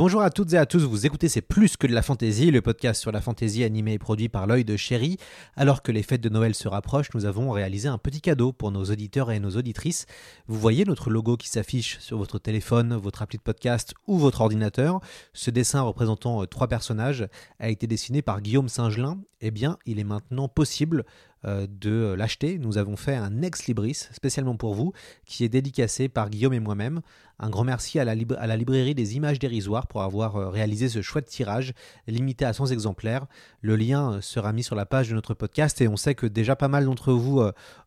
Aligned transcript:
Bonjour 0.00 0.22
à 0.22 0.30
toutes 0.30 0.54
et 0.54 0.56
à 0.56 0.64
tous, 0.64 0.84
vous 0.84 1.04
écoutez 1.04 1.28
C'est 1.28 1.42
plus 1.42 1.76
que 1.76 1.86
de 1.86 1.92
la 1.92 2.00
fantaisie, 2.00 2.50
le 2.50 2.62
podcast 2.62 2.98
sur 2.98 3.12
la 3.12 3.20
fantaisie 3.20 3.64
animé 3.64 3.92
et 3.92 3.98
produit 3.98 4.30
par 4.30 4.46
l'œil 4.46 4.64
de 4.64 4.74
chéri. 4.74 5.18
Alors 5.56 5.82
que 5.82 5.92
les 5.92 6.02
fêtes 6.02 6.22
de 6.22 6.30
Noël 6.30 6.54
se 6.54 6.68
rapprochent, 6.68 7.10
nous 7.12 7.26
avons 7.26 7.50
réalisé 7.50 7.86
un 7.86 7.98
petit 7.98 8.22
cadeau 8.22 8.54
pour 8.54 8.72
nos 8.72 8.84
auditeurs 8.84 9.30
et 9.30 9.40
nos 9.40 9.58
auditrices. 9.58 10.06
Vous 10.46 10.58
voyez 10.58 10.86
notre 10.86 11.10
logo 11.10 11.36
qui 11.36 11.50
s'affiche 11.50 11.98
sur 11.98 12.16
votre 12.16 12.38
téléphone, 12.38 12.96
votre 12.96 13.20
appli 13.20 13.36
de 13.36 13.42
podcast 13.42 13.92
ou 14.06 14.16
votre 14.16 14.40
ordinateur. 14.40 15.00
Ce 15.34 15.50
dessin 15.50 15.82
représentant 15.82 16.40
euh, 16.40 16.46
trois 16.46 16.66
personnages 16.66 17.28
a 17.58 17.68
été 17.68 17.86
dessiné 17.86 18.22
par 18.22 18.40
Guillaume 18.40 18.70
Singelin. 18.70 19.20
Eh 19.42 19.50
bien, 19.50 19.76
il 19.84 19.98
est 19.98 20.04
maintenant 20.04 20.48
possible 20.48 21.04
de 21.44 22.14
l'acheter. 22.16 22.58
Nous 22.58 22.78
avons 22.78 22.96
fait 22.96 23.14
un 23.14 23.42
ex 23.42 23.66
libris 23.66 23.94
spécialement 23.94 24.56
pour 24.56 24.74
vous 24.74 24.92
qui 25.24 25.44
est 25.44 25.48
dédicacé 25.48 26.08
par 26.08 26.30
Guillaume 26.30 26.54
et 26.54 26.60
moi-même. 26.60 27.00
Un 27.42 27.48
grand 27.48 27.64
merci 27.64 27.98
à 27.98 28.04
la, 28.04 28.14
librairie 28.14 28.94
des 28.94 29.16
images 29.16 29.38
dérisoires 29.38 29.86
pour 29.86 30.02
avoir 30.02 30.36
euh, 30.36 30.50
réalisé 30.50 30.90
ce 30.90 31.00
chouette 31.00 31.24
tirage 31.24 31.72
limité 32.06 32.44
à 32.44 32.52
100 32.52 32.66
exemplaires. 32.66 33.24
Le 33.62 33.76
lien 33.76 34.12
euh, 34.12 34.20
sera 34.20 34.52
mis 34.52 34.62
sur 34.62 34.76
la 34.76 34.84
page 34.84 35.08
de 35.08 35.14
notre 35.14 35.32
podcast 35.32 35.80
et 35.80 35.88
on 35.88 35.96
sait 35.96 36.14
que 36.14 36.26
déjà 36.26 36.54
pas 36.54 36.68
mal 36.68 36.84
d'entre 36.84 37.14
vous 37.14 37.42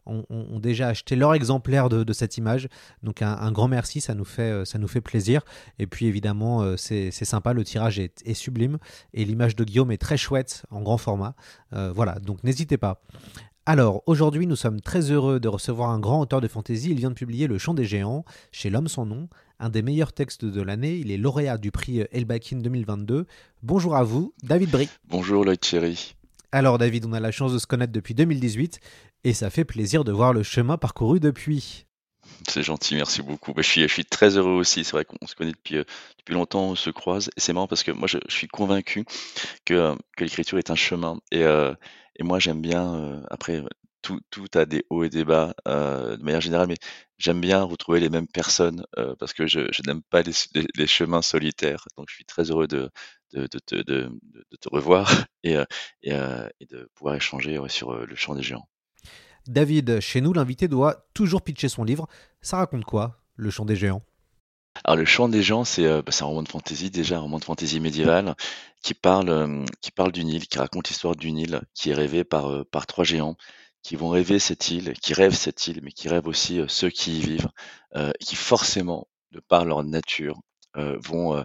ont, 0.06 0.60
déjà 0.60 0.88
acheté 0.88 1.16
leur 1.16 1.36
exemplaire 1.36 1.88
de, 1.90 2.14
cette 2.14 2.38
image. 2.38 2.68
Donc 3.04 3.22
un, 3.22 3.52
grand 3.52 3.68
merci, 3.68 4.02
ça 4.02 4.16
nous 4.16 4.26
fait, 4.26 4.66
ça 4.66 4.80
nous 4.80 4.88
fait 4.88 5.02
plaisir. 5.02 5.42
Et 5.78 5.86
puis 5.86 6.08
évidemment, 6.08 6.76
c'est 6.78 7.12
sympa, 7.12 7.54
le 7.54 7.64
tirage 7.64 8.00
est, 8.00 8.34
sublime 8.34 8.80
et 9.14 9.24
l'image 9.24 9.56
de 9.56 9.64
Guillaume 9.64 9.92
est 9.92 9.98
très 9.98 10.18
chouette 10.18 10.66
en 10.72 10.82
grand 10.82 10.98
format. 10.98 11.36
Euh, 11.76 11.92
voilà, 11.94 12.20
donc 12.20 12.44
n'hésitez 12.44 12.78
pas. 12.78 13.02
Alors, 13.66 14.04
aujourd'hui, 14.08 14.46
nous 14.46 14.58
sommes 14.58 14.82
très 14.82 15.10
heureux 15.10 15.40
de 15.40 15.48
recevoir 15.48 15.92
un 15.92 16.00
grand 16.00 16.20
auteur 16.20 16.42
de 16.42 16.50
fantasy. 16.50 16.90
Il 16.92 16.98
vient 16.98 17.12
de 17.12 17.16
publier 17.16 17.48
Le 17.48 17.58
Chant 17.58 17.74
des 17.74 17.86
Géants 17.86 18.26
chez 18.52 18.70
L'Homme 18.70 18.90
sans 18.90 19.06
nom, 19.06 19.30
un 19.58 19.70
des 19.70 19.82
meilleurs 19.82 20.12
textes 20.12 20.44
de 20.44 20.62
l'année. 20.62 20.98
Il 20.98 21.12
est 21.12 21.18
lauréat 21.18 21.58
du 21.58 21.72
prix 21.72 22.02
Elbakin 22.12 22.58
2022. 22.58 23.26
Bonjour 23.62 23.96
à 23.96 24.04
vous, 24.04 24.34
David 24.44 24.70
Brie. 24.70 24.90
Bonjour, 25.08 25.46
Lloyd 25.46 25.62
Thierry. 25.62 26.14
Alors, 26.52 26.78
David, 26.78 27.06
on 27.06 27.14
a 27.14 27.22
la 27.22 27.32
chance 27.32 27.54
de 27.54 27.58
se 27.58 27.66
connaître 27.66 27.94
depuis 27.94 28.14
2018 28.14 28.82
et 29.24 29.34
ça 29.34 29.50
fait 29.50 29.64
plaisir 29.64 30.04
de 30.04 30.12
voir 30.12 30.34
le 30.34 30.44
chemin 30.44 30.76
parcouru 30.78 31.22
depuis. 31.22 31.86
C'est 32.50 32.64
gentil, 32.64 32.96
merci 32.96 33.22
beaucoup. 33.22 33.54
Je, 33.56 33.62
suis, 33.62 33.82
je 33.84 33.88
suis 33.88 34.04
très 34.04 34.38
heureux 34.38 34.60
aussi. 34.60 34.84
C'est 34.84 34.92
vrai 34.92 35.06
qu'on 35.06 35.26
se 35.26 35.36
connaît 35.36 35.54
depuis, 35.54 35.78
euh, 35.78 35.86
depuis 36.20 36.34
longtemps, 36.34 36.72
on 36.72 36.76
se 36.76 36.90
croise. 36.90 37.30
Et 37.38 37.40
c'est 37.40 37.54
marrant 37.54 37.68
parce 37.68 37.84
que 37.84 37.92
moi, 37.92 38.10
je, 38.10 38.18
je 38.28 38.36
suis 38.36 38.50
convaincu 38.50 39.06
que, 39.64 39.74
euh, 39.74 39.96
que 40.18 40.26
l'écriture 40.26 40.58
est 40.58 40.70
un 40.70 40.76
chemin. 40.76 41.18
Et, 41.32 41.44
euh, 41.44 41.74
et 42.16 42.24
moi, 42.24 42.40
j'aime 42.40 42.62
bien, 42.62 43.24
après, 43.30 43.64
tout, 44.02 44.20
a 44.56 44.66
des 44.66 44.86
hauts 44.90 45.04
et 45.04 45.10
des 45.10 45.26
bas 45.26 45.54
de 45.66 46.24
manière 46.24 46.42
générale, 46.42 46.68
mais 46.68 46.78
j'aime 47.18 47.42
bien 47.42 47.64
retrouver 47.64 48.00
les 48.00 48.10
mêmes 48.10 48.28
personnes 48.28 48.86
parce 49.20 49.34
que 49.34 49.48
je, 49.48 49.60
n'aime 49.86 50.02
pas 50.10 50.22
les, 50.24 50.88
chemins 50.88 51.22
solitaires. 51.22 51.86
Donc, 51.98 52.08
je 52.10 52.16
suis 52.16 52.26
très 52.26 52.52
heureux 52.52 52.68
de, 52.68 52.90
te- 53.32 54.70
revoir 54.72 55.26
et, 55.44 55.56
de 56.04 56.90
pouvoir 56.96 57.16
échanger 57.16 57.60
sur 57.70 57.94
le 57.94 58.16
chant 58.16 58.36
des 58.36 58.44
géants. 58.44 58.68
David, 59.48 60.00
chez 60.00 60.22
nous, 60.22 60.32
l'invité 60.32 60.68
doit 60.68 61.08
toujours 61.14 61.42
pitcher 61.42 61.68
son 61.68 61.84
livre. 61.84 62.08
Ça 62.42 62.58
raconte 62.58 62.86
quoi, 62.86 63.22
Le 63.36 63.50
Chant 63.50 63.66
des 63.66 63.76
Géants? 63.76 64.04
Alors, 64.86 64.98
le 64.98 65.06
chant 65.06 65.30
des 65.30 65.44
gens, 65.44 65.64
c'est 65.66 65.86
euh, 65.86 66.02
bah, 66.02 66.12
c'est 66.12 66.24
un 66.24 66.28
roman 66.28 66.44
de 66.44 66.50
fantasy, 66.50 66.90
déjà 66.90 67.18
un 67.18 67.22
roman 67.22 67.40
de 67.40 67.44
fantasy 67.46 67.80
médiéval, 67.80 68.36
qui 68.82 68.94
parle, 68.94 69.30
euh, 69.30 69.66
qui 69.82 69.92
parle 69.92 70.12
d'une 70.12 70.30
île, 70.30 70.48
qui 70.48 70.58
raconte 70.58 70.90
l'histoire 70.90 71.16
d'une 71.16 71.38
île 71.38 71.62
qui 71.74 71.92
est 71.92 71.94
rêvée 71.94 72.24
par, 72.24 72.48
euh, 72.52 72.64
par 72.66 72.86
trois 72.88 73.04
géants, 73.04 73.38
qui 73.84 73.96
vont 73.96 74.10
rêver 74.10 74.40
cette 74.40 74.70
île, 74.72 74.94
qui 75.02 75.14
rêvent 75.14 75.36
cette 75.36 75.68
île, 75.68 75.80
mais 75.84 75.92
qui 75.92 76.10
rêvent 76.10 76.28
aussi 76.28 76.60
euh, 76.60 76.68
ceux 76.68 76.90
qui 76.90 77.20
y 77.20 77.22
vivent, 77.22 77.50
euh, 77.96 78.12
et 78.20 78.24
qui 78.26 78.36
forcément, 78.36 79.08
de 79.32 79.40
par 79.42 79.66
leur 79.66 79.84
nature, 79.84 80.40
euh, 80.78 80.98
vont, 81.02 81.36
euh, 81.38 81.44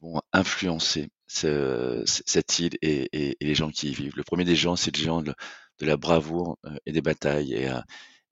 vont 0.00 0.20
influencer 0.32 1.10
ce- 1.26 2.02
cette 2.06 2.58
île 2.58 2.76
et, 2.82 3.08
et- 3.12 3.36
les 3.40 3.54
gens 3.54 3.70
qui 3.70 3.90
y 3.90 3.94
vivent. 3.94 4.16
Le 4.16 4.24
premier 4.24 4.44
des 4.44 4.56
géants, 4.56 4.76
c'est 4.76 4.94
le 4.96 5.00
géant 5.02 5.22
de, 5.22 5.34
la 5.80 5.96
bravoure 5.96 6.58
euh, 6.66 6.76
et 6.86 6.92
des 6.92 7.00
batailles, 7.02 7.54
et, 7.54 7.68
euh, 7.70 7.80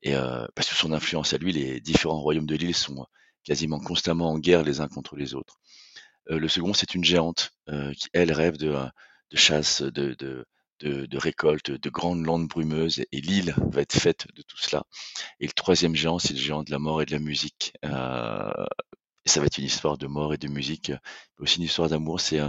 et 0.03 0.15
euh, 0.15 0.47
parce 0.55 0.69
que 0.69 0.75
son 0.77 0.93
influence 0.93 1.33
à 1.35 1.39
lui, 1.39 1.53
les 1.53 1.81
différents 1.81 2.21
royaumes 2.21 2.47
de 2.47 2.57
l'île 2.57 2.75
sont 2.75 3.07
quasiment 3.45 3.81
constamment 3.81 4.31
en 4.33 4.39
guerre 4.39 4.63
les 4.63 4.81
uns 4.81 4.89
contre 4.89 5.17
les 5.17 5.35
autres. 5.35 5.59
Euh, 6.31 6.39
le 6.39 6.49
second, 6.49 6.75
c'est 6.75 6.95
une 6.95 7.05
géante 7.05 7.53
euh, 7.69 7.93
qui, 7.95 8.09
elle, 8.13 8.33
rêve 8.33 8.57
de, 8.57 8.69
euh, 8.69 8.87
chasse, 9.35 9.83
de, 9.83 10.45
récolte, 11.15 11.71
de 11.71 11.91
grandes 11.91 12.25
landes 12.25 12.49
brumeuses, 12.49 13.01
et 13.13 13.21
l'île 13.21 13.55
va 13.71 13.81
être 13.81 13.99
faite 13.99 14.27
de 14.35 14.43
tout 14.43 14.59
cela. 14.59 14.85
Et 15.41 15.47
le 15.47 15.53
troisième 15.53 15.95
géant, 15.95 16.19
c'est 16.19 16.35
le 16.35 16.39
géant 16.39 16.63
de 16.63 16.71
la 16.71 16.79
mort 16.79 17.03
et 17.03 17.07
de 17.07 17.13
la 17.13 17.19
musique. 17.19 17.73
Ça 17.83 19.41
va 19.41 19.47
être 19.47 19.59
une 19.59 19.65
histoire 19.65 19.99
de 19.99 20.07
mort 20.07 20.33
et 20.33 20.39
de 20.39 20.49
musique, 20.49 20.91
mais 20.91 21.43
aussi 21.43 21.59
une 21.59 21.65
histoire 21.65 21.89
d'amour. 21.89 22.21
C'est 22.21 22.41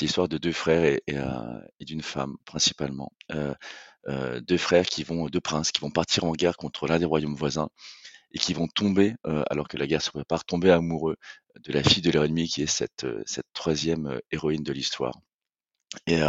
l'histoire 0.00 0.28
de 0.28 0.38
deux 0.38 0.52
frères 0.52 0.84
et, 0.84 1.84
d'une 1.84 2.02
femme 2.02 2.36
principalement. 2.44 3.12
Deux 4.06 4.58
frères 4.58 4.86
qui 4.86 5.02
vont, 5.02 5.26
deux 5.28 5.40
princes 5.40 5.72
qui 5.72 5.80
vont 5.80 5.90
partir 5.90 6.24
en 6.24 6.32
guerre 6.32 6.56
contre 6.56 6.86
l'un 6.86 6.98
des 6.98 7.06
royaumes 7.06 7.34
voisins 7.34 7.70
et 8.32 8.38
qui 8.38 8.54
vont 8.54 8.68
tomber, 8.68 9.14
euh, 9.26 9.42
alors 9.50 9.68
que 9.68 9.76
la 9.76 9.86
guerre 9.86 10.02
se 10.02 10.10
prépare, 10.10 10.44
tomber 10.44 10.70
amoureux 10.70 11.16
de 11.60 11.72
la 11.72 11.82
fille 11.82 12.02
de 12.02 12.10
leur 12.10 12.24
ennemi 12.24 12.48
qui 12.48 12.62
est 12.62 12.66
cette, 12.66 13.04
euh, 13.04 13.24
troisième 13.52 14.06
euh, 14.06 14.18
héroïne 14.30 14.62
de 14.62 14.72
l'histoire. 14.72 15.14
Et, 16.06 16.20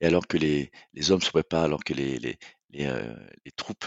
alors 0.00 0.26
que 0.26 0.38
les, 0.38 0.70
hommes 1.10 1.20
se 1.20 1.30
préparent, 1.30 1.64
alors 1.64 1.84
que 1.84 1.92
les, 1.92 2.38
troupes 3.56 3.84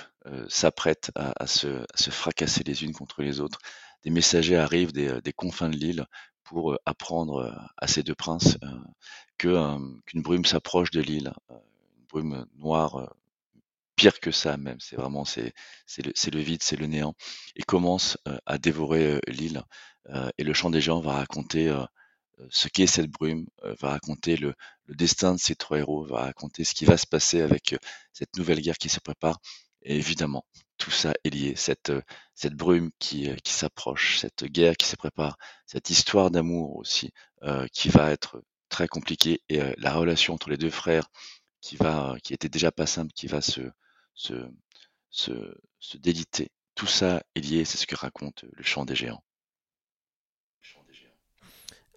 s'apprêtent 0.47 1.11
à, 1.15 1.47
se, 1.47 1.85
fracasser 2.11 2.63
les 2.63 2.83
unes 2.83 2.93
contre 2.93 3.23
les 3.23 3.39
autres, 3.39 3.59
des 4.03 4.11
messagers 4.11 4.57
arrivent 4.57 4.91
des, 4.93 5.33
confins 5.33 5.69
de 5.69 5.75
l'île 5.75 6.05
pour 6.43 6.77
apprendre 6.85 7.51
à 7.77 7.87
ces 7.87 8.03
deux 8.03 8.13
princes 8.13 8.59
qu'une 9.39 10.01
brume 10.15 10.45
s'approche 10.45 10.91
de 10.91 11.01
l'île, 11.01 11.33
une 11.49 12.05
brume 12.09 12.45
noire, 12.57 13.15
pire 13.97 14.19
que 14.21 14.31
ça 14.31 14.55
même. 14.55 14.79
C'est 14.79 14.95
vraiment 14.95 15.25
c'est 15.25 15.53
c'est 15.85 16.03
le, 16.33 16.39
vide, 16.39 16.63
c'est 16.63 16.77
le 16.77 16.87
néant, 16.87 17.15
et 17.57 17.63
commence 17.63 18.17
euh, 18.27 18.37
à 18.45 18.57
dévorer 18.57 19.15
euh, 19.15 19.19
l'île. 19.27 19.63
Euh, 20.09 20.29
et 20.37 20.43
le 20.45 20.53
chant 20.53 20.69
des 20.69 20.81
gens 20.81 21.01
va 21.01 21.13
raconter 21.13 21.75
ce 22.49 22.67
qu'est 22.69 22.87
cette 22.87 23.09
brume, 23.09 23.47
va 23.81 23.89
raconter 23.89 24.37
le, 24.37 24.53
le 24.85 24.95
destin 24.95 25.33
de 25.33 25.39
ces 25.39 25.55
trois 25.55 25.79
héros, 25.79 26.05
va 26.05 26.21
raconter 26.21 26.63
ce 26.63 26.73
qui 26.75 26.85
va 26.85 26.97
se 26.97 27.07
passer 27.07 27.41
avec 27.41 27.75
cette 28.13 28.37
nouvelle 28.37 28.61
guerre 28.61 28.77
qui 28.77 28.89
se 28.89 28.99
prépare. 29.01 29.39
Et 29.81 29.97
évidemment, 29.97 30.45
tout 30.77 30.91
ça 30.91 31.13
est 31.23 31.29
lié. 31.29 31.55
Cette, 31.55 31.91
cette 32.35 32.53
brume 32.53 32.91
qui, 32.99 33.29
qui 33.43 33.53
s'approche, 33.53 34.19
cette 34.19 34.45
guerre 34.45 34.77
qui 34.77 34.87
se 34.87 34.95
prépare, 34.95 35.37
cette 35.65 35.89
histoire 35.89 36.31
d'amour 36.31 36.77
aussi, 36.77 37.11
qui 37.73 37.89
va 37.89 38.11
être 38.11 38.41
très 38.69 38.87
compliquée, 38.87 39.41
et 39.49 39.59
la 39.77 39.93
relation 39.93 40.35
entre 40.35 40.49
les 40.49 40.57
deux 40.57 40.69
frères 40.69 41.09
qui 41.59 41.75
va, 41.75 42.15
qui 42.23 42.33
était 42.33 42.49
déjà 42.49 42.71
pas 42.71 42.85
simple, 42.85 43.11
qui 43.13 43.27
va 43.27 43.41
se, 43.41 43.61
se, 44.17 44.33
se, 45.09 45.97
déliter. 45.97 46.49
Tout 46.75 46.87
ça 46.87 47.23
est 47.35 47.41
lié, 47.41 47.65
c'est 47.65 47.77
ce 47.77 47.87
que 47.87 47.95
raconte 47.95 48.43
le 48.51 48.63
chant 48.63 48.85
des 48.85 48.95
géants. 48.95 49.23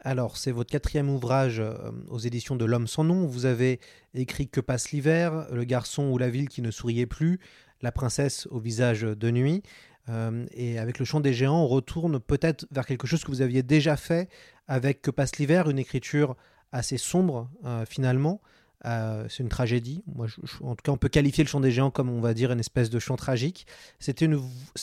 Alors, 0.02 0.38
c'est 0.38 0.50
votre 0.50 0.70
quatrième 0.70 1.10
ouvrage 1.10 1.60
euh, 1.60 1.74
aux 2.08 2.18
éditions 2.18 2.56
de 2.56 2.64
L'Homme 2.64 2.86
sans 2.86 3.04
nom. 3.04 3.26
Vous 3.26 3.44
avez 3.44 3.80
écrit 4.14 4.48
Que 4.48 4.62
passe 4.62 4.92
l'hiver, 4.92 5.46
Le 5.52 5.64
garçon 5.64 6.04
ou 6.04 6.16
la 6.16 6.30
ville 6.30 6.48
qui 6.48 6.62
ne 6.62 6.70
souriait 6.70 7.04
plus, 7.04 7.38
La 7.82 7.92
princesse 7.92 8.46
au 8.50 8.60
visage 8.60 9.02
de 9.02 9.30
nuit. 9.30 9.62
Euh, 10.08 10.46
et 10.52 10.78
avec 10.78 10.98
Le 10.98 11.04
chant 11.04 11.20
des 11.20 11.34
géants, 11.34 11.64
on 11.64 11.66
retourne 11.66 12.18
peut-être 12.18 12.66
vers 12.70 12.86
quelque 12.86 13.06
chose 13.06 13.22
que 13.24 13.30
vous 13.30 13.42
aviez 13.42 13.62
déjà 13.62 13.98
fait 13.98 14.30
avec 14.68 15.02
Que 15.02 15.10
passe 15.10 15.36
l'hiver, 15.36 15.68
une 15.68 15.78
écriture 15.78 16.34
assez 16.72 16.96
sombre 16.96 17.50
euh, 17.66 17.84
finalement. 17.84 18.40
Euh, 18.86 19.26
c'est 19.28 19.42
une 19.42 19.48
tragédie. 19.48 20.02
Moi, 20.14 20.26
en 20.62 20.74
tout 20.74 20.82
cas, 20.82 20.92
on 20.92 20.96
peut 20.96 21.08
qualifier 21.08 21.44
le 21.44 21.48
chant 21.48 21.60
des 21.60 21.70
géants 21.70 21.90
comme 21.90 22.08
on 22.08 22.20
va 22.20 22.34
dire 22.34 22.50
une 22.52 22.60
espèce 22.60 22.90
de 22.90 22.98
chant 22.98 23.16
tragique. 23.16 23.66
C'était 23.98 24.24
une, 24.24 24.40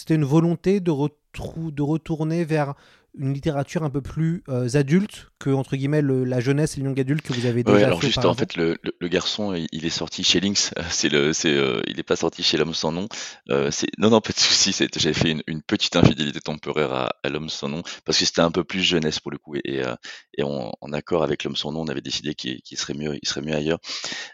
une 0.10 0.24
volonté 0.24 0.80
de, 0.80 0.92
de 0.92 1.82
retourner 1.82 2.46
vers 2.46 2.76
une 3.20 3.34
littérature 3.34 3.84
un 3.84 3.90
peu 3.90 4.02
plus 4.02 4.44
euh, 4.50 4.68
adulte 4.76 5.28
que 5.40 5.50
entre 5.50 5.76
guillemets 5.76 6.02
le- 6.02 6.24
la 6.24 6.40
jeunesse 6.40 6.78
et 6.78 6.82
le 6.82 6.86
young 6.88 7.00
adulte 7.00 7.22
que 7.22 7.34
vous 7.34 7.46
avez 7.46 7.64
Ouais, 7.66 7.74
déjà 7.74 7.88
alors 7.88 8.00
fait 8.02 8.08
juste 8.08 8.20
en 8.20 8.34
fait 8.34 8.56
le, 8.56 8.78
le, 8.84 8.94
le 9.00 9.08
garçon 9.10 9.54
il 9.54 9.68
il 9.72 9.86
est 9.86 9.90
sorti 9.90 10.24
chez 10.24 10.40
Lynx, 10.40 10.74
c'est 10.90 11.10
le 11.10 11.34
c'est 11.34 11.54
euh, 11.54 11.82
il 11.88 12.00
est 12.00 12.04
pas 12.04 12.16
sorti 12.16 12.44
chez 12.44 12.58
l'homme 12.58 12.74
sans 12.74 12.92
nom. 12.92 13.08
Euh, 13.50 13.72
c'est 13.72 13.88
non 13.98 14.10
non 14.10 14.22
pas 14.22 14.32
de 14.34 14.40
souci, 14.40 14.72
c'est 14.74 14.98
j'avais 15.00 15.14
fait 15.14 15.32
une, 15.32 15.44
une 15.48 15.62
petite 15.62 15.96
infidélité 15.96 16.40
temporaire 16.40 16.94
à, 16.94 17.10
à 17.24 17.30
l'homme 17.30 17.50
sans 17.50 17.68
nom 17.70 17.82
parce 18.06 18.18
que 18.20 18.26
c'était 18.26 18.42
un 18.42 18.52
peu 18.52 18.64
plus 18.64 18.82
jeunesse 18.82 19.20
pour 19.20 19.32
le 19.32 19.38
coup 19.38 19.56
et 19.56 19.62
et, 19.66 19.84
euh, 19.84 19.96
et 20.38 20.44
en, 20.44 20.72
en 20.80 20.94
accord 20.94 21.24
avec 21.24 21.44
l'homme 21.44 21.56
sans 21.58 21.72
nom, 21.72 21.82
on 21.82 21.88
avait 21.88 22.02
décidé 22.02 22.36
qu'il 22.36 22.62
serait 22.78 22.94
mieux 22.94 23.18
il 23.22 23.28
serait 23.28 23.42
mieux 23.42 23.56
ailleurs. 23.56 23.80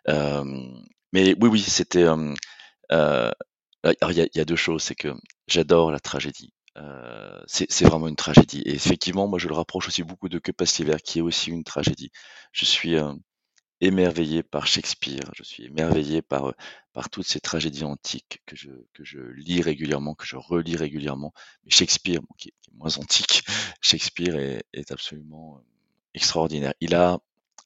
Euh, 0.10 0.44
mais 1.12 1.36
oui 1.42 1.50
oui 1.50 1.62
c'était 1.62 2.04
euh, 2.04 2.34
euh, 2.92 3.32
alors 3.84 4.12
il 4.12 4.18
y 4.18 4.22
a, 4.22 4.26
il 4.34 4.38
y 4.38 4.42
a 4.42 4.46
deux 4.46 4.56
choses, 4.56 4.84
c'est 4.84 4.96
que 4.96 5.10
j'adore 5.48 5.92
la 5.92 6.00
tragédie. 6.00 6.54
Euh, 6.78 7.42
c'est 7.46 7.86
vraiment 7.86 8.08
une 8.08 8.16
tragédie 8.16 8.62
et 8.66 8.74
effectivement 8.74 9.28
moi 9.28 9.38
je 9.38 9.48
le 9.48 9.54
rapproche 9.54 9.88
aussi 9.88 10.02
beaucoup 10.02 10.28
de 10.28 10.40
Que 10.40 10.52
passe 10.52 10.82
qui 11.04 11.20
est 11.20 11.22
aussi 11.22 11.52
une 11.52 11.64
tragédie. 11.64 12.10
Je 12.52 12.66
suis 12.66 12.96
euh, 12.96 13.14
émerveillé 13.82 14.44
par 14.44 14.68
Shakespeare, 14.68 15.32
je 15.36 15.44
suis 15.44 15.66
émerveillé 15.66 16.22
par, 16.22 16.50
heu, 16.50 16.54
par 16.94 17.10
toutes 17.10 17.28
ces 17.28 17.40
tragédies 17.42 17.84
antiques 17.86 18.42
que 18.48 18.56
je 18.56 18.70
que 18.94 19.04
je 19.06 19.20
lis 19.20 19.62
régulièrement, 19.62 20.16
que 20.16 20.26
je 20.26 20.38
relis 20.38 20.78
régulièrement. 20.78 21.34
Mais 21.66 21.72
Shakespeare, 21.72 22.22
qui 22.38 22.50
est 22.50 22.54
moins 22.74 22.98
antique, 22.98 23.44
Shakespeare 23.82 24.38
est 24.38 24.64
est 24.74 24.92
absolument, 24.92 25.58
heu, 25.60 25.64
extraordinaire. 26.16 26.74
Il 26.82 26.96
a 26.96 27.20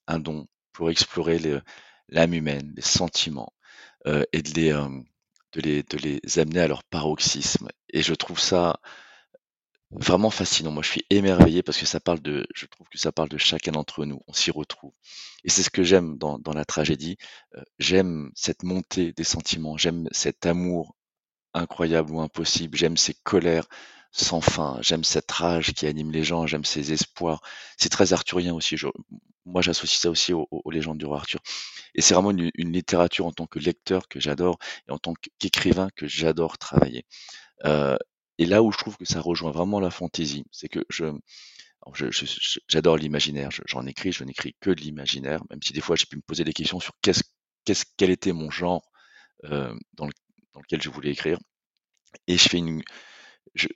un 0.07 0.19
don 0.19 0.47
pour 0.73 0.89
explorer 0.91 1.39
l'âme 2.09 2.33
humaine, 2.33 2.73
les 2.75 2.81
sentiments, 2.83 3.53
heu, 4.07 4.25
et 4.33 4.41
de 4.43 4.51
les, 4.53 4.67
hem, 4.69 5.05
de 5.61 5.97
les 5.97 6.39
amener 6.39 6.61
à 6.61 6.67
leur 6.67 6.83
paroxysme 6.83 7.67
et 7.89 8.01
je 8.03 8.13
trouve 8.13 8.39
ça 8.39 8.79
Vraiment 9.91 10.29
fascinant. 10.29 10.71
Moi, 10.71 10.83
je 10.83 10.89
suis 10.89 11.05
émerveillé 11.09 11.63
parce 11.63 11.77
que 11.77 11.85
ça 11.85 12.01
parle 12.01 12.19
de 12.19 12.45
je 12.53 12.65
trouve 12.65 12.87
que 12.89 12.97
ça 12.97 13.13
parle 13.13 13.29
de 13.29 13.37
chacun 13.37 13.71
d'entre 13.71 14.03
nous. 14.05 14.21
On 14.27 14.33
s'y 14.33 14.51
retrouve 14.51 14.91
et 15.45 15.49
c'est 15.49 15.63
ce 15.63 15.69
que 15.69 15.83
j'aime 15.83 16.17
dans 16.17 16.41
la 16.53 16.65
tragédie. 16.65 17.17
Heu, 17.55 17.63
j'aime 17.79 18.29
cette 18.35 18.63
montée 18.63 19.13
des 19.13 19.23
sentiments, 19.23 19.77
j'aime 19.77 20.09
cet 20.11 20.45
amour 20.45 20.95
incroyable 21.53 22.11
ou 22.11 22.21
impossible, 22.21 22.77
j'aime 22.77 22.97
ces 22.97 23.15
colères 23.23 23.67
sans 24.11 24.41
fin, 24.41 24.77
j'aime 24.81 25.03
cette 25.03 25.31
rage 25.31 25.73
qui 25.73 25.85
anime 25.87 26.11
les 26.11 26.23
gens, 26.23 26.47
j'aime 26.47 26.65
ces 26.65 26.91
espoirs. 26.93 27.41
C'est 27.77 27.89
très 27.89 28.13
arthurien 28.13 28.53
aussi, 28.53 28.77
je 28.77 28.87
moi, 29.45 29.61
j'associe 29.61 29.99
ça 30.01 30.09
aussi 30.09 30.33
aux 30.33 30.47
aux 30.51 30.71
légendes 30.71 30.97
du 30.97 31.05
roi 31.05 31.17
Arthur 31.19 31.39
et 31.95 32.01
c'est 32.01 32.13
vraiment 32.15 32.31
une 32.31 32.51
une 32.55 32.73
littérature 32.73 33.25
en 33.27 33.31
tant 33.33 33.47
que 33.47 33.59
lecteur 33.59 34.07
que 34.09 34.19
j'adore 34.19 34.59
et 34.89 34.91
en 34.93 34.99
tant 34.99 35.13
qu'écrivain 35.39 35.89
que 35.95 36.07
j'adore 36.07 36.57
travailler. 36.59 37.05
Heu 37.65 37.97
et 38.39 38.45
là 38.47 38.63
où 38.63 38.71
je 38.73 38.77
trouve 38.79 38.97
que 38.97 39.05
ça 39.05 39.21
rejoint 39.21 39.51
vraiment 39.51 39.79
la 39.81 39.91
fantaisie, 39.91 40.45
c'est 40.51 40.69
que 40.69 40.85
je 40.89 41.05
j'adore 42.67 42.97
l'imaginaire, 42.97 43.51
je 43.51 43.61
j'en 43.65 43.85
écris, 43.85 44.11
je 44.11 44.23
n'écris 44.23 44.55
que 44.59 44.69
de 44.71 44.81
l'imaginaire, 44.81 45.41
même 45.49 45.61
si 45.63 45.73
des 45.73 45.81
fois 45.81 45.95
j'ai 45.95 46.05
pu 46.05 46.17
me 46.17 46.21
poser 46.21 46.43
des 46.43 46.53
questions 46.53 46.79
sur 46.79 46.93
qu'est-ce 47.01 47.23
qu'est-ce 47.65 47.85
quel 47.97 48.09
était 48.11 48.33
mon 48.33 48.49
genre, 48.49 48.83
heu, 49.45 49.73
dans 49.93 50.05
le 50.07 50.13
dans 50.53 50.61
lequel 50.61 50.81
je 50.81 50.89
voulais 50.89 51.11
écrire 51.11 51.39
et 52.27 52.37
je 52.37 52.49
fais 52.49 52.59
une 52.59 52.83
je 53.55 53.67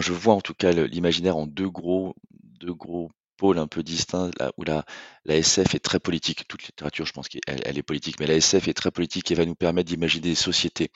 je 0.00 0.12
vois 0.12 0.34
en 0.34 0.40
tout 0.40 0.54
cas 0.54 0.72
l'imaginaire 0.72 1.36
en 1.36 1.46
2 1.46 1.68
gros 1.68 2.14
2 2.60 2.72
gros 2.74 3.10
pôles 3.36 3.58
un 3.58 3.66
peu 3.66 3.82
distincts, 3.82 4.30
où 4.56 4.64
la 4.64 4.84
SF 5.26 5.74
est 5.74 5.80
très 5.80 5.98
politique. 5.98 6.46
Toute 6.48 6.62
littérature 6.64 7.04
je 7.06 7.12
pense 7.12 7.28
qu'elle 7.28 7.40
elle 7.46 7.78
est 7.78 7.82
politique, 7.82 8.20
mais 8.20 8.26
la 8.26 8.34
SF 8.34 8.68
est 8.68 8.74
très 8.74 8.90
politique 8.90 9.30
et 9.30 9.34
va 9.34 9.44
nous 9.44 9.56
permettre 9.56 9.88
d'imaginer 9.88 10.22
des 10.22 10.34
sociétés, 10.34 10.90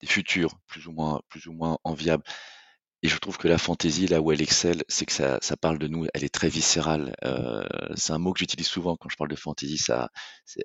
des 0.00 0.06
futurs 0.06 0.58
plus 0.66 0.86
ou 0.86 0.92
moins 0.92 1.20
plus 1.28 1.46
ou 1.46 1.52
moins 1.52 1.78
enviables 1.84 2.24
et 3.04 3.08
je 3.08 3.18
trouve 3.18 3.38
que 3.38 3.48
la 3.48 3.58
fantaisie, 3.58 4.08
là 4.08 4.20
où 4.22 4.32
elle 4.32 4.42
excelle, 4.42 4.82
c'est 4.88 5.06
que 5.06 5.12
ça 5.12 5.38
ça 5.42 5.56
parle 5.58 5.78
de 5.78 5.88
nous, 5.88 6.06
elle 6.14 6.24
est 6.24 6.34
très 6.34 6.48
viscérale. 6.48 7.14
Heu, 7.24 7.64
c'est 7.96 8.12
un 8.14 8.18
mot 8.18 8.32
que 8.32 8.40
j'utilise 8.40 8.66
souvent 8.66 8.96
quand 8.96 9.10
je 9.10 9.16
parle 9.16 9.30
de 9.30 9.36
fantaisie, 9.36 9.78
ça 9.78 10.10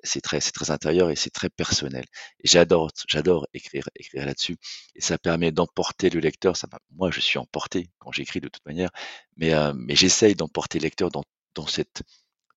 c'est 0.04 0.22
très 0.22 0.40
c'est 0.40 0.52
très 0.52 0.70
intérieur 0.70 1.10
et 1.10 1.16
c'est 1.16 1.30
très 1.30 1.50
personnel. 1.50 2.04
Et 2.40 2.48
j'adore 2.48 2.90
j'adore 3.08 3.46
écrire 3.54 3.88
écrire 3.96 4.26
là-dessus 4.26 4.56
et 4.96 5.02
ça 5.02 5.18
permet 5.18 5.52
d'emporter 5.52 6.10
le 6.10 6.20
lecteur. 6.20 6.56
Ça 6.56 6.66
moi, 6.92 7.10
je 7.12 7.20
suis 7.20 7.38
emporté 7.38 7.90
quand 7.98 8.12
j'écris 8.12 8.40
de 8.40 8.48
toute 8.48 8.64
manière, 8.66 8.90
mais 9.36 9.52
heu, 9.54 9.72
mais 9.76 9.94
j'essaye 9.96 10.34
d'emporter 10.34 10.78
le 10.78 10.84
lecteur 10.84 11.10
dans 11.10 11.24
dans 11.54 11.66
cette 11.66 12.02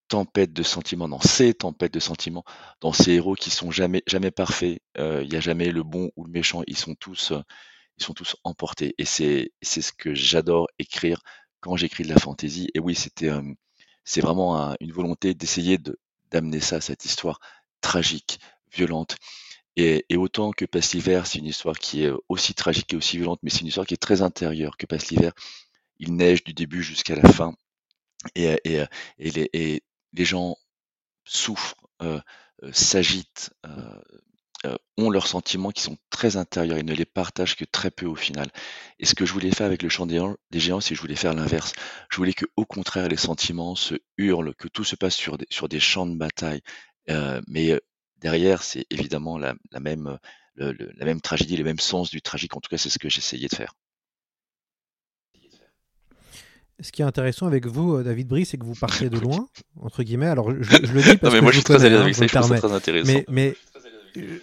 tempête 0.09 0.53
de 0.53 0.63
sentiments, 0.63 1.09
dans 1.09 1.21
ces 1.21 1.53
tempêtes 1.53 1.94
de 1.94 2.00
sentiments, 2.00 2.44
dans 2.81 2.94
ces 2.94 3.13
héros 3.13 3.36
qui 3.36 3.50
sont 3.50 3.71
jamais 3.71 4.03
jamais 4.07 4.31
parfaits. 4.31 4.79
Heu, 4.97 5.24
il 5.24 5.33
y 5.33 5.38
a 5.38 5.39
jamais 5.41 5.71
le 5.71 5.83
bon 5.83 6.12
ou 6.15 6.25
le 6.25 6.31
méchant, 6.31 6.62
ils 6.68 6.77
sont 6.77 6.95
tous, 6.95 7.33
ils 7.97 8.03
sont 8.03 8.13
tous 8.13 8.35
emportés 8.43 8.95
et 8.97 9.05
c'est 9.05 9.51
ce 9.61 9.91
que 9.93 10.13
j'adore 10.13 10.67
écrire 10.79 11.21
quand 11.61 11.75
j'écris 11.75 12.03
de 12.03 12.09
la 12.09 12.19
fantaisie 12.19 12.69
et 12.73 12.79
oui, 12.79 12.95
c'était, 12.95 13.31
c'est 14.03 14.21
vraiment 14.21 14.61
un 14.61 14.75
une 14.79 14.91
volonté 14.91 15.33
d'essayer 15.33 15.77
de 15.77 15.97
d'amener 16.31 16.59
ça, 16.59 16.81
cette 16.81 17.05
histoire 17.05 17.39
tragique, 17.81 18.39
violente 18.71 19.17
et 19.75 20.05
autant 20.17 20.51
Que 20.51 20.65
passe 20.65 20.93
l'hiver, 20.93 21.25
c'est 21.27 21.39
une 21.39 21.45
histoire 21.45 21.77
qui 21.77 22.03
est, 22.03 22.11
aussi 22.29 22.53
tragique 22.53 22.93
et 22.93 22.97
aussi 22.97 23.17
violente, 23.17 23.39
mais 23.43 23.49
c'est 23.49 23.61
une 23.61 23.67
histoire 23.67 23.87
qui 23.87 23.95
est 23.95 23.97
très 23.97 24.21
intérieure. 24.21 24.77
Que 24.77 24.85
passe 24.85 25.09
l'hiver, 25.09 25.33
il 25.99 26.15
neige 26.15 26.43
du 26.43 26.53
début 26.53 26.83
jusqu'à 26.83 27.15
la 27.15 27.31
fin 27.31 27.55
et 28.35 28.59
et 28.65 29.31
les 29.31 29.83
les 30.13 30.25
gens 30.25 30.55
souffrent, 31.25 31.75
s'agitent, 32.71 33.51
heu, 34.65 34.77
ont 34.98 35.10
leurs 35.10 35.27
sentiments 35.27 35.71
qui 35.71 35.81
sont 35.83 35.98
très 36.10 36.38
intérieurs. 36.38 36.77
Ils 36.77 36.86
ne 36.86 36.94
les 36.94 37.06
partagent 37.06 37.56
que 37.56 37.65
très 37.65 37.92
peu 37.92 38.06
au 38.06 38.15
final. 38.15 38.50
Et 39.00 39.06
ce 39.06 39.15
que 39.15 39.25
je 39.25 39.33
voulais 39.33 39.51
faire 39.51 39.65
avec 39.68 39.81
Le 39.83 39.89
Chant 39.89 40.06
des 40.06 40.15
géants 40.15 40.36
des 40.51 40.60
géants, 40.60 40.80
c'est 40.81 40.89
que 40.89 40.95
je 40.95 41.01
voulais 41.01 41.15
faire 41.15 41.33
l'inverse. 41.33 41.74
Je 42.10 42.18
voulais 42.18 42.33
qu'au 42.33 42.65
contraire 42.65 43.07
les 43.10 43.18
sentiments 43.18 43.75
se 43.75 43.95
hurlent, 44.18 44.54
que 44.56 44.68
tout 44.68 44.83
se 44.83 44.95
passe 44.95 45.15
sur 45.15 45.38
des 45.38 45.48
sur 45.50 45.68
des 45.69 45.80
champs 45.80 46.06
de 46.07 46.15
bataille. 46.15 46.62
Heu, 47.10 47.42
mais 47.48 47.71
heu, 47.71 47.81
derrière, 48.18 48.63
c'est 48.63 48.86
évidemment 48.89 49.38
la 49.38 49.56
la 49.71 49.80
même, 49.80 50.07
heu, 50.07 50.18
le 50.56 50.71
le 50.74 50.92
la 50.95 51.06
même 51.06 51.21
tragédie, 51.21 51.57
le 51.57 51.63
même 51.63 51.80
sens 51.80 52.10
du 52.10 52.21
tragique. 52.21 52.56
En 52.56 52.62
tout 52.62 52.69
cas, 52.69 52.77
c'est 52.77 52.89
ce 52.89 53.00
que 53.00 53.10
j'essayais 53.10 53.48
de 53.48 53.56
faire. 53.56 53.74
Ce 56.80 56.92
qui 56.92 57.01
est 57.01 57.06
intéressant 57.06 57.45
avec 57.48 57.65
vous, 57.65 57.95
euh, 57.95 58.04
David 58.04 58.27
Brie, 58.27 58.45
c'est 58.45 58.57
que 58.57 58.65
vous 58.65 58.75
partez 58.75 59.10
de 59.10 59.18
loin, 59.19 59.48
entre 59.80 60.04
guillemets. 60.04 60.27
Alors, 60.27 60.51
je, 60.51 60.63
je 60.63 60.94
le 60.94 61.01
dis 61.01 61.10
Non, 61.10 61.18
parce 61.21 61.33
mais 61.33 61.39
que 61.39 61.44
moi, 61.44 61.51
je 61.51 61.57
je 61.57 61.60
suis 61.60 61.63
très 61.63 61.86
à 61.86 61.89
l'aise 61.89 62.00
hein, 62.00 62.01
avec 62.01 62.15
ça, 62.15 62.25
je 62.27 62.33
trouve 62.33 62.48
ça 62.48 62.57
très 62.57 62.74
intéressant. 62.74 63.13
Mais, 63.13 63.25
mais 63.30 63.56
euh, 64.18 64.39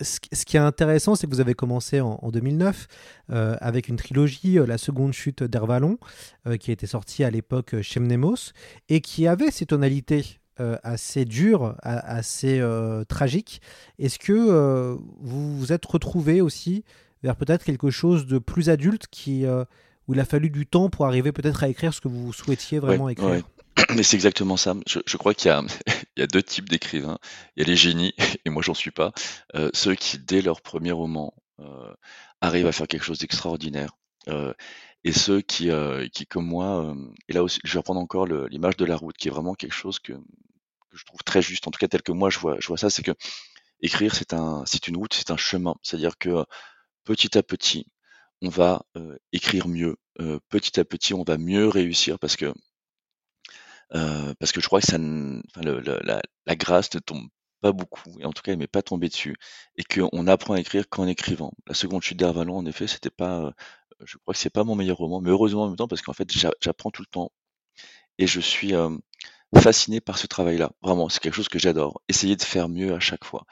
ce 0.00 0.44
qui- 0.44 0.56
est 0.56 0.60
intéressant, 0.60 1.14
c'est 1.14 1.26
que 1.26 1.32
vous 1.34 1.40
avez 1.40 1.54
commencé 1.54 2.00
en, 2.00 2.18
en 2.22 2.30
2009 2.30 2.86
euh, 3.30 3.56
avec 3.60 3.88
une 3.88 3.96
trilogie, 3.96 4.58
euh, 4.58 4.66
La 4.66 4.78
Seconde 4.78 5.12
Chute 5.12 5.42
d'Hervalon, 5.42 5.98
euh, 6.46 6.56
qui 6.56 6.70
a 6.70 6.72
été 6.74 6.86
sortie 6.86 7.24
à 7.24 7.30
l'époque 7.30 7.80
chez 7.82 8.00
Mnemos, 8.00 8.52
et 8.88 9.00
qui 9.00 9.26
avait 9.26 9.50
ces 9.50 9.66
tonalités 9.66 10.24
assez 10.82 11.24
dures, 11.24 11.76
assez 11.82 12.60
tragiques. 13.08 13.62
Est-ce 14.00 14.18
que 14.18 14.98
vous 15.20 15.56
vous 15.56 15.72
êtes 15.72 15.86
retrouvé 15.86 16.40
aussi 16.40 16.82
vers 17.22 17.36
peut-être 17.36 17.62
quelque 17.64 17.90
chose 17.90 18.26
de 18.26 18.38
plus 18.38 18.68
adulte 18.68 19.06
qui, 19.08 19.44
où 19.46 20.14
il 20.14 20.18
a 20.18 20.24
fallu 20.24 20.50
du 20.50 20.66
temps 20.66 20.90
pour 20.90 21.06
arriver 21.06 21.30
peut-être 21.30 21.62
à 21.62 21.68
écrire 21.68 21.94
ce 21.94 22.00
que 22.00 22.08
vous 22.08 22.32
souhaitiez 22.32 22.80
vraiment 22.80 23.04
Ouais, 23.04 23.12
écrire? 23.12 23.28
ouais. 23.28 23.42
Mais 23.94 24.02
c'est 24.02 24.16
exactement 24.16 24.56
ça. 24.56 24.74
Je, 24.86 25.00
je 25.06 25.16
crois 25.16 25.34
qu'il 25.34 25.50
y 25.50 25.54
y 26.20 26.22
a 26.22 26.26
deux 26.26 26.42
types 26.42 26.68
d'écrivains. 26.68 27.18
Il 27.56 27.62
y 27.62 27.64
a 27.64 27.66
les 27.66 27.76
génies, 27.76 28.14
et 28.44 28.50
moi 28.50 28.62
j'en 28.62 28.74
suis 28.74 28.90
pas. 28.90 29.12
Euh, 29.54 29.70
ceux 29.74 29.94
qui, 29.94 30.18
dès 30.18 30.42
leur 30.42 30.60
premier 30.62 30.92
roman, 30.92 31.34
euh, 31.60 31.94
arrivent 32.40 32.66
à 32.66 32.72
faire 32.72 32.88
quelque 32.88 33.04
chose 33.04 33.18
d'extraordinaire. 33.18 33.96
Euh, 34.28 34.52
et 35.04 35.12
ceux 35.12 35.40
qui, 35.40 35.70
euh, 35.70 36.08
qui 36.08 36.26
comme 36.26 36.46
moi, 36.46 36.84
euh, 36.84 36.94
et 37.28 37.32
là 37.32 37.42
aussi, 37.42 37.60
je 37.64 37.72
vais 37.72 37.78
reprendre 37.78 38.00
encore 38.00 38.26
l'image 38.26 38.76
de 38.76 38.84
la 38.84 38.96
route, 38.96 39.16
qui 39.16 39.28
est 39.28 39.30
vraiment 39.30 39.54
quelque 39.54 39.74
chose 39.74 39.98
que, 40.00 40.12
je 40.92 41.04
trouve 41.04 41.22
très 41.24 41.42
juste, 41.42 41.66
en 41.68 41.70
tout 41.70 41.78
cas 41.78 41.88
tel 41.88 42.02
que 42.02 42.12
moi 42.12 42.30
je 42.30 42.38
vois, 42.38 42.56
je 42.60 42.66
vois 42.68 42.78
ça, 42.78 42.90
c'est 42.90 43.02
que 43.02 43.12
écrire, 43.82 44.14
c'est 44.14 44.32
un, 44.34 44.64
une 44.88 44.96
route, 44.96 45.14
c'est 45.14 45.30
un 45.30 45.36
chemin. 45.36 45.76
C'est-à-dire 45.82 46.18
que 46.18 46.44
petit 47.04 47.38
à 47.38 47.42
petit, 47.42 47.86
on 48.42 48.48
va 48.48 48.84
euh, 48.96 49.16
écrire 49.32 49.68
mieux. 49.68 49.96
Petit 50.48 50.80
à 50.80 50.84
petit, 50.84 51.14
on 51.14 51.22
va 51.24 51.38
mieux 51.38 51.68
réussir 51.68 52.18
parce 52.18 52.36
que 52.36 52.52
Parce 53.90 54.52
que 54.52 54.60
je 54.60 54.66
crois 54.66 54.80
que 54.80 54.86
ça 54.86 54.96
enfin 54.98 55.62
le 55.62 55.80
le 55.80 56.00
la 56.04 56.20
la 56.46 56.56
grâce 56.56 56.92
ne 56.94 57.00
tombe 57.00 57.28
pas 57.60 57.72
beaucoup 57.72 58.14
et 58.20 58.24
en 58.24 58.32
tout 58.32 58.42
cas, 58.42 58.52
elle 58.52 58.58
m'est 58.58 58.66
pas 58.68 58.82
tombée 58.82 59.08
dessus 59.08 59.36
et 59.76 59.84
qu'on 59.84 60.26
apprend 60.28 60.54
à 60.54 60.60
écrire 60.60 60.88
qu'en 60.88 61.06
écrivant. 61.08 61.52
La 61.66 61.74
seconde 61.74 62.02
chute 62.02 62.18
d'Hervalon, 62.18 62.56
en 62.58 62.66
effet, 62.66 62.86
c'était 62.86 63.10
pas, 63.10 63.52
je 64.04 64.16
crois 64.18 64.34
que 64.34 64.40
c'est 64.40 64.50
pas 64.50 64.64
mon 64.64 64.76
meilleur 64.76 64.98
roman, 64.98 65.20
mais 65.20 65.30
heureusement 65.30 65.64
en 65.64 65.68
même 65.68 65.76
temps 65.76 65.88
parce 65.88 66.02
qu'en 66.02 66.12
fait, 66.12 66.30
j'a 66.32 66.52
j'apprends 66.60 66.90
tout 66.90 67.02
le 67.02 67.06
temps 67.10 67.32
et 68.18 68.26
je 68.26 68.40
suis, 68.40 68.72
hem, 68.74 69.00
fasciné 69.58 70.00
par 70.00 70.18
ce 70.18 70.26
travail-là. 70.26 70.72
Vraiment, 70.82 71.08
c'est 71.08 71.20
quelque 71.20 71.34
chose 71.34 71.48
que 71.48 71.58
j'adore, 71.58 72.02
essayer 72.08 72.36
de 72.36 72.42
faire 72.42 72.68
mieux 72.68 72.94
à 72.94 73.00
chaque 73.00 73.24
fois. 73.24 73.44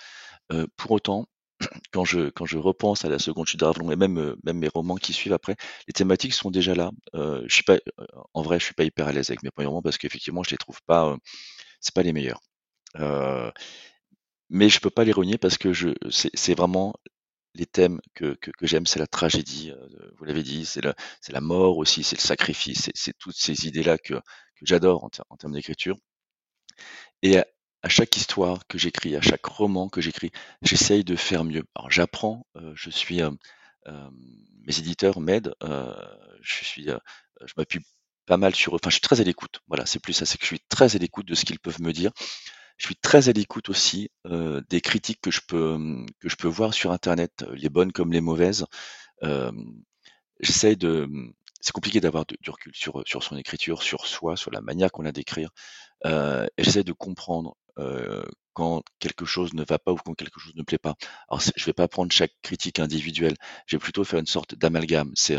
Heu, 0.52 0.68
pour 0.76 0.92
autant, 0.92 1.26
quand 1.92 2.04
je 2.04 2.30
quand 2.30 2.46
je 2.46 2.58
repense 2.58 3.04
à 3.04 3.08
la 3.08 3.18
seconde 3.18 3.46
chute 3.46 3.60
d'Hervalon 3.60 3.90
et 3.90 3.96
même, 3.96 4.18
heu, 4.18 4.36
même 4.44 4.58
mes 4.58 4.68
romans 4.68 4.96
qui 4.96 5.12
suivent 5.12 5.32
après, 5.32 5.56
les 5.88 5.92
thématiques 5.92 6.34
sont 6.34 6.50
déjà 6.50 6.74
là. 6.74 6.90
Heu, 7.14 7.44
je 7.48 7.54
suis 7.54 7.62
pas, 7.64 7.78
en 8.34 8.42
vrai, 8.42 8.58
je 8.58 8.64
suis 8.66 8.74
pas 8.74 8.84
hyper 8.84 9.08
à 9.08 9.12
l'aise 9.12 9.30
avec 9.30 9.42
mes 9.42 9.50
premiers 9.50 9.68
romans 9.68 9.82
parce 9.82 9.98
qu'effectivement, 9.98 10.42
je 10.42 10.50
les 10.50 10.56
trouve 10.58 10.80
pas, 10.86 11.12
heu, 11.12 11.16
c'est 11.80 11.94
pas 11.94 12.02
les 12.02 12.12
meilleurs. 12.12 12.40
Heu, 12.98 13.52
mais 14.50 14.68
je 14.68 14.80
peux 14.80 14.90
pas 14.90 15.04
les 15.04 15.12
renier 15.12 15.38
parce 15.38 15.58
que 15.58 15.72
je 15.72 15.90
c'est 16.10 16.54
vraiment 16.54 16.94
les 17.54 17.66
thèmes 17.66 18.00
que, 18.14 18.34
que, 18.36 18.50
que 18.52 18.66
j'aime, 18.66 18.86
c'est 18.86 18.98
la 19.00 19.06
tragédie, 19.08 19.72
euh, 19.72 20.10
vous 20.18 20.24
l'avez 20.26 20.42
dit, 20.44 20.66
c'est 20.66 20.82
la 20.82 21.40
mort 21.40 21.78
aussi, 21.78 22.04
c'est 22.04 22.16
le 22.16 22.22
sacrifice, 22.22 22.90
c'est 22.94 23.18
toutes 23.18 23.36
ces 23.36 23.66
idées-là 23.68 23.98
que, 23.98 24.14
que 24.14 24.22
j'adore 24.66 25.04
en, 25.04 25.10
en, 25.30 25.36
termes 25.36 25.54
d'écriture. 25.54 25.96
Et 27.22 27.38
à, 27.82 27.88
chaque 27.88 28.16
histoire 28.16 28.66
que 28.66 28.78
j'écris, 28.78 29.16
à 29.16 29.20
chaque 29.20 29.44
roman 29.44 29.88
que 29.88 30.00
j'écris, 30.00 30.30
j'essaye 30.62 31.04
de 31.04 31.16
faire 31.16 31.44
mieux. 31.44 31.64
Alors 31.74 31.90
j'apprends, 31.90 32.46
euh, 32.56 32.72
je 32.74 32.90
suis, 32.90 33.22
euh, 33.22 33.30
euh, 33.86 34.10
mes 34.66 34.78
éditeurs 34.78 35.20
m'aident, 35.20 35.54
je 35.62 36.64
suis, 36.64 36.86
je 36.86 37.52
m'appuie 37.56 37.80
pas 38.26 38.36
mal 38.36 38.54
sur 38.54 38.74
eux, 38.74 38.78
enfin 38.82 38.90
je 38.90 38.94
suis 38.94 39.00
très 39.00 39.20
à 39.20 39.24
l'écoute, 39.24 39.60
voilà, 39.68 39.86
c'est 39.86 40.00
plus 40.00 40.12
ça, 40.12 40.26
c'est 40.26 40.38
que 40.38 40.44
je 40.44 40.48
suis 40.48 40.64
très 40.68 40.96
à 40.96 40.98
l'écoute 40.98 41.26
de 41.26 41.34
ce 41.34 41.44
qu'ils 41.44 41.60
peuvent 41.60 41.80
me 41.80 41.92
dire. 41.92 42.12
Je 42.76 42.86
suis 42.86 42.96
très 42.96 43.28
à 43.30 43.32
l'écoute 43.32 43.70
aussi 43.70 44.10
des 44.24 44.80
critiques 44.82 45.20
que 45.22 45.30
je 45.30 45.40
peux 45.46 45.78
que 46.20 46.28
je 46.28 46.36
peux 46.36 46.48
voir 46.48 46.74
sur 46.74 46.92
internet, 46.92 47.44
les 47.54 47.70
bonnes 47.70 47.92
comme 47.92 48.12
les 48.12 48.20
mauvaises. 48.20 48.66
J'essaye 50.40 50.76
de 50.76 51.08
c'est 51.60 51.72
compliqué 51.72 52.00
d'avoir 52.00 52.26
du 52.26 52.50
recul 52.50 52.72
sur 52.74 53.02
sur 53.06 53.22
son 53.22 53.36
écriture, 53.36 53.82
sur 53.82 54.06
soi, 54.06 54.36
sur 54.36 54.50
la 54.50 54.60
manière 54.60 54.92
qu'on 54.92 55.06
a 55.06 55.12
d'écrire. 55.12 55.50
Euh, 56.04 56.46
j'essaie 56.58 56.84
de 56.84 56.92
comprendre 56.92 57.56
euh, 57.78 58.24
quand 58.54 58.82
quelque 58.98 59.24
chose 59.26 59.54
ne 59.54 59.64
va 59.64 59.78
pas 59.78 59.92
ou 59.92 59.96
quand 59.96 60.14
quelque 60.14 60.40
chose 60.40 60.54
ne 60.54 60.62
plaît 60.62 60.78
pas. 60.78 60.96
Alors 61.28 61.40
je 61.40 61.64
vais 61.64 61.72
pas 61.72 61.88
prendre 61.88 62.12
chaque 62.12 62.34
critique 62.42 62.78
individuelle. 62.78 63.36
Je 63.66 63.76
vais 63.76 63.80
plutôt 63.80 64.04
faire 64.04 64.20
une 64.20 64.26
sorte 64.26 64.54
d'amalgame. 64.54 65.12
C'est 65.14 65.38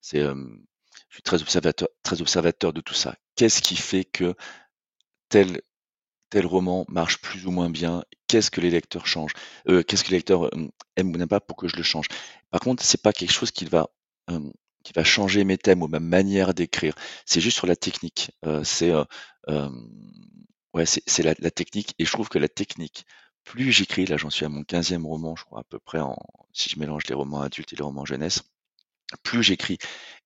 c'est 0.00 0.20
je 1.08 1.14
suis 1.14 1.22
très 1.22 1.40
observateur, 1.42 1.88
très 2.02 2.20
observateur 2.20 2.72
de 2.72 2.80
tout 2.80 2.94
ça. 2.94 3.16
Qu'est-ce 3.36 3.62
qui 3.62 3.76
fait 3.76 4.04
que 4.04 4.34
tel 5.28 5.60
tel 6.30 6.46
roman 6.46 6.84
marche 6.88 7.20
plus 7.20 7.46
ou 7.46 7.50
moins 7.50 7.70
bien, 7.70 8.04
qu'est-ce 8.26 8.50
que 8.50 8.60
les 8.60 8.70
lecteurs 8.70 9.06
changent, 9.06 9.32
euh, 9.68 9.82
qu'est-ce 9.82 10.04
que 10.04 10.10
les 10.10 10.18
lecteurs 10.18 10.46
euh, 10.46 10.68
aiment 10.96 11.14
ou 11.14 11.16
n'aiment 11.18 11.28
pas? 11.28 11.40
Pour 11.40 11.56
que 11.56 11.68
je 11.68 11.76
le 11.76 11.82
change? 11.82 12.06
Par 12.50 12.60
contre, 12.60 12.82
c'est 12.84 13.02
pas 13.02 13.12
quelque 13.12 13.32
chose 13.32 13.50
qui 13.50 13.64
va 13.64 13.88
euh, 14.30 14.40
qui 14.84 14.92
va 14.94 15.04
changer 15.04 15.44
mes 15.44 15.58
thèmes 15.58 15.82
ou 15.82 15.88
ma 15.88 16.00
manière 16.00 16.54
d'écrire. 16.54 16.94
C'est 17.26 17.40
juste 17.40 17.56
sur 17.58 17.66
la 17.66 17.76
technique. 17.76 18.30
c'est 18.64 18.92
c'est 20.86 21.22
la, 21.22 21.34
technique 21.50 21.94
et 21.98 22.04
je 22.04 22.12
trouve 22.12 22.28
que 22.28 22.38
la 22.38 22.48
technique, 22.48 23.04
plus 23.44 23.72
j'écris, 23.72 24.06
là 24.06 24.16
j'en 24.16 24.30
suis 24.30 24.44
à 24.44 24.48
mon 24.48 24.62
15e 24.62 25.04
roman, 25.04 25.36
je 25.36 25.44
crois 25.44 25.60
à 25.60 25.64
peu 25.64 25.78
près 25.78 26.00
en 26.00 26.16
si 26.52 26.68
je 26.68 26.78
mélange 26.78 27.06
les 27.08 27.14
romans 27.14 27.40
adultes 27.40 27.72
et 27.72 27.76
les 27.76 27.82
romans 27.82 28.04
jeunesse, 28.04 28.42
plus 29.22 29.42
j'écris, 29.42 29.78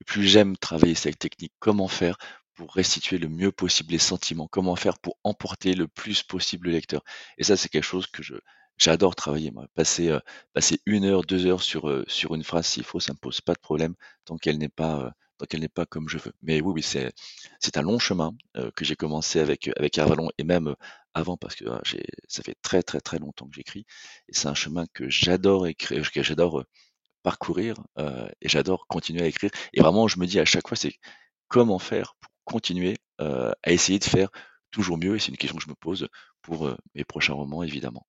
plus 0.06 0.26
j'aime 0.26 0.56
travailler 0.56 0.94
cette 0.94 1.18
technique. 1.18 1.52
Comment 1.60 1.88
faire 1.88 2.16
pour 2.54 2.74
restituer 2.74 3.18
le 3.18 3.28
mieux 3.28 3.52
possible 3.52 3.92
les 3.92 3.98
sentiments, 3.98 4.48
comment 4.48 4.76
faire 4.76 4.98
pour 4.98 5.16
emporter 5.24 5.74
le 5.74 5.88
plus 5.88 6.22
possible 6.22 6.68
le 6.68 6.74
lecteur. 6.74 7.02
Et 7.38 7.44
ça, 7.44 7.56
c'est 7.56 7.68
quelque 7.68 7.84
chose 7.84 8.06
que 8.06 8.22
j'adore 8.76 9.14
travailler. 9.14 9.52
Euh, 9.56 10.20
passer 10.54 10.80
une 10.86 11.04
heure, 11.04 11.22
deux 11.22 11.46
heures 11.46 11.62
sur, 11.62 11.88
euh, 11.88 12.04
une 12.30 12.44
phrase 12.44 12.66
s'il 12.66 12.84
faut, 12.84 13.00
ça 13.00 13.12
me 13.12 13.18
pose 13.18 13.40
pas 13.40 13.54
de 13.54 13.60
problème 13.60 13.94
tant 14.24 14.36
qu'elle 14.36 14.58
n'est 14.58 14.68
pas 14.68 15.00
euh, 15.00 15.10
tant 15.42 15.46
qu'elle 15.46 15.60
n'est 15.60 15.68
pas 15.68 15.86
comme 15.86 16.08
je 16.08 16.18
veux. 16.18 16.32
Mais 16.42 16.60
oui, 16.60 16.82
c'est 16.82 17.12
un 17.76 17.82
long 17.82 17.98
chemin 17.98 18.32
que 18.76 18.84
j'ai 18.84 18.96
commencé 18.96 19.40
avec 19.40 19.70
avec 19.76 19.98
Arvalon 19.98 20.30
et 20.38 20.44
même 20.44 20.74
avant 21.14 21.36
parce 21.36 21.54
que 21.54 21.64
j'ai 21.84 22.04
ça 22.28 22.42
fait 22.42 22.56
très 22.62 22.82
très 22.82 23.00
très 23.00 23.18
longtemps 23.18 23.46
que 23.46 23.54
j'écris 23.54 23.84
et 24.28 24.34
c'est 24.34 24.48
un 24.48 24.54
chemin 24.54 24.86
que 24.94 25.08
j'adore 25.10 25.66
écrire, 25.66 26.10
que 26.10 26.22
j'adore 26.22 26.64
parcourir 27.22 27.74
et 28.40 28.48
j'adore 28.48 28.86
continuer 28.86 29.22
à 29.22 29.26
écrire. 29.26 29.50
Et 29.72 29.80
vraiment, 29.80 30.08
je 30.08 30.18
me 30.18 30.26
dis 30.26 30.38
à 30.40 30.44
chaque 30.44 30.68
fois, 30.68 30.76
c'est 30.76 30.94
comment 31.48 31.78
faire 31.78 32.14
pour 32.20 32.30
continuer 32.44 32.98
à 33.18 33.54
essayer 33.66 33.98
de 33.98 34.04
faire 34.04 34.30
toujours 34.70 34.98
mieux. 34.98 35.16
Et 35.16 35.18
c'est 35.18 35.28
une 35.28 35.36
question 35.36 35.56
que 35.56 35.64
je 35.64 35.68
me 35.68 35.74
pose 35.74 36.08
pour 36.42 36.74
mes 36.94 37.04
prochains 37.04 37.34
romans, 37.34 37.62
évidemment. 37.62 38.06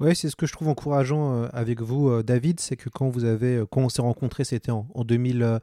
Oui, 0.00 0.16
c'est 0.16 0.30
ce 0.30 0.36
que 0.36 0.46
je 0.46 0.52
trouve 0.52 0.68
encourageant 0.68 1.42
avec 1.52 1.82
vous, 1.82 2.22
David, 2.22 2.58
c'est 2.58 2.76
que 2.76 2.88
quand 2.88 3.10
vous 3.10 3.24
avez, 3.24 3.62
quand 3.70 3.82
on 3.82 3.88
s'est 3.90 4.00
rencontrés, 4.00 4.44
c'était 4.44 4.70
en, 4.72 4.88
en, 4.94 5.04
2000, 5.04 5.60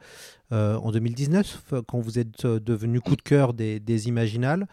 en 0.51 0.91
2019, 0.91 1.74
quand 1.88 2.00
vous 2.00 2.20
êtes 2.20 2.46
devenu 2.46 3.01
coup 3.01 3.15
de 3.15 3.24
cœur 3.24 3.56
des, 3.56 3.79
des 3.79 4.08
Imaginales, 4.08 4.67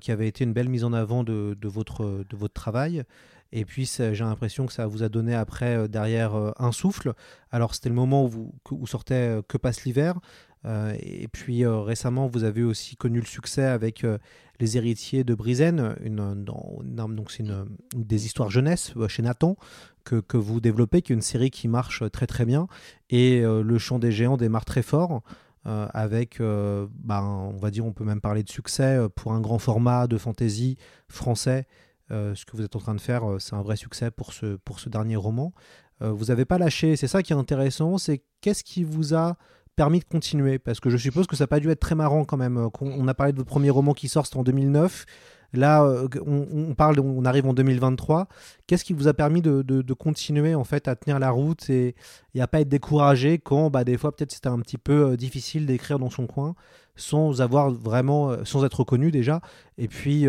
qui 0.00 0.10
avait 0.10 0.26
été 0.26 0.42
une 0.42 0.52
belle 0.52 0.68
mise 0.68 0.82
en 0.82 0.92
avant 0.92 1.22
de, 1.22 1.56
de 1.60 1.68
votre, 1.68 2.24
de 2.28 2.36
votre 2.36 2.54
travail. 2.54 3.04
Et 3.52 3.64
puis 3.64 3.88
j'ai 3.96 4.12
l'impression 4.12 4.66
que 4.66 4.72
ça 4.72 4.88
vous 4.88 5.04
a 5.04 5.08
donné 5.08 5.34
après 5.34 5.88
derrière 5.88 6.34
un 6.58 6.72
souffle. 6.72 7.14
Alors 7.52 7.76
c'était 7.76 7.88
le 7.88 7.94
moment 7.94 8.24
où, 8.24 8.28
vous, 8.28 8.54
où 8.72 8.86
sortait 8.88 9.40
Que 9.46 9.56
passe 9.56 9.84
l'hiver. 9.84 10.18
Euh, 10.64 10.96
et 11.00 11.28
puis 11.28 11.64
euh, 11.64 11.80
récemment, 11.80 12.26
vous 12.26 12.44
avez 12.44 12.62
aussi 12.62 12.96
connu 12.96 13.20
le 13.20 13.26
succès 13.26 13.64
avec 13.64 14.04
euh, 14.04 14.18
Les 14.58 14.76
héritiers 14.76 15.22
de 15.22 15.34
Brizen, 15.34 15.96
une, 16.02 16.44
donc 16.44 17.30
c'est 17.30 17.42
une, 17.42 17.66
des 17.94 18.26
histoires 18.26 18.50
jeunesse 18.50 18.94
chez 19.08 19.22
Nathan 19.22 19.56
que, 20.04 20.16
que, 20.16 20.36
vous 20.36 20.60
développez, 20.60 21.02
qui 21.02 21.12
est 21.12 21.16
une 21.16 21.22
série 21.22 21.50
qui 21.50 21.68
marche 21.68 22.02
très 22.10 22.26
très 22.26 22.44
bien. 22.44 22.66
Et 23.10 23.42
Le 23.42 23.78
Chant 23.78 23.98
des 23.98 24.12
Géants 24.12 24.36
démarre 24.36 24.64
très 24.64 24.82
fort. 24.82 25.22
avec, 25.64 26.40
bah, 26.40 27.22
on 27.22 27.58
va 27.58 27.70
dire, 27.70 27.84
on 27.84 27.92
peut 27.92 28.04
même 28.04 28.20
parler 28.20 28.42
de 28.44 28.48
succès 28.48 28.98
pour 29.14 29.32
un 29.32 29.40
grand 29.40 29.58
format 29.58 30.06
de 30.06 30.16
fantasy 30.16 30.78
français. 31.08 31.66
ce 32.08 32.44
que 32.46 32.56
vous 32.56 32.62
êtes 32.62 32.76
en 32.76 32.80
train 32.80 32.94
de 32.94 33.00
faire, 33.00 33.24
c'est 33.40 33.56
un 33.56 33.62
vrai 33.62 33.76
succès 33.76 34.10
pour 34.10 34.32
ce, 34.32 34.56
pour 34.56 34.78
ce 34.80 34.88
dernier 34.88 35.16
roman. 35.16 35.52
vous 36.00 36.26
n'avez 36.26 36.44
pas 36.44 36.56
lâché, 36.56 36.96
c'est 36.96 37.08
ça 37.08 37.22
qui 37.22 37.32
est 37.32 37.36
intéressant, 37.36 37.98
c'est 37.98 38.22
qu'est-ce 38.40 38.64
qui 38.64 38.84
vous 38.84 39.12
a 39.14 39.36
permis 39.76 40.00
de 40.00 40.04
continuer 40.04 40.58
Parce 40.58 40.80
que 40.80 40.90
je 40.90 40.96
suppose 40.96 41.26
que 41.26 41.36
ça 41.36 41.44
n'a 41.44 41.48
pas 41.48 41.60
dû 41.60 41.70
être 41.70 41.80
très 41.80 41.94
marrant 41.94 42.24
quand 42.24 42.36
même. 42.36 42.56
Euh, 42.56 42.68
on 42.80 43.06
a 43.06 43.14
parlé 43.14 43.32
de 43.32 43.38
votre 43.38 43.48
premier 43.48 43.70
roman 43.70 43.94
qui 43.94 44.08
sort, 44.08 44.26
c'était 44.26 44.38
en 44.38 44.42
2009. 44.42 45.04
Là, 45.52 45.84
euh, 45.84 46.08
on, 46.26 46.74
parle, 46.74 46.98
on 46.98 47.24
arrive 47.24 47.46
en 47.46 47.54
2023. 47.54 48.26
Qu'est-ce 48.66 48.84
qui 48.84 48.92
vous 48.92 49.06
a 49.06 49.14
permis 49.14 49.42
de, 49.42 49.92
continuer 49.92 50.54
en 50.54 50.64
fait 50.64 50.88
à 50.88 50.96
tenir 50.96 51.18
la 51.18 51.30
route 51.30 51.70
et, 51.70 51.94
et 52.34 52.40
à 52.40 52.48
pas 52.48 52.60
être 52.60 52.68
découragé 52.68 53.38
quand, 53.38 53.70
bah, 53.70 53.84
des 53.84 53.96
fois, 53.96 54.14
peut-être 54.14 54.32
c'était 54.32 54.48
un 54.48 54.58
petit 54.58 54.78
peu 54.78 55.10
euh, 55.10 55.16
difficile 55.16 55.66
d'écrire 55.66 55.98
dans 55.98 56.10
son 56.10 56.26
coin, 56.26 56.56
sans 56.96 57.40
avoir 57.40 57.70
vraiment, 57.70 58.44
sans 58.44 58.64
être 58.64 58.80
reconnu 58.80 59.10
déjà. 59.10 59.40
Et 59.78 59.86
puis, 59.86 60.26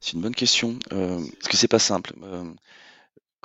c'est 0.00 0.12
une 0.14 0.20
bonne 0.22 0.34
question 0.34 0.78
parce 0.88 1.48
que 1.48 1.56
c'est 1.56 1.68
pas 1.68 1.78
simple 1.78 2.14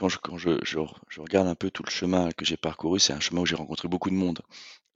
quand 0.01 0.10
je, 0.10 0.17
quand 0.17 0.38
je, 0.38 0.79
regarde 1.20 1.48
un 1.48 1.53
peu 1.53 1.70
tout 1.70 1.84
le 1.84 1.91
chemin 1.91 2.31
que 2.31 2.43
j'ai 2.43 2.58
parcouru, 2.58 3.00
c'est 3.00 3.13
un 3.13 3.20
chemin 3.20 3.41
où 3.41 3.46
j'ai 3.46 3.55
rencontré 3.55 3.88
beaucoup 3.88 4.10
de 4.10 4.15
monde, 4.15 4.41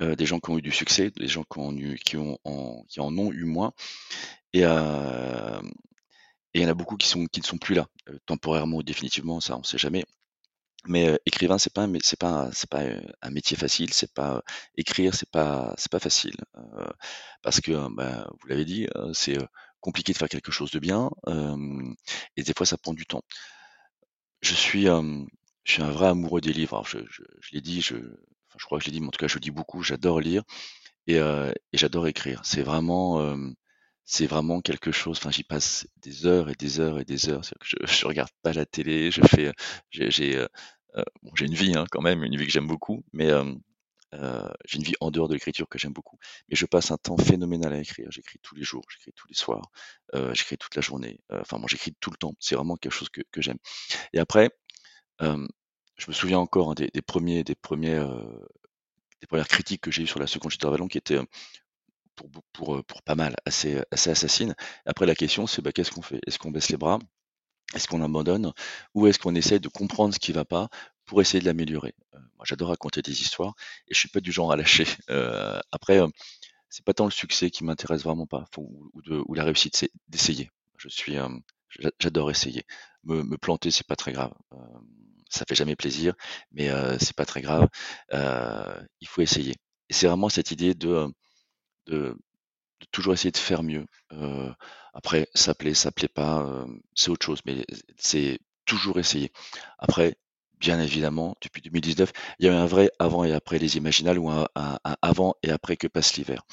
euh, 0.02 0.16
des 0.16 0.26
gens 0.26 0.40
qui 0.40 0.50
ont 0.50 0.58
eu 0.58 0.64
du 0.64 0.72
succès, 0.72 1.12
des 1.12 1.28
gens 1.28 1.44
qui, 1.44 1.60
ont 1.60 1.72
eu, 1.74 1.96
qui, 2.04 2.18
en, 2.18 2.40
ont 2.98 3.32
eu 3.32 3.44
moins, 3.44 3.72
et 4.54 4.66
euh, 4.66 5.62
il 6.56 6.62
y 6.62 6.66
en 6.66 6.70
a 6.70 6.74
beaucoup 6.74 6.98
qui, 6.98 7.16
ne 7.20 7.44
sont 7.44 7.58
plus 7.60 7.76
là, 7.76 7.86
euh, 8.10 8.18
temporairement 8.26 8.78
ou 8.78 8.84
définitivement, 8.84 9.40
ça 9.42 9.56
on 9.58 9.64
sait 9.64 9.78
jamais. 9.78 10.06
Mais 10.88 11.20
écrivain, 11.28 11.60
c'est 11.60 11.74
pas, 11.74 11.88
pas, 12.70 12.84
un 13.22 13.30
métier 13.30 13.58
facile. 13.58 13.92
Écrire, 14.76 15.16
c'est 15.16 15.30
pas, 15.30 15.76
pas 15.92 16.00
facile 16.00 16.36
parce 17.44 17.60
que, 17.62 17.90
bah, 17.96 18.28
vous 18.40 18.48
l'avez 18.48 18.66
dit, 18.66 18.88
c'est 19.14 19.38
compliqué 19.82 20.14
de 20.14 20.18
faire 20.18 20.30
quelque 20.30 20.52
chose 20.52 20.72
de 20.72 20.80
bien 20.80 21.10
et 22.38 22.44
des 22.44 22.54
fois 22.56 22.68
ça 22.68 22.78
prend 22.78 22.94
du 22.94 23.06
temps. 23.06 23.24
Je 24.46 24.54
suis, 24.54 24.88
un 24.88 25.26
vrai 25.92 26.10
amoureux 26.10 26.40
des 26.40 26.54
livres. 26.54 26.84
Je 26.86 27.00
l'ai 27.52 27.62
dit, 27.62 27.82
je 27.82 27.96
crois 28.64 28.78
que 28.78 28.86
je 28.86 28.90
l'ai 28.90 28.94
dit, 28.94 29.02
mais 29.02 29.08
en 29.08 29.10
tout 29.10 29.18
cas 29.18 29.28
je 29.28 29.40
lis 29.40 29.50
beaucoup, 29.50 29.82
j'adore 29.82 30.20
lire 30.22 30.44
et 31.08 31.20
j'adore 31.74 32.06
écrire. 32.08 32.42
C'est 32.46 32.62
vraiment, 32.62 33.42
quelque 34.64 34.92
chose 34.92 35.18
enfin 35.18 35.32
j'y 35.32 35.44
passe 35.44 35.88
des 36.04 36.28
heures 36.28 36.52
et 36.52 36.54
des 36.54 36.80
heures 36.80 37.00
et 37.00 37.06
des 37.06 37.28
heures. 37.28 37.42
je 37.64 37.76
je 37.88 38.06
regarde 38.06 38.30
pas 38.44 38.54
la 38.54 38.68
télé, 38.68 39.10
je 39.10 39.22
fais, 39.22 39.52
j'ai 39.90 40.46
une 41.42 41.56
vie, 41.56 41.76
hein, 41.76 41.86
quand 41.90 42.02
même, 42.02 42.24
une 42.24 42.38
vie 42.38 42.46
que 42.46 42.52
j'aime 42.52 42.68
beaucoup, 42.68 43.04
mais 43.14 43.32
euh, 44.16 44.50
j'ai 44.66 44.78
une 44.78 44.84
vie 44.84 44.96
en 45.02 45.12
dehors 45.12 45.28
de 45.28 45.34
l'écriture 45.34 45.68
que 45.68 45.78
j'aime 45.78 45.94
beaucoup, 45.94 46.18
mais 46.50 46.56
je 46.56 46.66
passe 46.66 46.92
un 46.92 46.98
temps 46.98 47.18
phénoménal 47.18 47.74
à 47.74 47.80
écrire. 47.80 48.08
J'écris 48.12 48.40
tous 48.42 48.56
les 48.56 48.64
jours, 48.64 48.84
j'écris 48.90 49.12
tous 49.14 49.28
les 49.28 49.36
soirs, 49.36 49.72
euh, 50.14 50.34
j'écris 50.34 50.58
toute 50.58 50.76
la 50.76 50.82
journée. 50.82 51.20
Euh, 51.32 51.42
enfin, 51.42 51.58
moi, 51.58 51.68
j'écris 51.70 51.94
tout 52.00 52.12
le 52.12 52.18
temps. 52.18 52.34
C'est 52.40 52.56
vraiment 52.56 52.76
quelque 52.76 52.94
chose 52.94 53.10
que, 53.10 53.42
j'aime. 53.42 53.58
Et 54.14 54.20
après, 54.20 54.50
je 55.20 56.08
me 56.08 56.14
souviens 56.14 56.40
encore 56.40 56.72
hein, 56.72 56.76
des, 56.76 57.02
premiers, 57.02 57.44
des 57.44 57.56
premiers, 57.56 58.06
des 59.22 59.28
premières 59.28 59.48
critiques 59.48 59.82
que 59.82 59.92
j'ai 59.92 60.04
eues 60.04 60.08
sur 60.08 60.20
la 60.20 60.28
seconde 60.28 60.52
chute 60.52 60.66
Vallon 60.66 60.88
qui 60.88 60.98
étaient 60.98 61.20
pour, 62.54 62.82
pas 63.04 63.16
mal, 63.16 63.36
assez, 63.46 63.82
assez 63.92 64.10
assassines. 64.10 64.56
Après, 64.86 65.06
la 65.06 65.16
question, 65.16 65.48
c'est 65.48 65.62
bah, 65.62 65.72
qu'est-ce 65.72 65.92
qu'on 65.92 66.02
fait? 66.02 66.20
Est-ce 66.28 66.40
qu'on 66.40 66.52
baisse 66.52 66.70
les 66.70 66.78
bras? 66.78 67.00
Est-ce 67.74 67.88
qu'on 67.88 68.02
abandonne? 68.02 68.54
Ou 68.94 69.08
est-ce 69.08 69.20
qu'on 69.20 69.36
essaie 69.36 69.60
de 69.60 69.68
comprendre 69.68 70.14
ce 70.14 70.20
qui 70.20 70.32
va 70.32 70.46
pas? 70.46 70.70
Pour 71.06 71.22
essayer 71.22 71.40
de 71.40 71.46
l'améliorer. 71.46 71.94
Euh, 72.14 72.20
moi, 72.38 72.46
j'adore 72.46 72.70
raconter 72.70 73.02
des 73.02 73.22
histoires 73.22 73.54
et 73.88 73.94
je 73.94 74.00
suis 74.00 74.10
pas 74.10 74.20
du 74.20 74.32
genre 74.32 74.52
à 74.52 74.56
lâcher. 74.56 74.86
Euh, 75.10 75.60
après, 75.72 76.02
euh, 76.02 76.08
c'est 76.70 76.84
pas 76.84 76.94
tant 76.94 77.06
le 77.06 77.12
succès 77.12 77.52
qui 77.52 77.64
m'intéresse 77.64 78.04
vraiment 78.04 78.26
pas, 78.26 78.46
ou, 78.58 79.34
la 79.36 79.44
réussite, 79.44 79.76
c'est 79.78 79.92
d'essayer. 80.08 80.50
Je 80.78 80.90
suis, 80.90 81.18
euh, 81.18 81.30
j'adore 82.00 82.32
essayer. 82.32 82.64
Me, 83.04 83.24
me 83.24 83.38
planter, 83.38 83.72
c'est 83.72 83.88
pas 83.88 83.96
très 83.96 84.12
grave. 84.14 84.34
Euh, 84.54 84.58
ça 85.30 85.46
fait 85.48 85.56
jamais 85.56 85.76
plaisir, 85.76 86.14
mais 86.52 86.70
c'est 87.00 87.16
pas 87.16 87.26
très 87.26 87.42
grave. 87.42 87.68
il 88.12 89.08
faut 89.08 89.22
essayer. 89.22 89.54
Et 89.90 89.94
c'est 89.94 90.08
vraiment 90.08 90.30
cette 90.30 90.52
idée 90.52 90.74
de, 90.74 91.08
de, 91.88 92.18
toujours 92.92 93.14
essayer 93.14 93.32
de 93.32 93.38
faire 93.38 93.64
mieux. 93.64 93.86
après, 94.94 95.28
ça 95.34 95.54
plaît, 95.54 95.74
ça 95.74 95.92
plaît 95.92 96.08
pas, 96.08 96.66
c'est 96.96 97.10
autre 97.10 97.26
chose, 97.26 97.42
mais 97.46 97.66
c'est 97.98 98.40
toujours 98.66 99.00
essayé. 99.00 99.32
Après, 99.80 100.18
bien 100.60 100.80
évidemment, 100.80 101.36
depuis 101.42 101.62
2019, 101.62 102.12
il 102.40 102.46
y 102.46 102.50
a 102.50 102.52
eu 102.52 102.56
un 102.56 102.66
vrai 102.66 102.92
avant 103.00 103.24
et 103.24 103.34
après 103.34 103.60
les 103.60 103.78
Imaginales 103.78 104.20
ou 104.20 104.30
un, 104.30 104.48
avant 105.02 105.36
et 105.44 105.52
après 105.52 105.78
que 105.78 105.88
passe 105.88 106.16
l'hiver. 106.16 106.44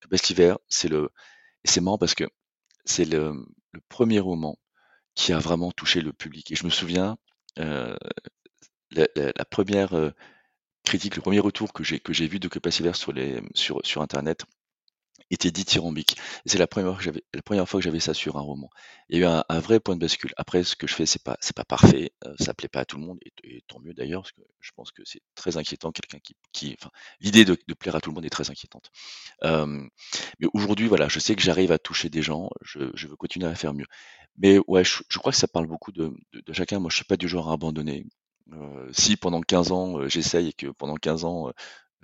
Que 0.00 0.08
passe 0.08 0.28
l'hiver, 0.28 0.58
c'est 0.68 0.88
le, 0.88 1.10
c'est 1.64 1.80
marrant 1.80 1.98
parce 1.98 2.14
que 2.14 2.24
c'est 2.84 3.04
le, 3.04 3.34
premier 3.88 4.20
roman 4.20 4.58
qui 5.14 5.32
a 5.32 5.38
vraiment 5.38 5.72
touché 5.72 6.02
le 6.02 6.12
public. 6.12 6.50
Et 6.52 6.56
je 6.56 6.64
me 6.64 6.70
souviens, 6.70 7.16
euh, 7.58 7.96
la 8.90 9.44
première 9.46 9.94
euh, 9.94 10.10
critique, 10.84 11.16
le 11.16 11.22
premier 11.22 11.40
retour 11.40 11.72
que 11.72 11.84
j'ai 11.84 12.00
que 12.00 12.12
j'ai 12.12 12.26
vu 12.26 12.38
de 12.38 12.48
Que 12.48 12.58
passe 12.58 12.78
l'hiver 12.78 12.96
sur 12.96 13.12
les 13.12 13.42
sur 13.54 13.80
sur 13.84 14.02
internet 14.02 14.44
était 15.34 15.50
dithyrambique. 15.50 16.16
Et 16.44 16.48
c'est 16.48 16.58
la 16.58 16.66
première 16.66 16.98
fois 17.68 17.80
que 17.80 17.84
j'avais 17.84 18.00
ça 18.00 18.14
sur 18.14 18.36
un 18.36 18.40
roman. 18.40 18.70
Il 19.08 19.18
y 19.18 19.24
a 19.24 19.28
eu 19.28 19.42
un, 19.48 19.60
vrai 19.60 19.80
point 19.80 19.94
de 19.94 20.00
bascule. 20.00 20.32
Après, 20.36 20.64
ce 20.64 20.76
que 20.76 20.86
je 20.86 20.94
fais, 20.94 21.06
c'est 21.06 21.22
pas 21.22 21.36
pas 21.54 21.64
parfait, 21.64 22.12
euh, 22.24 22.34
ça 22.38 22.54
plaît 22.54 22.68
pas 22.68 22.80
à 22.80 22.84
tout 22.84 22.96
le 22.96 23.04
monde, 23.04 23.18
et, 23.44 23.62
tant 23.68 23.78
mieux 23.80 23.92
d'ailleurs, 23.92 24.22
parce 24.22 24.32
que 24.32 24.42
je 24.60 24.70
pense 24.74 24.90
que 24.90 25.02
c'est 25.04 25.20
très 25.34 25.56
inquiétant 25.56 25.92
quelqu'un 25.92 26.18
qui, 26.52 26.76
l'idée 27.20 27.44
de, 27.44 27.56
plaire 27.78 27.96
à 27.96 28.00
tout 28.00 28.10
le 28.10 28.14
monde 28.14 28.24
est 28.24 28.30
très 28.30 28.50
inquiétante. 28.50 28.90
Mais 29.42 30.48
aujourd'hui, 30.54 30.88
voilà, 30.88 31.08
je 31.08 31.18
sais 31.18 31.34
que 31.34 31.42
j'arrive 31.42 31.72
à 31.72 31.78
toucher 31.78 32.08
des 32.08 32.22
gens, 32.22 32.50
je, 32.62 32.78
veux 32.78 33.16
continuer 33.16 33.46
à 33.46 33.54
faire 33.54 33.74
mieux. 33.74 33.86
Mais 34.38 34.58
ouais, 34.66 34.84
je, 34.84 35.18
crois 35.18 35.32
que 35.32 35.38
ça 35.38 35.48
parle 35.48 35.66
beaucoup 35.66 35.92
de 35.92 36.14
chacun. 36.52 36.78
Moi, 36.78 36.90
je 36.90 36.96
suis 36.96 37.04
pas 37.04 37.16
du 37.16 37.28
genre 37.28 37.50
à 37.50 37.54
abandonner. 37.54 38.06
Euh, 38.52 38.88
si 38.92 39.16
pendant 39.16 39.40
15 39.40 39.72
ans 39.72 39.98
euh, 39.98 40.08
j'essaye 40.08 40.48
et 40.48 40.52
que 40.52 40.66
pendant 40.66 40.96
15 40.96 41.24
ans 41.24 41.48
euh, 41.48 41.52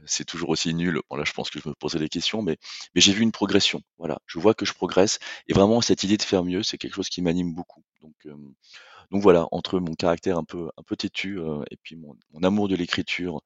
c'est 0.07 0.25
toujours 0.25 0.50
aussi 0.50 0.75
nul, 0.75 1.00
bon 1.11 1.17
là 1.17 1.25
je 1.25 1.33
pense 1.33 1.50
que 1.50 1.61
je 1.61 1.69
me 1.69 1.75
posais 1.75 1.99
des 1.99 2.09
questions, 2.09 2.43
mais, 2.43 2.57
mais 2.95 3.00
j'ai 3.00 3.12
vu 3.12 3.23
une 3.23 3.33
progression. 3.33 3.83
Voilà, 3.99 4.19
je 4.26 4.38
vois 4.38 4.55
que 4.55 4.64
je 4.67 4.73
progresse 4.75 5.19
et 5.49 5.52
vraiment 5.55 5.81
cette 5.81 6.02
idée 6.05 6.17
de 6.17 6.23
faire 6.23 6.45
mieux, 6.45 6.62
c'est 6.62 6.78
quelque 6.78 6.95
chose 6.95 7.09
qui 7.09 7.23
m'anime 7.23 7.55
beaucoup. 7.55 7.83
Donc, 8.02 8.14
euh, 8.26 8.37
donc 9.11 9.23
voilà, 9.23 9.47
entre 9.52 9.81
mon 9.81 9.95
caractère 9.95 10.38
un 10.38 10.45
peu 10.45 10.71
un 10.76 10.83
peu 10.83 10.97
têtu 10.97 11.38
euh, 11.40 11.62
et 11.71 11.76
puis 11.83 11.97
mon, 11.97 12.17
mon 12.33 12.43
amour 12.43 12.69
de 12.69 12.76
l'écriture 12.76 13.40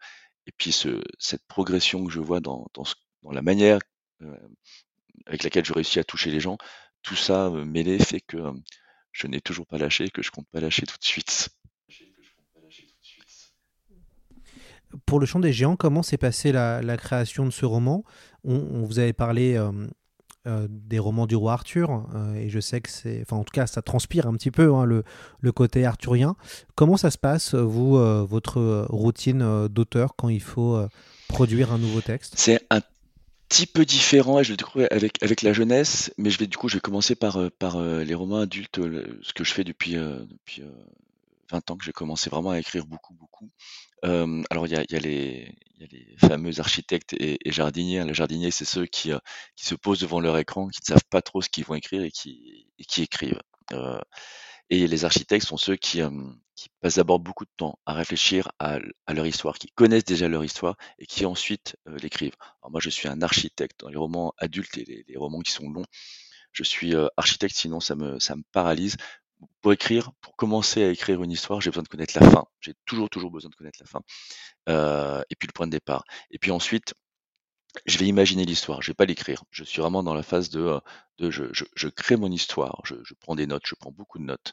et 0.47 0.53
puis 0.57 0.73
ce, 0.73 1.03
cette 1.19 1.45
progression 1.49 2.05
que 2.07 2.13
je 2.13 2.21
vois 2.21 2.41
dans, 2.41 2.67
dans, 2.75 2.85
ce- 2.85 2.95
dans 3.23 3.33
la 3.33 3.43
manière 3.43 3.79
euh, 4.23 4.37
avec 5.27 5.43
laquelle 5.43 5.65
je 5.65 5.73
réussis 5.73 5.99
à 5.99 6.05
toucher 6.05 6.31
les 6.31 6.41
gens, 6.41 6.59
tout 7.03 7.17
ça 7.17 7.51
mêlé 7.51 7.99
fait 7.99 8.21
que 8.21 8.39
je 9.13 9.27
n'ai 9.27 9.41
toujours 9.41 9.67
pas 9.67 9.79
lâché 9.79 10.05
et 10.07 10.11
que 10.11 10.23
je 10.23 10.31
compte 10.31 10.49
pas 10.51 10.61
lâcher 10.61 10.87
tout 10.87 10.99
de 10.99 11.05
suite. 11.05 11.51
Pour 15.07 15.21
le 15.21 15.27
chant 15.27 15.41
des 15.41 15.53
géants, 15.53 15.77
comment 15.77 16.03
s'est 16.03 16.19
passée 16.19 16.53
la, 16.53 16.97
création 16.97 17.45
de 17.47 17.51
ce 17.51 17.65
roman? 17.65 18.05
On, 18.45 18.83
vous 18.83 18.99
avait 18.99 19.13
parlé 19.13 19.55
euh, 19.55 19.71
euh, 20.47 20.67
des 20.69 20.99
romans 20.99 21.27
du 21.27 21.37
roi 21.37 21.53
Arthur, 21.53 22.07
euh, 22.15 22.35
et 22.35 22.49
je 22.49 22.59
sais 22.59 22.81
que 22.81 22.91
c'est, 22.91 23.21
enfin 23.23 23.37
en 23.37 23.45
tout 23.45 23.53
cas 23.53 23.67
ça 23.67 23.83
transpire 23.83 24.27
un 24.27 24.33
petit 24.35 24.51
peu 24.51 24.75
hein, 24.75 24.85
le, 24.85 25.53
côté 25.53 25.85
arthurien. 25.85 26.35
Comment 26.75 26.97
ça 26.97 27.11
se 27.11 27.19
passe, 27.19 27.55
vous, 27.55 27.97
votre 28.27 28.87
routine 28.89 29.69
d'auteur 29.69 30.15
quand 30.17 30.29
il 30.29 30.43
faut 30.43 30.81
produire 31.29 31.73
un 31.73 31.79
nouveau 31.79 32.01
texte? 32.01 32.35
C'est 32.37 32.61
un 32.71 32.81
petit 33.49 33.67
peu 33.67 33.85
différent 33.85 34.41
et 34.41 34.45
je 34.45 34.51
le 34.53 34.57
découvre 34.57 34.87
avec, 34.91 35.23
avec 35.23 35.43
la 35.43 35.53
jeunesse, 35.53 36.13
mais 36.19 36.31
je 36.31 36.39
vais 36.39 36.47
du 36.47 36.57
coup 36.57 36.69
je 36.69 36.75
vais 36.75 36.81
commencer 36.81 37.15
par, 37.15 37.39
par 37.59 37.81
les 37.81 38.15
romans 38.15 38.41
adultes, 38.41 38.81
ce 39.23 39.33
que 39.33 39.45
je 39.45 39.53
fais 39.53 39.65
depuis, 39.65 39.95
depuis 39.95 40.63
20 41.53 41.71
ans 41.71 41.77
que 41.77 41.85
j'ai 41.85 41.93
commencé 41.93 42.31
vraiment 42.31 42.51
à 42.51 42.59
écrire 42.59 42.87
beaucoup, 42.87 43.15
beaucoup. 43.15 43.51
Alors 44.03 44.67
il 44.67 44.73
y 44.73 44.77
a, 44.77 44.99
les, 44.99 45.55
fameux 46.19 46.61
architectes 46.61 47.15
et, 47.19 47.39
jardiniers. 47.47 48.05
Les 48.05 48.15
jardiniers, 48.15 48.51
c'est 48.51 48.65
ceux 48.65 48.87
qui, 48.87 49.13
euh, 49.13 49.19
qui 49.57 49.67
se 49.67 49.75
posent 49.75 50.01
devant 50.01 50.21
leur 50.21 50.39
écran, 50.39 50.69
qui 50.69 50.81
ne 50.83 50.95
savent 50.95 51.09
pas 51.11 51.23
trop 51.23 51.43
ce 51.43 51.49
qu'ils 51.49 51.65
vont 51.65 51.75
écrire 51.75 52.03
et 52.03 52.11
qui, 52.11 52.67
écrivent. 52.99 53.41
Et 54.71 54.87
les 54.87 55.05
architectes 55.05 55.47
sont 55.47 55.57
ceux 55.57 55.77
qui, 55.77 56.01
passent 56.81 56.97
d'abord 56.97 57.19
beaucoup 57.19 57.45
de 57.45 57.51
temps 57.57 57.79
à 57.87 57.95
réfléchir 57.95 58.51
à, 58.59 58.79
leur 59.13 59.27
histoire, 59.27 59.59
qui 59.59 59.69
connaissent 59.69 60.05
déjà 60.05 60.29
leur 60.29 60.45
histoire 60.45 60.77
et 60.99 61.07
qui 61.07 61.27
ensuite 61.27 61.77
l'écrivent. 61.87 62.37
Alors 62.63 62.71
moi, 62.73 62.81
je 62.81 62.91
suis 62.91 63.09
un 63.09 63.23
architecte 63.23 63.81
dans 63.81 63.89
les 63.89 63.97
romans 63.97 64.33
adultes 64.39 64.79
et 64.79 65.05
les, 65.07 65.17
romans 65.17 65.41
qui 65.41 65.53
sont 65.53 65.69
longs. 65.69 65.85
Je 66.53 66.65
suis 66.65 66.95
architecte, 67.17 67.57
sinon 67.57 67.81
ça 67.81 67.95
me 67.95 68.43
paralyse. 68.53 68.97
Pour 69.61 69.73
écrire, 69.73 70.13
pour 70.21 70.37
commencer 70.37 70.83
à 70.83 70.91
écrire 70.91 71.23
une 71.23 71.31
histoire, 71.31 71.61
j'ai 71.61 71.71
besoin 71.71 71.83
de 71.83 71.89
connaître 71.89 72.19
la 72.19 72.29
fin. 72.31 72.45
J'ai 72.61 72.75
toujours, 72.85 73.11
toujours 73.11 73.31
besoin 73.31 73.51
de 73.51 73.55
connaître 73.55 73.79
la 73.81 73.87
fin. 73.87 74.01
Euh, 74.69 75.23
et 75.31 75.37
puis 75.37 75.47
le 75.47 75.53
point 75.53 75.67
de 75.67 75.73
départ. 75.73 76.05
Et 76.31 76.39
puis 76.39 76.51
ensuite, 76.51 76.95
je 77.87 77.99
vais 77.99 78.07
imaginer 78.07 78.45
l'histoire, 78.45 78.83
je 78.83 78.91
vais 78.91 78.95
pas 78.95 79.07
l'écrire. 79.07 79.45
Je 79.51 79.65
suis 79.65 79.81
vraiment 79.81 80.03
dans 80.03 80.15
la 80.15 80.23
phase 80.23 80.51
de, 80.51 80.61
euh, 80.61 80.81
de 81.19 81.31
je, 81.31 81.45
je, 81.53 81.65
je 81.75 81.89
crée 81.89 82.17
mon 82.17 82.31
histoire, 82.31 82.81
je, 82.85 82.97
je 83.03 83.15
prends 83.15 83.35
des 83.35 83.47
notes, 83.47 83.65
je 83.67 83.75
prends 83.75 83.93
beaucoup 83.93 84.19
de 84.19 84.25
notes. 84.25 84.53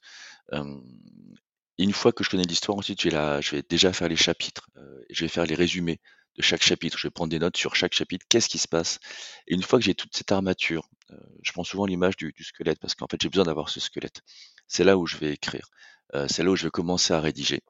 Une 1.78 1.94
fois 1.94 2.12
que 2.12 2.26
je 2.26 2.30
connais 2.30 2.44
l'histoire, 2.44 2.78
ensuite, 2.78 3.02
je 3.02 3.10
vais, 3.10 3.42
je 3.42 3.52
vais 3.56 3.64
déjà 3.68 3.94
faire 3.94 4.10
les 4.10 4.18
chapitres, 4.18 4.70
euh, 4.78 5.02
je 5.10 5.22
vais 5.24 5.30
faire 5.30 5.46
les 5.46 5.56
résumés 5.56 6.00
de 6.36 6.42
chaque 6.42 6.62
chapitre. 6.62 6.98
Je 6.98 7.08
vais 7.08 7.12
prendre 7.12 7.32
des 7.32 7.40
notes 7.40 7.56
sur 7.56 7.76
chaque 7.76 7.94
chapitre, 7.94 8.26
qu'est-ce 8.30 8.50
qui 8.50 8.58
se 8.58 8.68
passe? 8.68 9.00
Et 9.48 9.54
une 9.54 9.64
fois 9.64 9.80
que 9.80 9.86
j'ai 9.86 9.96
toute 9.96 10.16
cette 10.16 10.32
armature, 10.32 10.90
je 11.44 11.52
prends 11.52 11.64
souvent 11.64 11.86
l'image 11.86 12.18
du, 12.18 12.34
squelette, 12.44 12.80
parce 12.80 12.96
qu'en 12.96 13.08
fait, 13.08 13.22
j'ai 13.22 13.30
besoin 13.30 13.46
d'avoir 13.46 13.70
ce 13.70 13.80
squelette. 13.80 14.22
C'est 14.68 14.84
là 14.84 14.98
où 14.98 15.06
je 15.06 15.18
vais 15.18 15.34
écrire. 15.34 15.70
Euh, 16.16 16.28
c'est 16.28 16.44
là 16.44 16.52
où 16.52 16.56
je 16.56 16.64
vais 16.66 16.72
commencer 16.72 17.14
à 17.14 17.22
rédiger. 17.22 17.62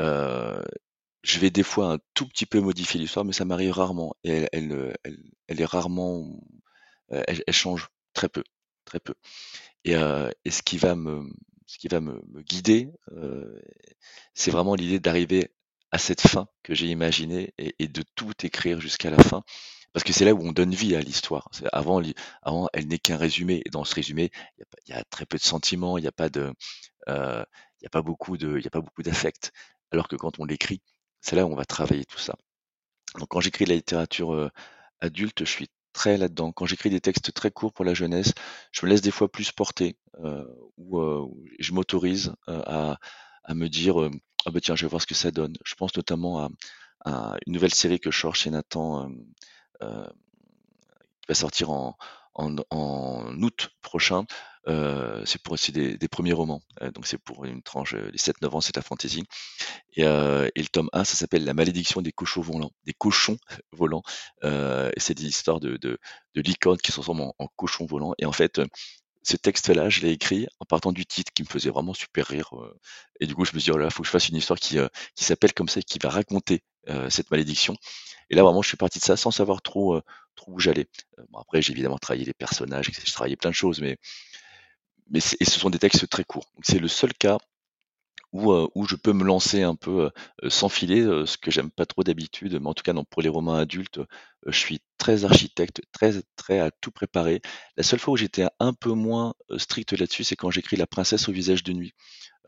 Euh, 0.00 0.62
je 1.22 1.38
vais 1.38 1.50
des 1.50 1.62
fois 1.62 1.92
un 1.94 1.98
tout 2.14 2.26
petit 2.26 2.46
peu 2.46 2.60
modifier 2.60 3.00
l'histoire, 3.00 3.24
mais 3.24 3.32
ça 3.32 3.44
m'arrive 3.44 3.72
rarement. 3.72 4.14
Et 4.24 4.46
elle, 4.52 4.72
euh, 4.72 4.92
est 5.48 5.64
rarement, 5.64 6.40
euh, 7.12 7.22
elle, 7.26 7.42
change 7.52 7.88
très 8.14 8.28
peu, 8.28 8.44
très 8.84 9.00
peu. 9.00 9.14
Et, 9.84 9.96
euh, 9.96 10.30
ce 10.48 10.62
qui 10.62 10.78
va 10.78 10.94
me, 10.94 11.28
ce 11.66 11.78
qui 11.78 11.88
va 11.88 12.00
me, 12.00 12.20
guider, 12.42 12.90
euh, 13.12 13.60
c'est 14.34 14.50
vraiment 14.50 14.74
l'idée 14.74 15.00
d'arriver 15.00 15.52
à 15.90 15.98
cette 15.98 16.20
fin 16.20 16.48
que 16.62 16.74
j'ai 16.74 16.86
imaginée 16.86 17.54
et 17.58 17.88
de 17.88 18.02
tout 18.14 18.32
écrire 18.42 18.80
jusqu'à 18.80 19.10
la 19.10 19.22
fin. 19.22 19.42
Parce 19.92 20.04
que 20.04 20.12
c'est 20.12 20.24
là 20.24 20.34
où 20.34 20.42
on 20.46 20.52
donne 20.52 20.74
vie 20.74 20.94
à 20.94 21.00
l'histoire. 21.00 21.48
Avant, 21.72 22.00
avant, 22.42 22.68
elle 22.72 22.88
n'est 22.88 22.98
qu'un 22.98 23.16
résumé. 23.16 23.62
Et 23.64 23.70
dans 23.70 23.84
ce 23.84 23.94
résumé, 23.94 24.30
il 24.86 24.90
y, 24.90 24.92
a 24.92 25.02
très 25.04 25.26
peu 25.26 25.38
de 25.38 25.42
sentiments, 25.42 25.98
il 25.98 26.02
n'y 26.02 26.08
a 26.08 26.12
pas 26.12 26.28
de, 26.28 26.52
euh, 27.08 27.44
il 27.80 27.84
y 27.84 27.86
a 27.86 27.90
pas 27.90 28.02
beaucoup 28.02 28.36
de, 28.36 28.58
il 28.58 28.66
a 28.66 28.70
pas 28.70 28.80
beaucoup 28.80 29.02
d'affect. 29.02 29.52
Alors 29.90 30.08
que 30.08 30.16
quand 30.16 30.38
on 30.38 30.44
l'écrit, 30.44 30.82
c'est 31.20 31.36
là 31.36 31.46
où 31.46 31.52
on 31.52 31.56
va 31.56 31.64
travailler 31.64 32.04
tout 32.04 32.18
ça. 32.18 32.36
Donc 33.18 33.28
quand 33.28 33.40
j'écris 33.40 33.64
de 33.64 33.70
la 33.70 33.76
littérature 33.76 34.34
euh, 34.34 34.50
adulte, 35.00 35.40
je 35.40 35.50
suis 35.50 35.68
très 35.92 36.16
là-dedans. 36.18 36.52
Quand 36.52 36.66
j'écris 36.66 36.90
des 36.90 37.00
textes 37.00 37.32
très 37.32 37.50
courts 37.50 37.72
pour 37.72 37.84
la 37.84 37.94
jeunesse, 37.94 38.32
je 38.72 38.84
me 38.84 38.90
laisse 38.90 39.00
des 39.00 39.10
fois 39.10 39.30
plus 39.30 39.52
porter 39.52 39.96
euh, 40.24 40.44
euh, 40.92 41.26
je 41.58 41.72
m'autorise 41.72 42.32
euh, 42.48 42.62
à, 42.66 42.98
à 43.44 43.54
me 43.54 43.68
dire 43.68 44.00
euh, 44.00 44.10
ah 44.46 44.50
bah 44.50 44.60
tiens 44.60 44.76
je 44.76 44.84
vais 44.84 44.90
voir 44.90 45.02
ce 45.02 45.06
que 45.06 45.14
ça 45.14 45.30
donne. 45.30 45.54
Je 45.64 45.74
pense 45.74 45.96
notamment 45.96 46.40
à, 46.40 46.48
à 47.04 47.36
une 47.46 47.54
nouvelle 47.54 47.74
série 47.74 48.00
que 48.00 48.10
je 48.10 48.18
sors 48.18 48.34
chez 48.34 48.50
Nathan 48.50 49.04
euh, 49.04 49.08
euh, 49.08 49.14
qui 49.80 51.26
va 51.28 51.34
sortir 51.34 51.70
en, 51.70 51.96
en, 52.38 53.42
août 53.42 53.70
prochain. 53.82 54.24
Euh, 54.66 55.22
c'est 55.24 55.42
pour 55.42 55.54
aussi 55.54 55.72
des, 55.72 56.08
premiers 56.08 56.32
romans. 56.32 56.60
Euh, 56.82 56.90
donc 56.90 57.06
c'est 57.06 57.18
pour 57.18 57.44
une 57.44 57.62
tranche, 57.62 57.94
euh, 57.94 58.10
les 58.10 58.18
7-9 58.18 58.48
ans, 58.50 58.60
c'est 58.60 58.76
la 58.76 58.82
fantasy. 58.82 59.24
Et, 59.94 60.04
euh, 60.04 60.48
le 60.54 60.66
tome 60.66 60.90
1, 60.92 61.04
ça 61.04 61.16
s'appelle 61.16 61.44
La 61.44 61.54
malédiction 61.54 62.02
des 62.02 62.12
cochons 62.12 62.42
volants. 62.42 62.70
Des 62.84 62.92
cochons 62.92 63.38
volants. 63.72 64.02
Euh, 64.44 64.90
et 64.96 65.00
c'est 65.00 65.14
des 65.14 65.26
histoires 65.26 65.60
de, 65.60 65.76
de, 65.76 65.98
licornes 66.34 66.78
qui 66.78 66.92
se 66.92 66.96
transforment 66.96 67.22
en, 67.22 67.34
en 67.38 67.48
cochons 67.56 67.86
volants. 67.86 68.14
Et 68.18 68.26
en 68.26 68.32
fait, 68.32 68.58
euh, 68.58 68.66
ce 69.28 69.36
texte-là, 69.36 69.90
je 69.90 70.00
l'ai 70.00 70.10
écrit 70.12 70.46
en 70.58 70.64
partant 70.64 70.90
du 70.92 71.04
titre 71.04 71.32
qui 71.34 71.42
me 71.42 71.48
faisait 71.48 71.70
vraiment 71.70 71.92
super 71.94 72.26
rire. 72.26 72.48
euh. 72.54 72.78
Et 73.20 73.26
du 73.26 73.34
coup, 73.34 73.44
je 73.44 73.52
me 73.54 73.58
suis 73.60 73.70
dit, 73.70 73.74
oh 73.74 73.78
là, 73.78 73.90
faut 73.90 74.02
que 74.02 74.06
je 74.06 74.10
fasse 74.10 74.28
une 74.28 74.36
histoire 74.36 74.58
qui, 74.58 74.78
euh, 74.78 74.88
qui 75.14 75.24
s'appelle 75.24 75.52
comme 75.52 75.68
ça, 75.68 75.80
et 75.80 75.82
qui 75.82 75.98
va 75.98 76.08
raconter 76.08 76.62
euh, 76.88 77.10
cette 77.10 77.30
malédiction. 77.30 77.76
Et 78.30 78.34
là, 78.36 78.42
vraiment, 78.42 78.62
je 78.62 78.68
suis 78.68 78.76
parti 78.78 78.98
de 78.98 79.04
ça 79.04 79.16
sans 79.16 79.30
savoir 79.30 79.60
trop, 79.62 80.00
trop 80.34 80.52
où 80.52 80.58
j'allais. 80.58 80.88
Après, 81.38 81.62
j'ai 81.62 81.72
évidemment 81.72 81.98
travaillé 81.98 82.24
les 82.24 82.34
personnages, 82.34 82.90
j'ai 82.92 83.12
travaillé 83.12 83.36
plein 83.36 83.50
de 83.50 83.54
choses, 83.54 83.80
mais, 83.80 83.98
mais 85.10 85.20
ce 85.20 85.36
sont 85.44 85.70
des 85.70 85.78
textes 85.78 86.08
très 86.08 86.24
courts. 86.24 86.50
C'est 86.62 86.78
le 86.78 86.88
seul 86.88 87.12
cas 87.14 87.38
où, 88.32 88.52
euh, 88.52 88.68
où 88.74 88.84
je 88.86 88.96
peux 88.96 89.12
me 89.12 89.24
lancer 89.24 89.62
un 89.62 89.74
peu 89.74 90.04
euh, 90.06 90.10
euh, 90.44 90.50
sans 90.50 90.68
filer, 90.68 91.00
euh, 91.00 91.26
ce 91.26 91.38
que 91.38 91.50
j'aime 91.50 91.70
pas 91.70 91.86
trop 91.86 92.02
d'habitude, 92.04 92.58
mais 92.60 92.68
en 92.68 92.74
tout 92.74 92.82
cas 92.82 92.92
non, 92.92 93.04
pour 93.04 93.22
les 93.22 93.28
romans 93.28 93.54
adultes, 93.54 93.98
euh, 93.98 94.06
je 94.46 94.58
suis 94.58 94.80
très 94.98 95.24
architecte, 95.24 95.82
très 95.92 96.12
très 96.36 96.58
à 96.60 96.70
tout 96.70 96.90
préparer. 96.90 97.40
La 97.76 97.82
seule 97.82 97.98
fois 97.98 98.14
où 98.14 98.16
j'étais 98.16 98.46
un 98.60 98.72
peu 98.74 98.92
moins 98.92 99.34
euh, 99.50 99.58
strict 99.58 99.92
là-dessus, 99.92 100.24
c'est 100.24 100.36
quand 100.36 100.50
j'écris 100.50 100.76
La 100.76 100.86
princesse 100.86 101.28
au 101.28 101.32
visage 101.32 101.62
de 101.62 101.72
nuit, 101.72 101.94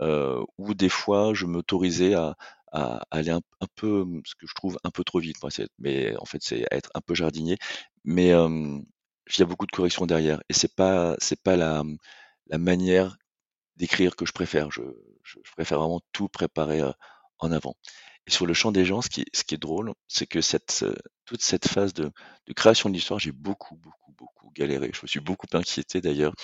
euh, 0.00 0.42
où 0.58 0.74
des 0.74 0.88
fois 0.88 1.34
je 1.34 1.46
m'autorisais 1.46 2.14
à, 2.14 2.36
à 2.72 3.02
aller 3.10 3.30
un, 3.30 3.40
peu, 3.76 4.04
ce 4.24 4.34
que 4.36 4.46
je 4.46 4.54
trouve 4.54 4.78
un 4.84 4.90
peu 4.90 5.04
trop 5.04 5.18
vite, 5.20 5.36
moi, 5.42 5.50
mais 5.78 6.16
en 6.18 6.24
fait 6.26 6.38
c'est 6.42 6.66
être 6.70 6.90
un 6.94 7.00
peu 7.00 7.14
jardinier, 7.14 7.56
mais 8.04 8.32
euh, 8.32 8.78
il 9.28 9.38
y 9.38 9.42
a 9.42 9.46
beaucoup 9.46 9.66
de 9.66 9.72
corrections 9.72 10.06
derrière, 10.06 10.40
et 10.48 10.52
c'est 10.54 10.74
pas 10.74 11.16
c'est 11.20 11.40
pas 11.42 11.56
la 11.56 11.82
la 12.48 12.58
manière 12.58 13.16
d'écrire 13.80 14.14
que 14.14 14.26
je 14.26 14.32
préfère. 14.32 14.70
Je, 14.70 14.82
préfère 15.56 15.78
vraiment 15.78 16.00
tout 16.12 16.28
préparer 16.28 16.80
euh, 16.80 16.92
en 17.38 17.50
avant. 17.50 17.74
Et 18.26 18.30
sur 18.30 18.46
le 18.46 18.54
champ 18.54 18.72
des 18.72 18.84
gens, 18.84 19.00
ce 19.00 19.08
qui, 19.08 19.22
est 19.22 19.58
drôle, 19.58 19.94
c'est 20.06 20.26
que 20.26 20.38
euh, 20.38 20.94
toute 21.24 21.42
cette 21.42 21.66
phase 21.66 21.94
de, 21.94 22.12
création 22.54 22.90
de 22.90 22.94
l'histoire, 22.94 23.18
j'ai 23.18 23.32
beaucoup, 23.32 23.76
beaucoup, 23.76 24.12
beaucoup 24.12 24.50
galéré. 24.54 24.90
Je 24.94 25.00
me 25.02 25.08
suis 25.08 25.20
beaucoup 25.20 25.46
inquiété 25.54 26.00
d'ailleurs. 26.00 26.34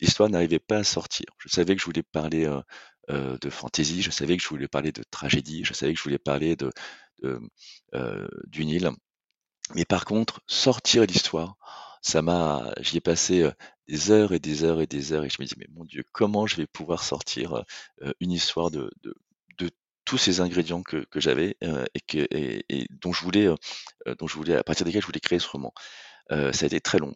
L'histoire 0.00 0.28
n'arrivait 0.28 0.58
pas 0.58 0.78
à 0.78 0.84
sortir. 0.84 1.26
Je 1.38 1.48
savais 1.48 1.76
que 1.76 1.80
je 1.80 1.86
voulais 1.86 2.02
parler 2.02 2.46
euh, 3.10 3.38
de 3.38 3.50
fantasy, 3.50 4.02
je 4.02 4.10
savais 4.10 4.36
que 4.36 4.42
je 4.42 4.48
voulais 4.48 4.68
parler 4.68 4.90
de 4.90 5.04
tragédie, 5.10 5.64
je 5.64 5.74
savais 5.74 5.92
que 5.92 5.98
je 5.98 6.04
voulais 6.04 6.18
parler 6.18 6.56
de, 6.56 6.72
de, 7.22 7.40
du 8.46 8.64
Nil. 8.64 8.90
Mais 9.74 9.84
par 9.84 10.04
contre, 10.04 10.40
sortir 10.48 11.04
l'histoire, 11.06 11.56
ça 12.02 12.22
m'a, 12.22 12.72
j'y 12.80 12.98
ai 12.98 13.00
passé 13.00 13.48
des 13.88 14.10
heures 14.10 14.32
et 14.32 14.38
des 14.40 14.64
heures 14.64 14.80
et 14.80 14.86
des 14.86 15.12
heures 15.12 15.24
et 15.24 15.30
je 15.30 15.40
me 15.40 15.46
dis 15.46 15.54
mais 15.56 15.66
mon 15.72 15.84
Dieu, 15.84 16.04
comment 16.12 16.46
je 16.46 16.56
vais 16.56 16.66
pouvoir 16.66 17.02
sortir 17.04 17.64
une 18.20 18.32
histoire 18.32 18.70
de, 18.70 18.90
de, 19.02 19.14
de 19.58 19.70
tous 20.04 20.18
ces 20.18 20.40
ingrédients 20.40 20.82
que, 20.82 20.98
que 21.10 21.20
j'avais 21.20 21.56
et, 21.62 22.00
que, 22.00 22.26
et, 22.30 22.64
et 22.68 22.86
dont 22.90 23.12
je 23.12 23.22
voulais, 23.22 23.48
dont 24.18 24.26
je 24.26 24.34
voulais, 24.36 24.56
à 24.56 24.64
partir 24.64 24.84
desquels 24.86 25.02
je 25.02 25.06
voulais 25.06 25.20
créer 25.20 25.38
ce 25.38 25.48
roman. 25.48 25.72
Ça 26.30 26.64
a 26.64 26.66
été 26.66 26.80
très 26.80 26.98
long. 26.98 27.14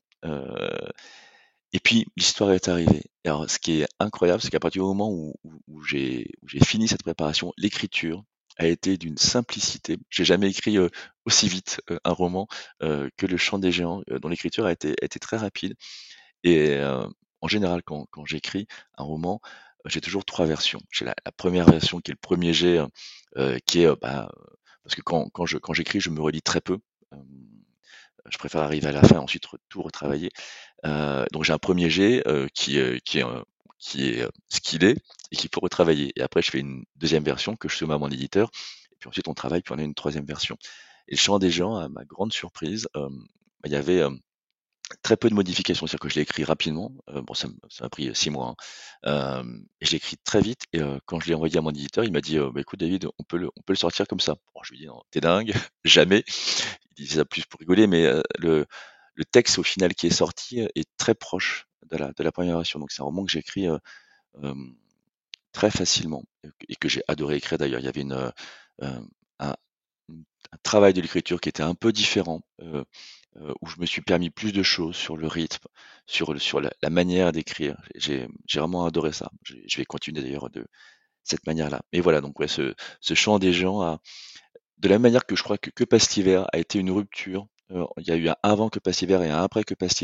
Et 1.72 1.80
puis 1.80 2.06
l'histoire 2.16 2.52
est 2.52 2.68
arrivée. 2.68 3.02
Alors, 3.24 3.48
ce 3.50 3.58
qui 3.58 3.80
est 3.80 3.88
incroyable, 3.98 4.40
c'est 4.42 4.50
qu'à 4.50 4.60
partir 4.60 4.82
du 4.82 4.88
moment 4.88 5.10
où, 5.10 5.34
où, 5.44 5.60
où 5.68 5.82
j'ai 5.82 6.28
fini 6.64 6.88
cette 6.88 7.02
préparation, 7.02 7.52
l'écriture 7.56 8.24
a 8.56 8.66
été 8.66 8.96
d'une 8.96 9.18
simplicité. 9.18 9.98
J'ai 10.10 10.24
jamais 10.24 10.50
écrit 10.50 10.78
aussi 11.24 11.48
vite 11.48 11.80
un 12.04 12.12
roman 12.12 12.46
que 12.80 13.26
Le 13.26 13.36
Chant 13.36 13.58
des 13.58 13.72
Géants, 13.72 14.02
dont 14.08 14.28
l'écriture 14.28 14.66
a 14.66 14.72
été, 14.72 14.94
très 15.20 15.36
rapide. 15.36 15.74
Et 16.44 16.78
en 17.40 17.48
général, 17.48 17.82
quand, 17.82 18.06
quand 18.10 18.24
j'écris 18.24 18.66
un 18.96 19.04
roman, 19.04 19.40
j'ai 19.84 20.00
toujours 20.00 20.24
trois 20.24 20.46
versions. 20.46 20.80
J'ai 20.90 21.04
la, 21.04 21.14
première 21.36 21.66
version 21.70 22.00
qui 22.00 22.10
est 22.10 22.14
le 22.14 22.18
premier 22.20 22.52
jet, 22.52 22.80
euh, 23.36 23.58
qui 23.66 23.82
est 23.82 24.00
bah, 24.00 24.30
parce 24.82 24.94
que 24.94 25.02
quand, 25.02 25.28
quand 25.30 25.46
je 25.46 25.58
quand 25.58 25.72
j'écris, 25.72 26.00
je 26.00 26.10
me 26.10 26.20
relis 26.20 26.42
très 26.42 26.60
peu. 26.60 26.78
Je 28.30 28.38
préfère 28.38 28.62
arriver 28.62 28.88
à 28.88 28.92
la 28.92 29.02
fin, 29.02 29.18
ensuite 29.18 29.44
tout 29.68 29.82
retravailler. 29.82 30.30
Euh, 30.84 31.24
donc 31.32 31.44
j'ai 31.44 31.52
un 31.52 31.58
premier 31.58 31.90
jet 31.90 32.26
euh, 32.26 32.46
qui, 32.54 32.78
euh, 32.78 32.98
qui 33.04 33.18
est 33.18 33.24
qui 33.78 34.08
est 34.08 34.22
euh, 34.22 34.28
ce 34.48 34.60
qu'il 34.60 34.84
est 34.84 34.96
et 35.32 35.36
qu'il 35.36 35.50
faut 35.52 35.60
retravailler. 35.60 36.12
Et 36.16 36.22
après, 36.22 36.42
je 36.42 36.50
fais 36.50 36.60
une 36.60 36.84
deuxième 36.96 37.24
version 37.24 37.56
que 37.56 37.68
je 37.68 37.76
soumets 37.76 37.94
à 37.94 37.98
mon 37.98 38.08
éditeur. 38.10 38.50
Et 38.92 38.96
puis 38.98 39.08
ensuite, 39.08 39.28
on 39.28 39.34
travaille, 39.34 39.62
puis 39.62 39.74
on 39.74 39.78
a 39.78 39.82
une 39.82 39.94
troisième 39.94 40.24
version. 40.26 40.56
Et 41.08 41.14
le 41.14 41.20
chant 41.20 41.38
des 41.38 41.50
gens, 41.50 41.76
à 41.76 41.88
ma 41.88 42.04
grande 42.04 42.32
surprise, 42.32 42.88
euh, 42.96 43.08
bah, 43.10 43.66
il 43.66 43.72
y 43.72 43.76
avait 43.76 44.00
euh, 44.00 44.10
très 45.02 45.16
peu 45.16 45.28
de 45.28 45.34
modifications. 45.34 45.86
C'est-à-dire 45.86 46.00
que 46.00 46.08
je 46.08 46.14
l'ai 46.16 46.22
écrit 46.22 46.44
rapidement. 46.44 46.92
Euh, 47.10 47.22
bon, 47.22 47.34
ça 47.34 47.48
m'a 47.80 47.88
pris 47.88 48.14
six 48.14 48.30
mois. 48.30 48.54
hein. 49.04 49.42
Euh, 49.44 49.58
et 49.80 49.86
je 49.86 49.90
l'ai 49.92 49.96
écrit 49.96 50.16
très 50.24 50.40
vite. 50.40 50.62
Et 50.72 50.80
euh, 50.80 50.98
quand 51.06 51.20
je 51.20 51.28
l'ai 51.28 51.34
envoyé 51.34 51.58
à 51.58 51.60
mon 51.62 51.70
éditeur, 51.70 52.04
il 52.04 52.12
m'a 52.12 52.20
dit 52.20 52.38
bah, 52.38 52.60
écoute, 52.60 52.80
David, 52.80 53.06
on 53.18 53.24
peut 53.24 53.36
le, 53.38 53.48
on 53.56 53.62
peut 53.62 53.72
le 53.72 53.78
sortir 53.78 54.06
comme 54.06 54.20
ça. 54.20 54.34
Bon, 54.54 54.60
je 54.64 54.72
lui 54.72 54.82
ai 54.82 54.86
dit 54.86 54.92
t'es 55.10 55.20
dingue, 55.20 55.52
jamais. 55.84 56.24
Il 56.98 57.04
disait 57.04 57.16
ça 57.16 57.24
plus 57.24 57.44
pour 57.46 57.60
rigoler, 57.60 57.86
mais 57.86 58.06
le, 58.38 58.66
le 59.14 59.24
texte 59.24 59.58
au 59.58 59.62
final 59.62 59.94
qui 59.94 60.06
est 60.06 60.10
sorti 60.10 60.60
est 60.60 60.88
très 60.96 61.14
proche 61.14 61.65
de 61.90 62.22
la, 62.22 62.32
première 62.32 62.56
version. 62.56 62.78
Donc 62.78 62.92
c'est 62.92 63.02
un 63.02 63.06
roman 63.06 63.24
que 63.24 63.32
j'ai 63.32 63.40
écrit 63.40 63.68
euh, 63.68 64.54
très 65.52 65.70
facilement 65.70 66.24
et 66.68 66.76
que 66.76 66.88
j'ai 66.88 67.02
adoré 67.08 67.36
écrire 67.36 67.58
d'ailleurs. 67.58 67.80
Il 67.80 67.86
y 67.86 67.88
avait 67.88 68.02
une, 68.02 68.12
euh, 68.82 69.00
un, 69.38 69.56
un 70.52 70.58
travail 70.62 70.92
de 70.94 71.00
l'écriture 71.00 71.40
qui 71.40 71.48
était 71.48 71.62
un 71.62 71.74
peu 71.74 71.92
différent, 71.92 72.42
euh, 72.62 72.84
euh, 73.36 73.52
où 73.60 73.66
je 73.66 73.80
me 73.80 73.86
suis 73.86 74.02
permis 74.02 74.30
plus 74.30 74.52
de 74.52 74.62
choses 74.62 74.96
sur 74.96 75.16
le 75.16 75.26
rythme, 75.26 75.66
sur, 76.06 76.40
sur 76.40 76.60
la, 76.60 76.90
manière 76.90 77.32
d'écrire. 77.32 77.76
J'ai 77.94 78.28
vraiment 78.54 78.86
adoré 78.86 79.12
ça. 79.12 79.30
Je, 79.42 79.76
vais 79.76 79.84
continuer 79.84 80.22
d'ailleurs 80.22 80.50
de 80.50 80.66
cette 81.24 81.46
manière-là. 81.46 81.82
Mais 81.92 82.00
voilà, 82.00 82.20
donc 82.20 82.38
ouais, 82.40 82.48
ce, 82.48 82.74
ce 83.00 83.14
chant 83.14 83.38
des 83.38 83.52
gens, 83.52 83.82
a, 83.82 84.00
de 84.78 84.88
la 84.88 84.98
manière 84.98 85.26
que 85.26 85.36
je 85.36 85.42
crois 85.42 85.58
que 85.58 85.70
Que 85.70 85.84
a 86.52 86.58
été 86.58 86.78
une 86.78 86.90
rupture. 86.90 87.46
Euh, 87.72 87.84
il 87.98 88.06
y 88.06 88.10
a 88.12 88.16
eu 88.16 88.28
un 88.28 88.36
avant 88.42 88.68
Que 88.68 88.78
passe 88.78 89.02
et 89.02 89.12
un 89.14 89.42
après 89.42 89.64
Que 89.64 89.74
passe. 89.74 90.02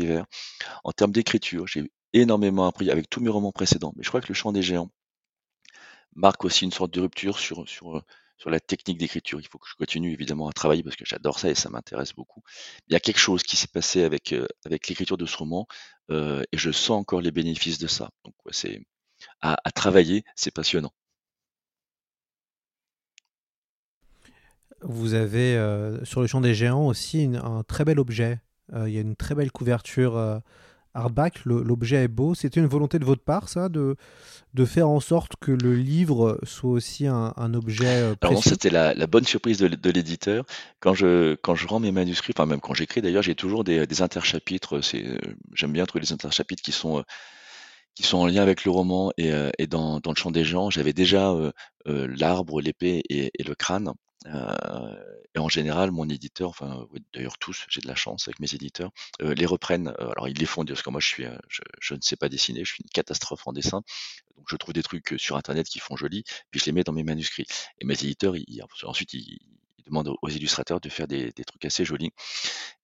En 0.83 0.91
termes 0.91 1.11
d'écriture, 1.11 1.67
j'ai 1.67 1.91
énormément 2.13 2.67
appris 2.67 2.89
avec 2.91 3.09
tous 3.09 3.21
mes 3.21 3.29
romans 3.29 3.51
précédents. 3.51 3.93
Mais 3.95 4.03
je 4.03 4.09
crois 4.09 4.21
que 4.21 4.27
Le 4.27 4.33
chant 4.33 4.51
des 4.51 4.61
géants 4.61 4.89
marque 6.15 6.45
aussi 6.45 6.65
une 6.65 6.71
sorte 6.71 6.93
de 6.93 7.01
rupture 7.01 7.39
sur, 7.39 7.67
sur, 7.67 7.97
euh, 7.97 8.01
sur 8.37 8.49
la 8.49 8.59
technique 8.59 8.97
d'écriture. 8.97 9.39
Il 9.39 9.47
faut 9.47 9.57
que 9.57 9.67
je 9.67 9.75
continue 9.75 10.11
évidemment 10.13 10.47
à 10.47 10.53
travailler 10.53 10.83
parce 10.83 10.95
que 10.95 11.05
j'adore 11.05 11.39
ça 11.39 11.49
et 11.49 11.55
ça 11.55 11.69
m'intéresse 11.69 12.13
beaucoup. 12.13 12.41
Il 12.87 12.93
y 12.93 12.95
a 12.95 12.99
quelque 12.99 13.19
chose 13.19 13.43
qui 13.43 13.55
s'est 13.55 13.67
passé 13.67 14.03
avec, 14.03 14.33
euh, 14.33 14.47
avec 14.65 14.87
l'écriture 14.87 15.17
de 15.17 15.25
ce 15.25 15.37
roman 15.37 15.67
et 16.09 16.57
je 16.57 16.71
sens 16.71 16.91
encore 16.99 17.21
les 17.21 17.31
bénéfices 17.31 17.79
de 17.79 17.87
ça. 17.87 18.09
Donc 18.25 18.35
c'est 18.51 18.81
à 19.41 19.57
travailler, 19.73 20.23
c'est 20.35 20.51
passionnant. 20.51 20.93
Vous 24.85 25.13
avez 25.13 25.55
euh, 25.55 26.03
sur 26.05 26.21
le 26.21 26.27
champ 26.27 26.41
des 26.41 26.53
géants 26.53 26.85
aussi 26.87 27.23
une- 27.23 27.37
un 27.37 27.63
très 27.63 27.85
bel 27.85 27.99
objet. 27.99 28.39
Euh, 28.73 28.87
Il 28.89 28.93
y 28.95 28.97
a 28.97 29.01
une 29.01 29.15
très 29.15 29.35
belle 29.35 29.51
couverture 29.51 30.17
euh, 30.17 30.39
hardback. 30.93 31.45
Le- 31.45 31.63
L'objet 31.63 32.03
est 32.03 32.07
beau. 32.07 32.33
C'était 32.35 32.59
une 32.59 32.67
volonté 32.67 32.99
de 32.99 33.05
votre 33.05 33.23
part, 33.23 33.49
ça, 33.49 33.69
de, 33.69 33.95
de 34.53 34.65
faire 34.65 34.87
en 34.89 34.99
sorte 34.99 35.33
que 35.39 35.51
le 35.51 35.75
livre 35.75 36.39
soit 36.43 36.69
aussi 36.71 37.07
un, 37.07 37.33
un 37.37 37.53
objet 37.53 37.85
euh, 37.87 38.15
Alors 38.21 38.33
non, 38.35 38.41
c'était 38.41 38.69
la, 38.69 38.93
la 38.93 39.07
bonne 39.07 39.25
surprise 39.25 39.57
de, 39.57 39.89
l'éditeur. 39.89 40.45
Quand 40.79 40.93
je, 40.93 41.35
quand 41.35 41.55
je 41.55 41.67
rends 41.67 41.79
mes 41.79 41.91
manuscrits, 41.91 42.33
enfin 42.37 42.45
même 42.45 42.59
quand 42.61 42.73
j'écris 42.73 43.01
d'ailleurs, 43.01 43.23
j'ai 43.23 43.35
toujours 43.35 43.63
des, 43.63 43.87
des 43.87 44.01
interchapitres. 44.01 44.75
Euh, 44.77 45.17
j'aime 45.53 45.71
bien 45.71 45.85
trouver 45.85 46.03
les 46.05 46.13
interchapitres 46.13 46.61
qui 46.63 46.71
sont, 46.71 46.99
euh, 46.99 47.03
qui 47.95 48.03
sont 48.03 48.17
en 48.17 48.25
lien 48.27 48.41
avec 48.41 48.65
le 48.65 48.71
roman 48.71 49.11
et, 49.17 49.31
euh, 49.31 49.49
et 49.59 49.67
dans, 49.67 49.99
dans 49.99 50.11
le 50.11 50.15
champ 50.15 50.31
des 50.31 50.43
gens. 50.43 50.69
J'avais 50.69 50.93
déjà 50.93 51.31
euh, 51.31 51.51
euh, 51.87 52.07
l'arbre, 52.17 52.61
l'épée 52.61 53.01
et, 53.09 53.31
et 53.37 53.43
le 53.43 53.55
crâne. 53.55 53.91
Euh, 54.27 54.95
et 55.35 55.39
en 55.39 55.49
général, 55.49 55.91
mon 55.91 56.07
éditeur, 56.09 56.49
enfin 56.49 56.87
d'ailleurs 57.13 57.37
tous, 57.37 57.65
j'ai 57.69 57.81
de 57.81 57.87
la 57.87 57.95
chance 57.95 58.27
avec 58.27 58.39
mes 58.39 58.53
éditeurs, 58.53 58.91
euh, 59.21 59.33
les 59.33 59.45
reprennent. 59.45 59.89
Euh, 59.99 60.11
alors 60.11 60.27
ils 60.27 60.37
les 60.37 60.45
font 60.45 60.63
parce 60.65 60.81
que 60.81 60.89
moi 60.89 61.01
je 61.01 61.07
suis, 61.07 61.25
je, 61.49 61.61
je 61.79 61.95
ne 61.95 62.01
sais 62.01 62.15
pas 62.15 62.29
dessiner, 62.29 62.63
je 62.63 62.73
suis 62.73 62.83
une 62.83 62.89
catastrophe 62.89 63.47
en 63.47 63.53
dessin. 63.53 63.81
Donc 64.37 64.45
je 64.49 64.55
trouve 64.55 64.73
des 64.73 64.83
trucs 64.83 65.15
sur 65.17 65.37
internet 65.37 65.67
qui 65.67 65.79
font 65.79 65.95
joli, 65.95 66.23
puis 66.51 66.59
je 66.59 66.65
les 66.65 66.71
mets 66.71 66.83
dans 66.83 66.93
mes 66.93 67.03
manuscrits. 67.03 67.45
Et 67.79 67.85
mes 67.85 67.93
éditeurs, 67.93 68.35
ils, 68.35 68.61
ensuite 68.83 69.13
ils, 69.13 69.39
ils 69.77 69.83
demandent 69.85 70.15
aux 70.21 70.29
illustrateurs 70.29 70.79
de 70.79 70.89
faire 70.89 71.07
des, 71.07 71.31
des 71.31 71.43
trucs 71.43 71.65
assez 71.65 71.85
jolis. 71.85 72.11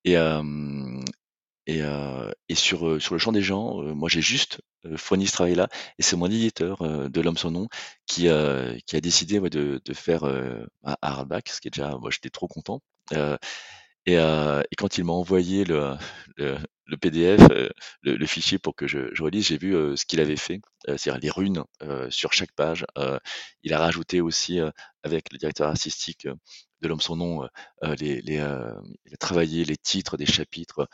Et, 0.04 0.18
euh, 0.18 0.42
et, 1.70 1.82
euh, 1.84 2.32
et 2.50 2.56
sur, 2.56 2.88
euh, 2.88 3.00
sur 3.00 3.14
le 3.16 3.20
champ 3.20 3.32
des 3.32 3.42
gens, 3.44 3.82
euh, 3.84 3.94
moi 3.94 4.10
j'ai 4.10 4.22
juste 4.22 4.62
euh, 4.86 4.98
fourni 4.98 5.28
ce 5.28 5.34
travail-là, 5.34 5.68
et 6.00 6.04
c'est 6.04 6.16
mon 6.16 6.26
éditeur 6.28 6.82
euh, 6.82 7.10
de 7.10 7.22
l'homme 7.22 7.38
son 7.38 7.52
nom 7.52 7.68
qui, 8.08 8.28
euh, 8.28 8.78
qui 8.88 8.96
a 8.96 9.02
décidé 9.02 9.40
ouais, 9.40 9.50
de, 9.52 9.82
de 9.84 9.94
faire 9.94 10.24
un 10.26 10.96
hardback, 11.02 11.50
ce 11.50 11.62
qui 11.62 11.68
est 11.68 11.72
déjà, 11.72 11.98
moi 11.98 12.10
j'étais 12.12 12.30
trop 12.30 12.48
content. 12.48 12.82
Et, 14.06 14.14
et 14.14 14.76
quand 14.78 14.98
il 14.98 15.04
m'a 15.04 15.14
envoyé 15.14 15.66
le, 15.66 15.96
le, 16.38 16.58
le 16.86 16.98
PDF, 16.98 17.42
le, 17.50 18.16
le 18.16 18.26
fichier 18.26 18.58
pour 18.58 18.76
que 18.76 18.88
je, 18.88 19.14
je 19.14 19.24
relise, 19.24 19.48
j'ai 19.48 19.58
vu 19.58 19.74
ce 19.96 20.06
qu'il 20.06 20.20
avait 20.20 20.36
fait, 20.38 20.62
c'est-à-dire 20.88 21.20
les 21.20 21.30
runes 21.30 21.64
sur 22.10 22.34
chaque 22.34 22.52
page. 22.54 22.86
Il 23.64 23.74
a 23.74 23.80
rajouté 23.80 24.22
aussi 24.22 24.60
avec 25.04 25.32
le 25.32 25.38
directeur 25.38 25.68
artistique 25.70 26.28
de 26.82 26.88
l'homme 26.88 27.02
son 27.02 27.18
nom, 27.18 27.48
les, 28.00 28.22
les, 28.22 28.36
il 29.06 29.14
a 29.14 29.18
travaillé 29.20 29.66
les 29.66 29.78
titres 29.78 30.18
des 30.18 30.26
chapitres. 30.26 30.88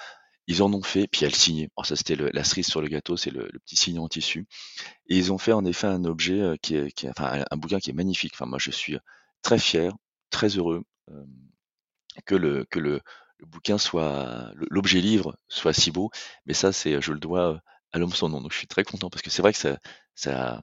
Ils 0.48 0.64
en 0.64 0.74
ont 0.74 0.82
fait, 0.84 1.08
puis 1.08 1.26
elle 1.26 1.36
signait. 1.36 1.70
Alors 1.78 1.86
ça 1.88 1.96
c'était 1.96 2.16
la 2.16 2.44
cerise 2.44 2.68
sur 2.68 2.82
le 2.82 2.88
gâteau, 2.88 3.18
c'est 3.18 3.32
le, 3.32 3.50
le 3.52 3.60
petit 3.60 3.76
signe 3.76 4.00
en 4.00 4.08
tissu. 4.08 4.48
Et 5.10 5.18
ils 5.18 5.32
ont 5.34 5.38
fait 5.40 5.54
en 5.54 5.66
effet 5.66 5.88
un 5.88 6.06
objet 6.06 6.42
euh, 6.42 6.58
qui 6.62 6.76
est, 6.78 6.92
qui 6.92 7.08
est- 7.08 7.12
enfin 7.12 7.44
un, 7.52 7.58
bouquin 7.58 7.80
qui 7.80 7.92
est 7.92 7.94
magnifique. 7.94 8.34
Enfin 8.36 8.46
moi 8.48 8.60
je 8.60 8.72
suis 8.72 8.98
très 9.44 9.60
fier, 9.60 9.94
très 10.32 10.50
heureux 10.50 10.84
euh, 11.12 11.26
que 12.26 12.36
le 12.36 12.66
que 12.66 12.80
le, 12.80 13.02
le 13.38 13.46
bouquin 13.46 13.78
soit 13.78 14.52
l'objet 14.70 15.02
livre 15.02 15.38
soit 15.48 15.74
si 15.74 15.92
beau. 15.92 16.12
Mais 16.46 16.54
ça 16.54 16.72
c'est 16.72 17.02
je 17.02 17.12
le 17.14 17.20
dois 17.20 17.54
euh, 17.56 17.60
à 17.92 18.00
l'homme 18.00 18.12
son 18.14 18.30
nom. 18.30 18.42
Donc 18.42 18.52
je 18.52 18.58
suis 18.58 18.68
très 18.68 18.84
content 18.84 19.10
parce 19.10 19.22
que 19.22 19.30
c'est 19.30 19.42
vrai 19.42 19.54
que 19.54 19.60
ça 19.60 19.78
ça 20.16 20.62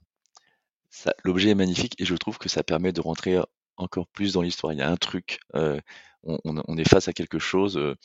ça, 0.90 1.14
l'objet 1.24 1.50
est 1.50 1.54
magnifique 1.54 1.94
et 2.00 2.04
je 2.04 2.14
trouve 2.16 2.38
que 2.38 2.48
ça 2.48 2.62
permet 2.62 2.92
de 2.92 3.00
rentrer 3.00 3.38
encore 3.76 4.06
plus 4.08 4.34
dans 4.34 4.42
l'histoire. 4.42 4.72
Il 4.72 4.78
y 4.78 4.82
a 4.82 4.90
un 4.90 4.96
truc, 4.96 5.40
euh, 5.54 5.80
on, 6.24 6.38
on- 6.44 6.62
on 6.68 6.78
est 6.78 6.88
face 6.88 7.08
à 7.08 7.12
quelque 7.12 7.38
chose, 7.38 7.76
euh, 7.78 7.96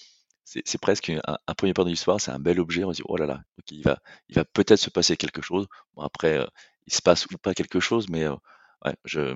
c'est 0.48 0.80
presque 0.80 1.10
un, 1.10 1.54
premier 1.56 1.74
pas 1.74 1.84
dans 1.84 1.90
l'histoire, 1.90 2.22
c'est 2.22 2.32
un 2.32 2.40
bel 2.40 2.60
objet, 2.62 2.86
on 2.86 2.92
se 2.94 2.98
dit, 2.98 3.04
oh 3.06 3.18
là 3.18 3.26
là, 3.26 3.44
il 3.70 3.84
va, 3.84 4.46
peut-être 4.46 4.80
se 4.80 4.90
passer 4.90 5.18
quelque 5.18 5.42
chose. 5.42 5.68
Après, 5.98 6.38
euh, 6.38 6.48
il 6.86 6.94
se 6.94 7.02
passe 7.02 7.26
ou 7.26 7.38
pas 7.38 7.54
quelque 7.54 7.82
chose, 7.82 8.08
mais 8.08 8.24
euh, 8.24 9.36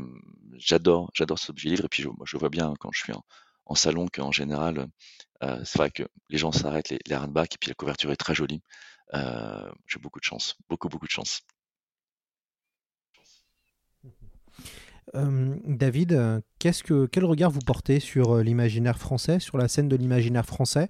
j'adore, 0.57 1.11
j'adore 1.13 1.37
cet 1.37 1.49
objet 1.49 1.69
livre 1.69 1.85
et 1.85 1.89
puis 1.89 2.05
je, 2.23 2.37
vois 2.37 2.49
bien 2.49 2.73
quand 2.79 2.91
je 2.93 3.01
suis 3.01 3.13
en, 3.65 3.75
salon 3.75 4.07
qu'en 4.07 4.31
général, 4.31 4.87
euh, 5.43 5.61
c'est 5.65 5.77
vrai 5.77 5.91
que 5.91 6.03
les 6.29 6.37
gens 6.37 6.53
s'arrêtent, 6.53 6.89
les, 6.89 6.99
les 7.05 7.15
et 7.15 7.57
puis 7.59 7.69
la 7.69 7.73
couverture 7.73 8.11
est 8.11 8.17
très 8.17 8.35
jolie. 8.35 8.61
J'ai 9.13 9.99
beaucoup 9.99 10.19
de 10.19 10.25
chance, 10.25 10.55
beaucoup, 10.69 10.87
beaucoup 10.87 11.07
de 11.07 11.11
chance. 11.11 11.41
Euh, 15.15 15.55
David, 15.65 16.41
qu'est-ce 16.59 16.83
que, 16.83 17.05
quel 17.05 17.25
regard 17.25 17.51
vous 17.51 17.59
portez 17.59 17.99
sur 17.99 18.37
euh, 18.37 18.43
l'imaginaire 18.43 18.97
français, 18.97 19.39
sur 19.39 19.57
la 19.57 19.67
scène 19.67 19.89
de 19.89 19.95
l'imaginaire 19.95 20.45
français? 20.45 20.87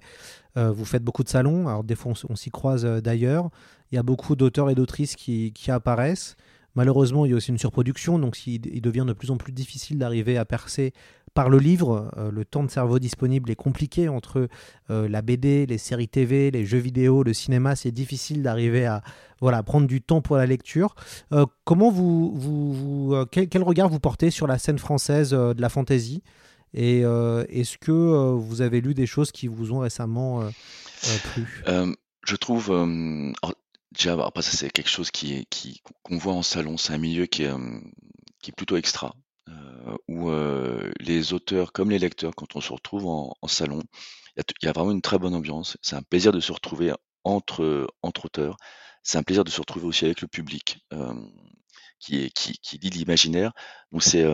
Euh, 0.56 0.70
Vous 0.70 0.84
faites 0.84 1.02
beaucoup 1.02 1.24
de 1.24 1.28
salons, 1.28 1.68
alors 1.68 1.84
des 1.84 1.94
fois 1.94 2.12
on, 2.28 2.36
s'y 2.36 2.50
croise 2.50 2.84
d'ailleurs. 2.84 3.50
Il 3.90 3.96
y 3.96 3.98
a 3.98 4.02
beaucoup 4.02 4.36
d'auteurs 4.36 4.70
et 4.70 4.74
d'autrices 4.74 5.16
qui, 5.16 5.52
qui 5.52 5.70
apparaissent. 5.70 6.36
Malheureusement, 6.74 7.26
il 7.26 7.30
y 7.30 7.34
a 7.34 7.36
aussi 7.36 7.50
une 7.50 7.58
surproduction, 7.58 8.18
donc 8.18 8.46
il 8.46 8.80
devient 8.80 9.04
de 9.06 9.12
plus 9.12 9.30
en 9.30 9.36
plus 9.36 9.52
difficile 9.52 9.98
d'arriver 9.98 10.38
à 10.38 10.46
percer 10.46 10.94
par 11.34 11.48
le 11.48 11.58
livre, 11.58 12.10
le 12.32 12.44
temps 12.44 12.62
de 12.62 12.70
cerveau 12.70 12.98
disponible 12.98 13.50
est 13.50 13.56
compliqué 13.56 14.08
entre 14.08 14.48
la 14.88 15.22
BD, 15.22 15.66
les 15.66 15.78
séries 15.78 16.08
TV, 16.08 16.50
les 16.50 16.64
jeux 16.64 16.78
vidéo, 16.78 17.22
le 17.22 17.32
cinéma. 17.32 17.76
C'est 17.76 17.90
difficile 17.90 18.42
d'arriver 18.42 18.86
à 18.86 19.02
voilà, 19.40 19.62
prendre 19.62 19.86
du 19.86 20.02
temps 20.02 20.20
pour 20.20 20.36
la 20.36 20.46
lecture. 20.46 20.94
comment 21.64 21.90
vous, 21.90 22.32
vous, 22.34 23.24
quel, 23.30 23.62
regard 23.62 23.88
vous 23.88 24.00
portez 24.00 24.30
sur 24.30 24.46
la 24.46 24.58
scène 24.58 24.78
française 24.78 25.30
de 25.30 25.60
la 25.60 25.68
fantasy? 25.68 26.22
Et 26.74 27.00
est-ce 27.00 27.78
que 27.78 28.34
vous 28.34 28.60
avez 28.60 28.80
lu 28.80 28.94
des 28.94 29.06
choses 29.06 29.32
qui 29.32 29.46
vous 29.46 29.72
ont 29.72 29.80
récemment 29.80 30.42
plu? 31.32 31.64
Je 32.24 32.36
trouve 32.36 32.70
Déjà, 33.92 34.16
bah, 34.16 34.24
après 34.26 34.42
ça 34.42 34.56
c'est 34.56 34.70
quelque 34.70 34.88
chose 34.88 35.10
qui 35.10 35.46
qu'on 36.02 36.16
voit 36.16 36.32
en 36.32 36.42
salon. 36.42 36.76
C'est 36.78 36.94
un 36.94 36.98
milieu 36.98 37.26
qui 37.26 37.42
est, 37.42 37.52
qui 38.40 38.50
est 38.50 38.54
plutôt 38.54 38.76
extra, 38.76 39.08
euh, 39.08 39.21
où, 40.08 40.30
les 41.00 41.32
auteurs 41.32 41.72
comme 41.72 41.90
les 41.90 41.98
lecteurs, 41.98 42.34
quand 42.34 42.56
on 42.56 42.60
se 42.60 42.72
retrouve 42.72 43.06
en 43.06 43.48
salon, 43.48 43.82
il 44.36 44.42
y 44.62 44.68
a 44.68 44.72
vraiment 44.72 44.92
une 44.92 45.02
très 45.02 45.18
bonne 45.18 45.34
ambiance. 45.34 45.76
C'est 45.82 45.96
un 45.96 46.02
plaisir 46.02 46.32
de 46.32 46.40
se 46.40 46.52
retrouver 46.52 46.92
entre, 47.24 47.86
auteurs. 48.02 48.56
C'est 49.02 49.18
un 49.18 49.22
plaisir 49.22 49.44
de 49.44 49.50
se 49.50 49.60
retrouver 49.60 49.86
aussi 49.86 50.04
avec 50.04 50.20
le 50.20 50.28
public, 50.28 50.86
qui 51.98 52.24
est 52.24 52.30
qui 52.30 52.58
qui 52.58 52.78
lit 52.78 52.90
l'imaginaire. 52.90 53.52
Donc 53.92 54.02
c'est, 54.02 54.24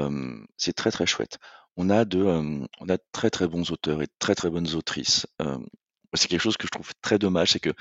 c'est 0.56 0.72
très, 0.72 0.90
très 0.90 1.06
chouette. 1.06 1.38
On 1.76 1.90
a 1.90 2.04
de, 2.04 2.22
on 2.22 2.88
a 2.88 2.96
de 2.96 3.02
très, 3.12 3.30
très 3.30 3.46
bons 3.48 3.70
auteurs 3.70 4.02
et 4.02 4.06
de 4.06 4.12
très, 4.18 4.34
très 4.34 4.50
bonnes 4.50 4.74
autrices. 4.74 5.26
c'est 6.14 6.28
quelque 6.28 6.40
chose 6.40 6.56
que 6.56 6.66
je 6.66 6.72
trouve 6.72 6.92
très 7.02 7.18
dommage, 7.18 7.52
c'est 7.52 7.60
que, 7.60 7.72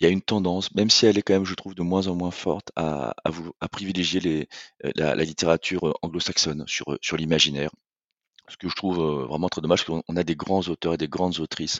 il 0.00 0.04
y 0.04 0.06
a 0.06 0.10
une 0.10 0.22
tendance, 0.22 0.74
même 0.74 0.90
si 0.90 1.06
elle 1.06 1.18
est 1.18 1.22
quand 1.22 1.34
même, 1.34 1.44
je 1.44 1.54
trouve, 1.54 1.74
de 1.74 1.82
moins 1.82 2.06
en 2.06 2.14
moins 2.14 2.30
forte, 2.30 2.70
à, 2.76 3.14
à, 3.24 3.30
vous, 3.30 3.52
à 3.60 3.68
privilégier 3.68 4.20
les, 4.20 4.48
euh, 4.84 4.92
la, 4.94 5.14
la 5.14 5.24
littérature 5.24 5.88
euh, 5.88 5.92
anglo-saxonne 6.02 6.64
sur, 6.66 6.92
euh, 6.92 6.98
sur 7.02 7.16
l'imaginaire. 7.16 7.70
Ce 8.48 8.56
que 8.56 8.68
je 8.68 8.74
trouve 8.74 8.96
vraiment 9.26 9.48
très 9.48 9.60
dommage, 9.60 9.84
parce 9.84 10.02
qu'on 10.02 10.16
a 10.16 10.24
des 10.24 10.36
grands 10.36 10.62
auteurs 10.68 10.94
et 10.94 10.96
des 10.96 11.08
grandes 11.08 11.38
autrices 11.38 11.78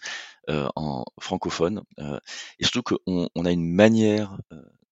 euh, 0.51 0.69
en 0.77 1.05
francophone, 1.19 1.83
euh, 1.99 2.19
et 2.59 2.65
surtout 2.65 2.83
qu'on 2.83 3.29
on 3.35 3.45
a 3.47 3.51
une 3.51 3.67
manière 3.73 4.37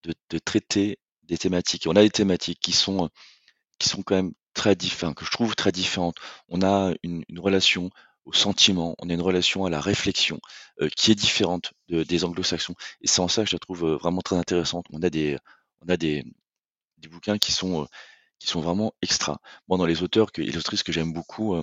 de, 0.03 0.15
de, 0.31 0.39
traiter 0.39 0.99
des 1.25 1.37
thématiques. 1.37 1.87
On 1.87 1.97
a 1.97 2.03
des 2.03 2.11
thématiques 2.11 2.61
qui 2.61 2.73
sont, 2.73 3.11
qui 3.79 3.89
sont 3.91 4.03
quand 4.03 4.15
même 4.17 4.33
très 4.55 4.75
différentes, 4.75 5.17
que 5.17 5.25
je 5.27 5.31
trouve 5.31 5.55
très 5.55 5.73
différentes. 5.73 6.17
On 6.49 6.63
a 6.63 6.95
une, 7.03 7.25
une 7.29 7.39
relation 7.39 7.91
au 8.27 8.33
sentiment, 8.33 8.95
on 8.99 9.09
a 9.09 9.15
une 9.15 9.23
relation 9.23 9.65
à 9.65 9.71
la 9.71 9.81
réflexion 9.81 10.41
euh, 10.83 10.89
qui 10.95 11.13
est 11.13 11.15
différente 11.15 11.73
de, 11.89 12.03
des 12.03 12.25
anglo-saxons. 12.25 12.75
Et 13.01 13.07
c'est 13.07 13.21
en 13.21 13.29
ça 13.29 13.45
que 13.45 13.51
je 13.51 13.55
la 13.55 13.61
trouve 13.61 13.85
euh, 13.85 13.97
vraiment 13.97 14.21
très 14.21 14.37
intéressante. 14.37 14.85
On 14.93 15.03
a 15.03 15.11
des, 15.11 15.39
on 15.81 15.89
a 15.89 15.97
des, 15.97 16.25
bouquins 17.09 17.39
qui 17.39 17.53
sont, 17.53 17.83
euh, 17.83 17.87
qui 18.41 18.49
sont 18.49 18.61
vraiment 18.61 18.93
extra. 19.01 19.41
Moi, 19.69 19.79
dans 19.79 19.87
les 19.87 20.03
auteurs 20.03 20.33
que, 20.33 20.43
autrices 20.59 20.83
que 20.83 20.93
j'aime 20.93 21.13
beaucoup, 21.13 21.57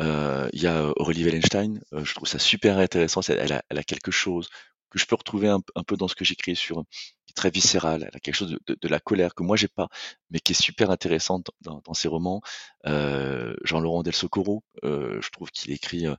il 0.00 0.60
y 0.60 0.66
a 0.66 0.92
Aurélie 0.96 1.24
Wallenstein. 1.24 1.80
je 1.92 2.14
trouve 2.14 2.28
ça 2.28 2.38
super 2.40 2.78
intéressant. 2.78 3.20
Elle 3.28 3.78
a 3.78 3.84
quelque 3.84 4.10
chose 4.10 4.48
que 4.90 4.98
je 4.98 5.06
peux 5.06 5.16
retrouver 5.16 5.48
un, 5.48 5.60
un 5.74 5.82
peu 5.82 5.96
dans 5.96 6.08
ce 6.08 6.14
que 6.14 6.24
j'écris 6.24 6.56
sur 6.56 6.84
qui 7.26 7.32
est 7.32 7.34
très 7.34 7.50
viscéral, 7.50 8.04
elle 8.08 8.16
a 8.16 8.20
quelque 8.20 8.34
chose 8.34 8.50
de, 8.50 8.60
de, 8.66 8.76
de 8.80 8.88
la 8.88 9.00
colère 9.00 9.34
que 9.34 9.42
moi 9.42 9.56
j'ai 9.56 9.68
pas, 9.68 9.88
mais 10.30 10.40
qui 10.40 10.52
est 10.52 10.62
super 10.62 10.90
intéressante 10.90 11.50
dans, 11.60 11.82
dans 11.84 11.94
ses 11.94 12.08
romans. 12.08 12.40
Euh, 12.86 13.54
Jean-Laurent 13.64 14.02
Del 14.02 14.14
Socorro, 14.14 14.62
euh, 14.84 15.20
je 15.20 15.30
trouve 15.30 15.50
qu'il 15.50 15.72
écrit 15.72 16.06
euh, 16.06 16.14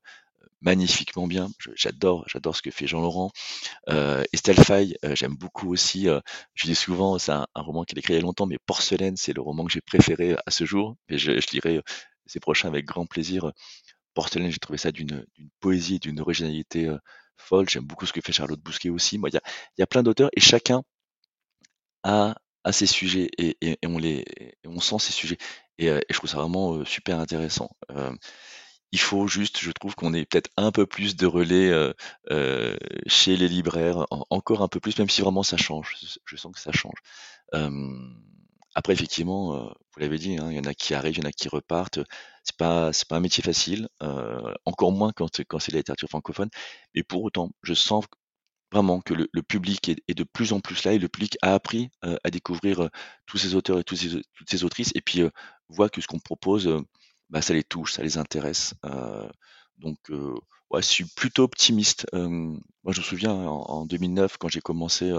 magnifiquement 0.61 1.27
bien. 1.27 1.49
J'adore, 1.75 2.25
j'adore 2.27 2.55
ce 2.55 2.61
que 2.61 2.71
fait 2.71 2.87
Jean-Laurent. 2.87 3.31
Euh, 3.89 4.23
Estelle 4.33 4.61
Faye, 4.63 4.95
euh, 5.05 5.15
j'aime 5.15 5.35
beaucoup 5.35 5.71
aussi. 5.71 6.07
je 6.53 6.67
dis 6.67 6.75
souvent, 6.75 7.17
c'est 7.17 7.31
un, 7.31 7.47
un, 7.55 7.61
roman 7.61 7.83
qu'il 7.83 7.97
a 7.97 7.99
écrit 7.99 8.13
il 8.13 8.17
y 8.17 8.19
a 8.19 8.21
longtemps, 8.23 8.45
mais 8.45 8.57
Porcelaine, 8.65 9.17
c'est 9.17 9.33
le 9.33 9.41
roman 9.41 9.65
que 9.65 9.71
j'ai 9.71 9.81
préféré 9.81 10.35
à 10.45 10.51
ce 10.51 10.65
jour. 10.65 10.95
Et 11.09 11.17
je, 11.17 11.39
je 11.39 11.47
lirai 11.53 11.81
ces 12.25 12.39
prochains 12.39 12.67
avec 12.67 12.85
grand 12.85 13.05
plaisir. 13.05 13.51
Porcelaine, 14.13 14.51
j'ai 14.51 14.59
trouvé 14.59 14.77
ça 14.77 14.91
d'une 14.91 15.25
poésie, 15.59 15.99
d'une 15.99 16.19
originalité 16.19 16.89
J'aime 17.67 17.83
beaucoup 17.83 18.05
ce 18.05 18.13
que 18.13 18.21
fait 18.21 18.31
Charlotte 18.31 18.59
Bousquet 18.59 18.89
aussi. 18.89 19.17
Moi, 19.17 19.29
il 19.29 19.39
y 19.77 19.81
a, 19.81 19.87
plein 19.87 20.03
d'auteurs 20.03 20.29
et 20.35 20.39
chacun 20.39 20.83
a, 22.03 22.35
ses 22.71 22.85
sujets 22.85 23.29
et, 23.37 23.57
on 24.65 24.79
sent 24.79 24.99
ces 24.99 25.13
sujets. 25.13 25.37
Et, 25.77 25.87
et, 25.87 26.03
je 26.09 26.15
trouve 26.15 26.29
ça 26.29 26.37
vraiment 26.37 26.85
super 26.85 27.19
intéressant. 27.19 27.69
Euh, 27.91 28.13
il 28.91 28.99
faut 28.99 29.27
juste, 29.27 29.59
je 29.59 29.71
trouve 29.71 29.95
qu'on 29.95 30.13
ait 30.13 30.25
peut-être 30.25 30.49
un 30.57 30.71
peu 30.71 30.85
plus 30.85 31.15
de 31.15 31.25
relais 31.25 31.69
euh, 31.69 31.93
euh, 32.31 32.75
chez 33.05 33.37
les 33.37 33.47
libraires, 33.47 34.05
en, 34.09 34.25
encore 34.29 34.61
un 34.61 34.67
peu 34.67 34.79
plus, 34.79 34.97
même 34.97 35.09
si 35.09 35.21
vraiment 35.21 35.43
ça 35.43 35.57
change. 35.57 35.95
Je, 36.25 36.35
sens 36.35 36.51
que 36.51 36.59
ça 36.59 36.71
change. 36.71 36.97
Après, 38.75 38.93
effectivement, 38.93 39.69
vous 39.69 39.99
l'avez 39.99 40.17
dit, 40.17 40.37
hein, 40.37 40.47
il 40.51 40.57
y 40.57 40.59
en 40.59 40.63
a 40.63 40.73
qui 40.73 40.93
arrivent, 40.93 41.17
il 41.17 41.23
y 41.23 41.25
en 41.25 41.29
a 41.29 41.31
qui 41.31 41.49
repartent. 41.49 41.99
C'est 42.43 42.55
pas, 42.57 42.93
c'est 42.93 43.07
pas 43.07 43.17
un 43.17 43.19
métier 43.19 43.43
facile, 43.43 43.89
encore 44.65 44.91
moins 44.91 45.11
quand, 45.15 45.41
quand 45.47 45.59
c'est 45.59 45.71
la 45.71 45.79
littérature 45.79 46.09
francophone. 46.09 46.49
Mais 46.95 47.03
pour 47.03 47.23
autant, 47.23 47.51
je 47.63 47.73
sens 47.73 48.05
vraiment 48.71 49.01
que 49.01 49.13
le, 49.13 49.27
le 49.31 49.41
public 49.41 49.89
est, 49.89 50.01
est, 50.07 50.13
de 50.13 50.23
plus 50.23 50.53
en 50.53 50.59
plus 50.59 50.83
là 50.83 50.93
et 50.93 50.99
le 50.99 51.09
public 51.09 51.37
a 51.41 51.53
appris 51.53 51.89
euh, 52.05 52.17
à 52.23 52.29
découvrir 52.29 52.83
euh, 52.83 52.89
tous 53.25 53.37
ces 53.37 53.55
auteurs 53.55 53.79
et 53.79 53.83
tous 53.83 53.95
ces, 53.95 54.21
toutes 54.35 54.49
ces 54.49 54.63
autrices 54.63 54.91
et 54.95 55.01
puis 55.01 55.21
euh, 55.21 55.29
voit 55.69 55.89
que 55.89 56.01
ce 56.01 56.07
qu'on 56.07 56.19
propose, 56.19 56.69
bah, 57.29 57.41
ça 57.41 57.53
les 57.53 57.63
touche, 57.63 57.93
ça 57.93 58.03
les 58.03 58.17
intéresse. 58.17 58.73
donc, 59.77 59.97
ouais, 60.09 60.81
je 60.81 60.87
suis 60.87 61.05
plutôt 61.05 61.43
optimiste. 61.43 62.07
moi, 62.11 62.91
je 62.91 62.99
me 62.99 63.05
souviens 63.05 63.33
en, 63.33 63.61
en 63.69 63.85
2009 63.85 64.37
quand 64.37 64.47
j'ai 64.49 64.61
commencé, 64.61 65.13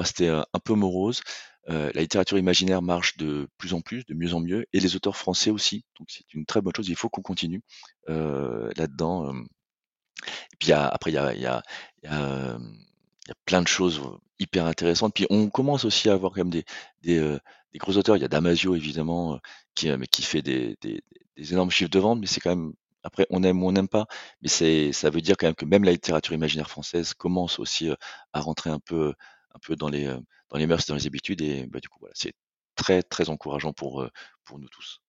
bah, 0.00 0.06
c'était 0.06 0.28
un 0.28 0.58
peu 0.64 0.74
morose. 0.74 1.20
la 1.68 1.90
littérature 1.92 2.38
imaginaire 2.38 2.80
marche 2.80 3.18
de 3.18 3.48
plus 3.58 3.74
en 3.74 3.82
plus, 3.82 4.06
de 4.06 4.14
mieux 4.14 4.32
en 4.34 4.40
mieux, 4.40 4.64
et 4.72 4.80
les 4.80 4.96
auteurs 4.96 5.16
français 5.16 5.50
aussi. 5.50 5.84
Donc, 5.98 6.08
c'est 6.10 6.32
une 6.32 6.46
très 6.46 6.62
bonne 6.62 6.72
chose. 6.74 6.88
Il 6.88 6.96
faut 6.96 7.10
qu'on 7.10 7.20
continue 7.22 7.62
là-dedans. 8.08 9.34
Et 10.52 10.56
puis 10.58 10.72
après, 10.72 11.10
il 11.10 11.14
y 11.14 11.46
a, 11.46 11.62
plein 13.44 13.62
de 13.62 13.68
choses 13.68 14.00
hyper 14.38 14.64
intéressantes. 14.64 15.12
Puis 15.14 15.26
on 15.28 15.50
commence 15.50 15.84
aussi 15.84 16.08
à 16.08 16.14
avoir 16.14 16.32
quand 16.32 16.44
même 16.44 16.62
des, 17.02 17.38
gros 17.76 17.96
auteurs. 17.96 18.16
Il 18.16 18.22
y 18.22 18.24
a 18.24 18.28
Damasio, 18.28 18.74
évidemment, 18.74 19.38
qui, 19.74 19.90
mais 19.90 20.06
qui 20.06 20.22
fait 20.22 20.42
des, 20.42 20.76
des, 20.80 21.02
énormes 21.52 21.70
chiffres 21.70 21.90
de 21.90 21.98
vente, 21.98 22.20
mais 22.20 22.26
c'est 22.26 22.40
quand 22.40 22.56
même 22.56 22.72
après, 23.02 23.26
on 23.30 23.42
aime 23.42 23.62
ou 23.62 23.68
on 23.68 23.72
n'aime 23.72 23.88
pas, 23.88 24.06
mais 24.42 24.48
ça 24.92 25.10
veut 25.10 25.20
dire 25.20 25.36
quand 25.38 25.46
même 25.46 25.54
que 25.54 25.64
même 25.64 25.84
la 25.84 25.92
littérature 25.92 26.34
imaginaire 26.34 26.70
française 26.70 27.14
commence 27.14 27.58
aussi 27.58 27.90
à 28.32 28.40
rentrer 28.40 28.70
un 28.70 28.78
peu, 28.78 29.14
un 29.54 29.58
peu 29.60 29.76
dans 29.76 29.88
les, 29.88 30.06
dans 30.48 30.58
les 30.58 30.66
mœurs, 30.66 30.86
dans 30.86 30.94
les 30.94 31.06
habitudes, 31.06 31.42
et 31.42 31.66
bah, 31.66 31.80
du 31.80 31.88
coup, 31.88 31.98
voilà, 32.00 32.14
c'est 32.16 32.34
très, 32.76 33.02
très 33.02 33.28
encourageant 33.30 33.72
pour, 33.72 34.06
pour 34.44 34.58
nous 34.58 34.68
tous. 34.68 35.00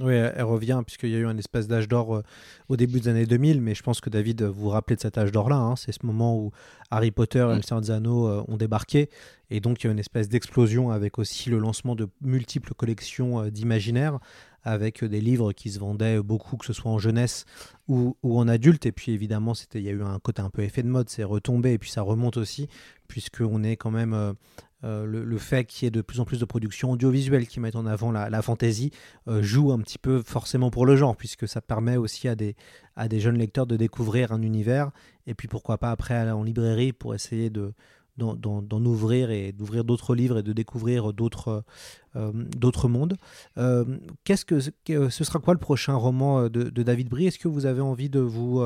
Oui, 0.00 0.14
elle 0.14 0.44
revient, 0.44 0.80
puisqu'il 0.86 1.10
y 1.10 1.16
a 1.16 1.18
eu 1.18 1.26
un 1.26 1.36
espèce 1.36 1.68
d'âge 1.68 1.86
d'or 1.86 2.16
euh, 2.16 2.22
au 2.68 2.76
début 2.76 3.00
des 3.00 3.08
années 3.08 3.26
2000, 3.26 3.60
mais 3.60 3.74
je 3.74 3.82
pense 3.82 4.00
que 4.00 4.08
David, 4.08 4.42
vous 4.42 4.62
vous 4.62 4.68
rappelez 4.70 4.96
de 4.96 5.02
cet 5.02 5.18
âge 5.18 5.32
d'or-là. 5.32 5.56
Hein, 5.56 5.76
c'est 5.76 5.92
ce 5.92 6.06
moment 6.06 6.34
où 6.38 6.50
Harry 6.90 7.10
Potter 7.10 7.46
et 7.52 7.56
Le 7.56 7.60
Seigneur 7.60 7.82
des 7.82 7.90
Anneaux 7.90 8.26
euh, 8.26 8.42
ont 8.48 8.56
débarqué, 8.56 9.10
et 9.50 9.60
donc 9.60 9.82
il 9.82 9.88
y 9.88 9.90
a 9.90 9.92
une 9.92 9.98
espèce 9.98 10.30
d'explosion 10.30 10.90
avec 10.90 11.18
aussi 11.18 11.50
le 11.50 11.58
lancement 11.58 11.94
de 11.94 12.08
multiples 12.22 12.72
collections 12.72 13.42
euh, 13.42 13.50
d'imaginaires, 13.50 14.18
avec 14.64 15.04
des 15.04 15.20
livres 15.20 15.52
qui 15.52 15.70
se 15.70 15.78
vendaient 15.78 16.22
beaucoup, 16.22 16.56
que 16.56 16.64
ce 16.64 16.72
soit 16.72 16.90
en 16.90 16.98
jeunesse 16.98 17.44
ou, 17.86 18.16
ou 18.22 18.38
en 18.38 18.48
adulte. 18.48 18.86
Et 18.86 18.92
puis 18.92 19.12
évidemment, 19.12 19.52
il 19.74 19.82
y 19.82 19.88
a 19.88 19.92
eu 19.92 20.02
un 20.02 20.20
côté 20.20 20.40
un 20.40 20.50
peu 20.50 20.62
effet 20.62 20.82
de 20.82 20.88
mode, 20.88 21.10
c'est 21.10 21.24
retombé, 21.24 21.72
et 21.72 21.78
puis 21.78 21.90
ça 21.90 22.00
remonte 22.00 22.38
aussi, 22.38 22.68
puisqu'on 23.08 23.62
est 23.62 23.76
quand 23.76 23.90
même 23.90 24.34
euh, 24.84 25.06
le, 25.06 25.38
fait 25.38 25.64
qu'il 25.64 25.86
y 25.86 25.88
ait 25.88 25.90
de 25.90 26.00
plus 26.00 26.18
en 26.18 26.24
plus 26.24 26.40
de 26.40 26.44
productions 26.44 26.90
audiovisuelles 26.90 27.46
qui 27.46 27.60
mettent 27.60 27.76
en 27.76 27.86
avant 27.86 28.10
la, 28.10 28.42
fantasy 28.42 28.90
euh, 29.28 29.42
joue 29.42 29.70
un 29.70 29.78
petit 29.78 29.98
peu 29.98 30.22
forcément 30.22 30.70
pour 30.70 30.86
le 30.86 30.96
genre, 30.96 31.16
puisque 31.16 31.46
ça 31.46 31.60
permet 31.60 31.96
aussi 31.96 32.26
à 32.28 32.34
des, 32.34 32.54
jeunes 33.20 33.38
lecteurs 33.38 33.66
de 33.66 33.76
découvrir 33.76 34.32
un 34.32 34.42
univers, 34.42 34.90
et 35.26 35.34
puis 35.34 35.46
pourquoi 35.46 35.78
pas 35.78 35.90
après 35.90 36.14
aller 36.14 36.32
en 36.32 36.42
librairie 36.42 36.92
pour 36.92 37.14
essayer 37.14 37.50
de 37.50 37.72
d'en 38.18 38.84
ouvrir 38.84 39.30
et 39.30 39.52
d'ouvrir 39.52 39.84
d'autres 39.84 40.14
livres 40.14 40.36
et 40.36 40.42
de 40.42 40.52
découvrir 40.52 41.14
d'autres 41.14 41.64
euh, 42.14 42.32
mondes. 42.84 43.16
Qu'est-ce 44.24 44.44
que 44.44 44.60
ce 44.60 45.24
sera 45.24 45.38
quoi 45.38 45.54
le 45.54 45.58
prochain 45.60 45.94
roman 45.94 46.50
de, 46.50 46.64
de 46.64 46.82
David 46.82 47.08
Brie? 47.08 47.26
Est-ce 47.26 47.38
que 47.38 47.48
vous 47.48 47.64
avez 47.64 47.80
envie 47.80 48.10
de 48.10 48.20
vous 48.20 48.62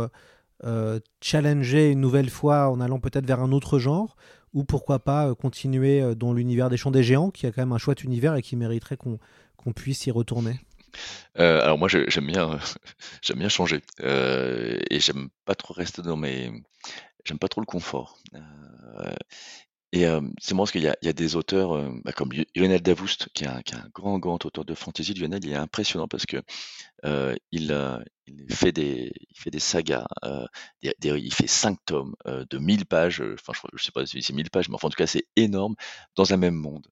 challenger 1.21 1.91
une 1.91 2.01
nouvelle 2.01 2.31
fois 2.31 2.71
en 2.71 2.81
allant 2.81 2.99
peut-être 2.99 3.27
vers 3.27 3.41
un 3.41 3.53
autre 3.53 3.79
genre 3.79 4.17
ou 4.57 4.65
pourquoi 4.65 4.99
pas 4.99 5.29
euh, 5.29 5.35
continuer 5.35 6.01
euh, 6.01 6.15
dans 6.15 6.33
l'univers 6.33 6.71
des 6.71 6.79
Champs 6.79 6.91
des 6.91 7.05
Géants, 7.05 7.31
qui 7.31 7.47
a 7.47 7.53
quand 7.53 7.61
même 7.61 7.73
un 7.73 7.79
chouette 7.79 8.03
univers 8.03 8.35
et 8.35 8.43
qui 8.43 8.57
mériterait 8.57 8.97
qu'on 8.97 9.19
puisse 9.75 10.07
y 10.07 10.11
retourner. 10.11 10.59
Euh, 11.39 11.61
alors 11.61 11.79
moi 11.79 11.89
j'aime 11.89 12.27
bien 12.27 12.59
j'aime 13.23 13.39
bien 13.39 13.51
changer 13.51 13.83
euh, 14.01 14.79
et 14.89 14.99
j'aime 14.99 15.29
pas 15.45 15.55
trop 15.55 15.75
rester 15.75 16.01
dans 16.01 16.17
mes 16.17 16.51
j'aime 17.27 17.39
pas 17.39 17.49
trop 17.49 17.61
le 17.61 17.67
confort. 17.67 18.19
Euh, 18.35 19.15
et 19.93 20.07
euh, 20.07 20.21
c'est 20.41 20.55
marrant 20.55 20.65
parce 20.65 20.73
qu'il 20.73 20.83
y 20.83 20.89
a, 20.89 20.97
y 21.03 21.09
a 21.09 21.13
des 21.13 21.37
auteurs 21.37 21.91
bah, 22.05 22.13
comme 22.13 22.31
Lionel 22.55 22.83
Davoust 22.83 23.29
qui 23.35 23.45
est, 23.45 23.49
un, 23.49 23.63
qui 23.63 23.75
est 23.75 23.79
un 23.79 23.89
grand 23.95 24.19
grand 24.19 24.45
auteur 24.45 24.65
de 24.65 24.75
fantasy 24.75 25.15
Lionel 25.15 25.45
il 25.45 25.53
est 25.53 25.57
impressionnant 25.57 26.09
parce 26.09 26.27
que 26.27 26.43
il, 27.53 27.73
il 28.27 28.55
fait 28.55 28.73
des, 28.73 29.13
il 29.31 29.39
fait 29.39 29.51
des 29.51 29.59
sagas, 29.59 30.07
euh, 30.25 30.47
des, 30.83 30.95
des, 31.01 31.11
il 31.19 31.33
fait 31.33 31.47
cinq 31.47 31.79
tomes 31.85 32.15
euh, 32.27 32.45
de 32.51 32.59
1000 32.59 32.87
pages, 32.87 33.23
enfin 33.35 33.53
je, 33.55 33.77
je 33.77 33.85
sais 33.85 33.93
pas 33.93 34.07
si 34.07 34.23
c'est 34.23 34.33
1000 34.33 34.51
pages, 34.51 34.69
mais 34.69 34.75
enfin 34.75 34.89
en 34.89 34.91
tout 34.91 34.97
cas 34.97 35.07
c'est 35.07 35.27
énorme 35.37 35.75
dans 36.17 36.33
un 36.33 36.37
même 36.37 36.55
monde. 36.55 36.87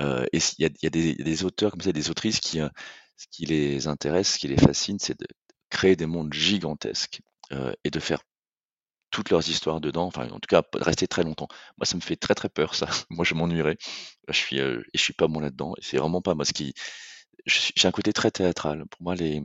Euh, 0.00 0.26
et 0.32 0.38
il 0.58 0.62
y 0.62 0.66
a, 0.66 0.68
il 0.68 0.84
y 0.84 0.86
a 0.86 0.90
des, 0.90 1.14
des, 1.14 1.44
auteurs 1.44 1.70
comme 1.72 1.80
ça, 1.80 1.92
des 1.92 2.10
autrices 2.10 2.40
qui, 2.40 2.58
ce 3.16 3.26
qui 3.30 3.46
les 3.46 3.88
intéresse, 3.88 4.34
ce 4.34 4.38
qui 4.38 4.48
les 4.48 4.56
fascine, 4.56 4.98
c'est 5.00 5.18
de 5.18 5.26
créer 5.70 5.96
des 5.96 6.06
mondes 6.06 6.32
gigantesques 6.32 7.20
euh, 7.52 7.72
et 7.84 7.90
de 7.90 8.00
faire 8.00 8.20
toutes 9.16 9.30
leurs 9.30 9.48
histoires 9.48 9.80
dedans, 9.80 10.04
enfin 10.04 10.28
en 10.28 10.38
tout 10.38 10.48
cas 10.48 10.62
rester 10.74 11.08
très 11.08 11.22
longtemps. 11.24 11.48
Moi 11.78 11.86
ça 11.86 11.96
me 11.96 12.02
fait 12.02 12.16
très 12.16 12.34
très 12.34 12.50
peur 12.50 12.74
ça. 12.74 12.86
Moi 13.10 13.24
je 13.24 13.34
m'ennuierais. 13.34 13.78
Je 14.28 14.36
suis 14.36 14.60
euh, 14.60 14.82
et 14.92 14.98
je 14.98 15.02
suis 15.02 15.14
pas 15.14 15.26
bon 15.26 15.40
là-dedans. 15.40 15.74
C'est 15.80 15.96
vraiment 15.96 16.20
pas 16.20 16.34
moi 16.34 16.44
ce 16.44 16.52
qui. 16.52 16.74
J'ai 17.46 17.88
un 17.88 17.92
côté 17.92 18.12
très 18.12 18.30
théâtral. 18.30 18.84
Pour 18.90 19.02
moi 19.02 19.14
les, 19.14 19.42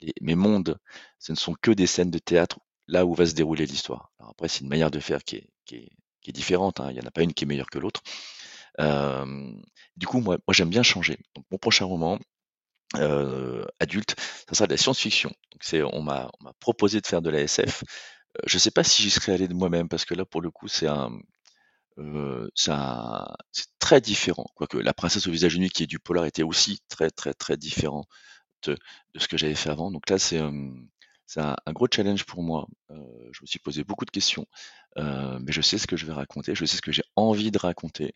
les 0.00 0.12
mes 0.20 0.34
mondes, 0.34 0.76
ce 1.20 1.30
ne 1.30 1.36
sont 1.36 1.54
que 1.62 1.70
des 1.70 1.86
scènes 1.86 2.10
de 2.10 2.18
théâtre 2.18 2.58
là 2.88 3.06
où 3.06 3.14
va 3.14 3.26
se 3.26 3.34
dérouler 3.34 3.64
l'histoire. 3.64 4.12
Après 4.18 4.48
c'est 4.48 4.62
une 4.62 4.68
manière 4.68 4.90
de 4.90 4.98
faire 4.98 5.22
qui 5.22 5.36
est, 5.36 5.48
qui 5.66 5.76
est, 5.76 5.90
qui 6.20 6.30
est 6.30 6.32
différente. 6.32 6.80
Hein. 6.80 6.88
Il 6.90 6.94
n'y 6.94 7.00
en 7.00 7.06
a 7.06 7.12
pas 7.12 7.22
une 7.22 7.32
qui 7.32 7.44
est 7.44 7.46
meilleure 7.46 7.70
que 7.70 7.78
l'autre. 7.78 8.02
Euh, 8.80 9.52
du 9.96 10.08
coup 10.08 10.18
moi, 10.20 10.38
moi 10.48 10.52
j'aime 10.52 10.70
bien 10.70 10.82
changer. 10.82 11.18
Mon 11.52 11.58
prochain 11.58 11.84
roman, 11.84 12.18
euh, 12.96 13.64
adulte, 13.80 14.16
ça 14.48 14.54
sera 14.54 14.66
de 14.66 14.72
la 14.72 14.78
science-fiction. 14.78 15.32
On 15.72 16.02
m'a 16.02 16.30
proposé 16.60 17.00
de 17.00 17.06
faire 17.06 17.22
de 17.22 17.30
la 17.30 17.40
SF. 17.40 17.84
Euh, 18.38 18.42
je 18.46 18.58
sais 18.58 18.70
pas 18.70 18.84
si 18.84 19.02
j'y 19.02 19.10
serais 19.10 19.32
allé 19.34 19.48
de 19.48 19.54
moi-même 19.54 19.88
parce 19.88 20.04
que 20.04 20.14
là, 20.14 20.24
pour 20.24 20.40
le 20.42 20.50
coup, 20.50 20.68
c'est 20.68 20.86
un, 20.88 21.10
euh, 21.98 22.48
c'est 22.54 22.72
un, 22.72 23.26
c'est 23.52 23.66
très 23.78 24.00
différent. 24.00 24.46
Quoique 24.54 24.78
la 24.78 24.94
princesse 24.94 25.26
au 25.26 25.30
visage 25.32 25.54
unique 25.54 25.74
qui 25.74 25.84
est 25.84 25.86
du 25.86 25.98
polar 26.00 26.24
était 26.26 26.42
aussi 26.42 26.80
très 26.88 27.10
très 27.10 27.34
très 27.34 27.56
différent 27.56 28.06
de, 28.64 28.76
ce 29.16 29.28
que 29.28 29.36
j'avais 29.38 29.54
fait 29.54 29.70
avant. 29.70 29.90
Donc 29.90 30.10
là, 30.10 30.18
c'est, 30.18 30.40
c'est 31.26 31.40
un, 31.40 31.56
gros 31.72 31.86
challenge 31.92 32.24
pour 32.24 32.42
moi. 32.42 32.66
Euh, 32.90 32.96
je 33.32 33.40
me 33.42 33.46
suis 33.46 33.58
posé 33.58 33.84
beaucoup 33.84 34.04
de 34.04 34.10
questions, 34.10 34.46
euh, 34.98 35.38
mais 35.40 35.52
je 35.52 35.60
sais 35.62 35.78
ce 35.78 35.86
que 35.86 35.96
je 35.96 36.06
vais 36.06 36.12
raconter, 36.12 36.54
je 36.54 36.64
sais 36.64 36.76
ce 36.76 36.82
que 36.82 36.92
j'ai 36.92 37.02
envie 37.16 37.50
de 37.50 37.58
raconter. 37.58 38.14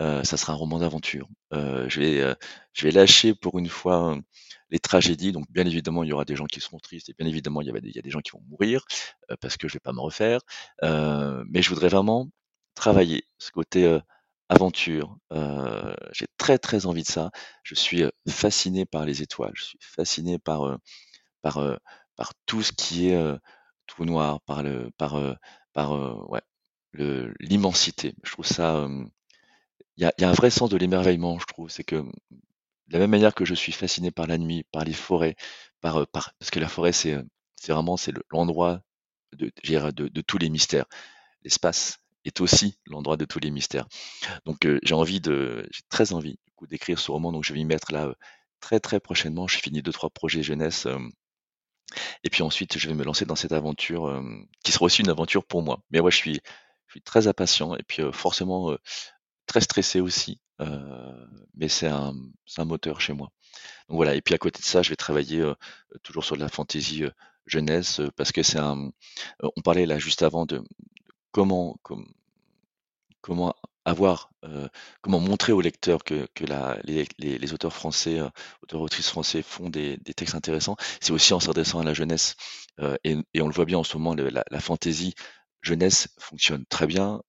Euh, 0.00 0.22
ça 0.22 0.36
sera 0.36 0.52
un 0.52 0.56
roman 0.56 0.78
d'aventure. 0.78 1.28
Euh, 1.52 1.88
je 1.88 2.00
vais, 2.00 2.20
euh, 2.20 2.34
je 2.72 2.84
vais 2.84 2.92
lâcher 2.92 3.34
pour 3.34 3.58
une 3.58 3.68
fois 3.68 4.16
les 4.70 4.78
tragédies. 4.78 5.32
Donc 5.32 5.50
bien 5.50 5.66
évidemment, 5.66 6.04
il 6.04 6.08
y 6.10 6.12
aura 6.12 6.24
des 6.24 6.36
gens 6.36 6.46
qui 6.46 6.60
seront 6.60 6.78
tristes 6.78 7.08
et 7.08 7.14
bien 7.18 7.26
évidemment, 7.26 7.60
il 7.62 7.66
y, 7.66 7.70
avait 7.70 7.80
des, 7.80 7.88
il 7.88 7.96
y 7.96 7.98
a 7.98 8.02
des 8.02 8.10
gens 8.10 8.20
qui 8.20 8.30
vont 8.32 8.42
mourir 8.48 8.84
parce 9.40 9.56
que 9.56 9.66
je 9.68 9.74
vais 9.74 9.80
pas 9.80 9.92
me 9.92 10.00
refaire. 10.00 10.40
Mais 10.82 11.62
je 11.62 11.68
voudrais 11.70 11.88
vraiment 11.88 12.28
travailler 12.74 13.24
ce 13.38 13.50
côté 13.50 13.98
aventure. 14.48 15.16
J'ai 16.12 16.26
très 16.36 16.58
très 16.58 16.86
envie 16.86 17.02
de 17.02 17.08
ça. 17.08 17.30
Je 17.64 17.74
suis 17.74 18.04
fasciné 18.28 18.86
par 18.86 19.04
les 19.04 19.22
étoiles. 19.22 19.52
Je 19.54 19.64
suis 19.64 19.78
fasciné 19.80 20.38
par 20.38 20.78
par 21.42 21.60
par 22.16 22.32
tout 22.46 22.62
ce 22.62 22.72
qui 22.72 23.08
est 23.08 23.38
tout 23.86 24.04
noir, 24.04 24.40
par 24.42 24.62
le 24.62 24.90
par 24.96 25.18
par 25.72 26.30
ouais 26.30 26.42
l'immensité. 27.40 28.14
Je 28.22 28.32
trouve 28.32 28.46
ça. 28.46 28.86
Il 29.98 30.04
y 30.20 30.24
a, 30.24 30.28
un 30.28 30.32
vrai 30.32 30.50
sens 30.50 30.70
de 30.70 30.76
l'émerveillement, 30.76 31.38
je 31.38 31.46
trouve. 31.46 31.70
C'est 31.70 31.84
que 31.84 31.96
de 31.96 32.92
la 32.92 33.00
même 33.00 33.10
manière 33.10 33.34
que 33.34 33.44
je 33.44 33.54
suis 33.54 33.72
fasciné 33.72 34.10
par 34.10 34.26
la 34.26 34.38
nuit, 34.38 34.64
par 34.72 34.84
les 34.84 34.92
forêts, 34.92 35.36
par, 35.80 35.98
euh, 36.02 36.06
par 36.06 36.32
parce 36.38 36.50
que 36.50 36.60
la 36.60 36.68
forêt 36.68 36.92
c'est 36.92 37.14
euh, 37.14 37.22
vraiment 37.68 37.96
c'est 37.96 38.12
le- 38.12 38.24
l'endroit 38.30 38.80
de, 39.32 39.50
tous 40.22 40.38
les 40.38 40.48
mystères. 40.50 40.86
L'espace 41.44 41.98
est 42.24 42.40
aussi 42.40 42.78
l'endroit 42.86 43.16
de 43.16 43.24
tous 43.24 43.40
les 43.40 43.50
mystères. 43.50 43.86
Donc 44.46 44.66
euh, 44.66 44.80
j'ai 44.84 44.94
envie 44.94 45.20
de, 45.20 45.66
j'ai 45.72 45.82
très 45.88 46.12
envie 46.12 46.38
d'écrire 46.68 46.98
ce 46.98 47.10
roman. 47.10 47.32
Donc 47.32 47.44
je 47.44 47.52
vais 47.52 47.60
y 47.60 47.64
mettre 47.64 47.92
là 47.92 48.14
très 48.60 48.80
très 48.80 49.00
prochainement. 49.00 49.48
Je 49.48 49.58
finis 49.58 49.82
deux 49.82 49.92
trois 49.92 50.10
projets 50.10 50.42
jeunesse 50.42 50.86
et 52.24 52.30
puis 52.30 52.42
ensuite 52.42 52.78
je 52.78 52.88
vais 52.88 52.94
me 52.94 53.04
lancer 53.04 53.24
dans 53.24 53.36
cette 53.36 53.52
aventure 53.52 54.22
qui 54.64 54.72
sera 54.72 54.84
aussi 54.86 55.02
une 55.02 55.08
aventure 55.10 55.44
pour 55.44 55.62
moi. 55.62 55.80
Mais 55.90 56.00
ouais, 56.00 56.10
je 56.10 56.16
suis 56.16 56.40
je 56.86 56.92
suis 56.92 57.02
très 57.02 57.26
impatient 57.26 57.76
et 57.76 57.82
puis 57.82 58.02
forcément 58.12 58.76
très 59.48 59.60
stressé 59.62 60.00
aussi. 60.00 60.40
euh, 60.60 61.26
mais 61.54 61.68
c'est 61.68 61.88
un 61.88 62.14
moteur 62.64 63.00
chez 63.00 63.12
moi. 63.12 63.30
Donc 63.88 63.96
voilà. 63.96 64.14
Et 64.14 64.22
puis 64.22 64.34
à 64.34 64.38
côté 64.38 64.60
de 64.60 64.64
ça, 64.66 64.82
je 64.82 64.90
vais 64.90 64.96
travailler 64.96 65.40
euh, 65.40 65.54
toujours 66.02 66.24
sur 66.24 66.36
la 66.36 66.48
fantaisie 66.48 67.04
euh, 67.04 67.10
jeunesse 67.46 68.00
parce 68.16 68.32
que 68.32 68.42
c'est 68.42 68.58
un. 68.58 68.90
on 69.42 69.62
parlait 69.62 69.86
là 69.86 69.98
juste 69.98 70.22
avant 70.22 70.46
de 70.46 70.62
comment 71.32 71.78
com- 71.82 72.06
comment 73.20 73.54
avoir 73.84 74.30
comment 75.02 75.20
montrer 75.20 75.52
au 75.52 75.60
lecteur 75.62 76.04
que, 76.04 76.28
la, 76.46 76.78
les, 76.84 77.52
auteurs 77.54 77.72
français, 77.72 78.20
auteurs 78.62 78.80
autrices 78.82 79.08
français 79.08 79.42
font 79.42 79.70
des, 79.70 79.98
textes 80.16 80.34
intéressants. 80.34 80.76
C'est 81.00 81.12
aussi 81.12 81.32
en 81.34 81.40
s'adressant 81.40 81.80
à 81.80 81.84
la 81.84 81.94
jeunesse 81.94 82.36
et, 83.04 83.16
on 83.40 83.48
le 83.48 83.54
voit 83.54 83.64
bien 83.64 83.78
en 83.78 83.84
ce 83.84 83.96
moment, 83.96 84.14
la, 84.14 84.60
fantaisie 84.60 85.14
jeunesse 85.62 86.08
fonctionne 86.18 86.64
très 86.66 86.86
bien. 86.86 87.22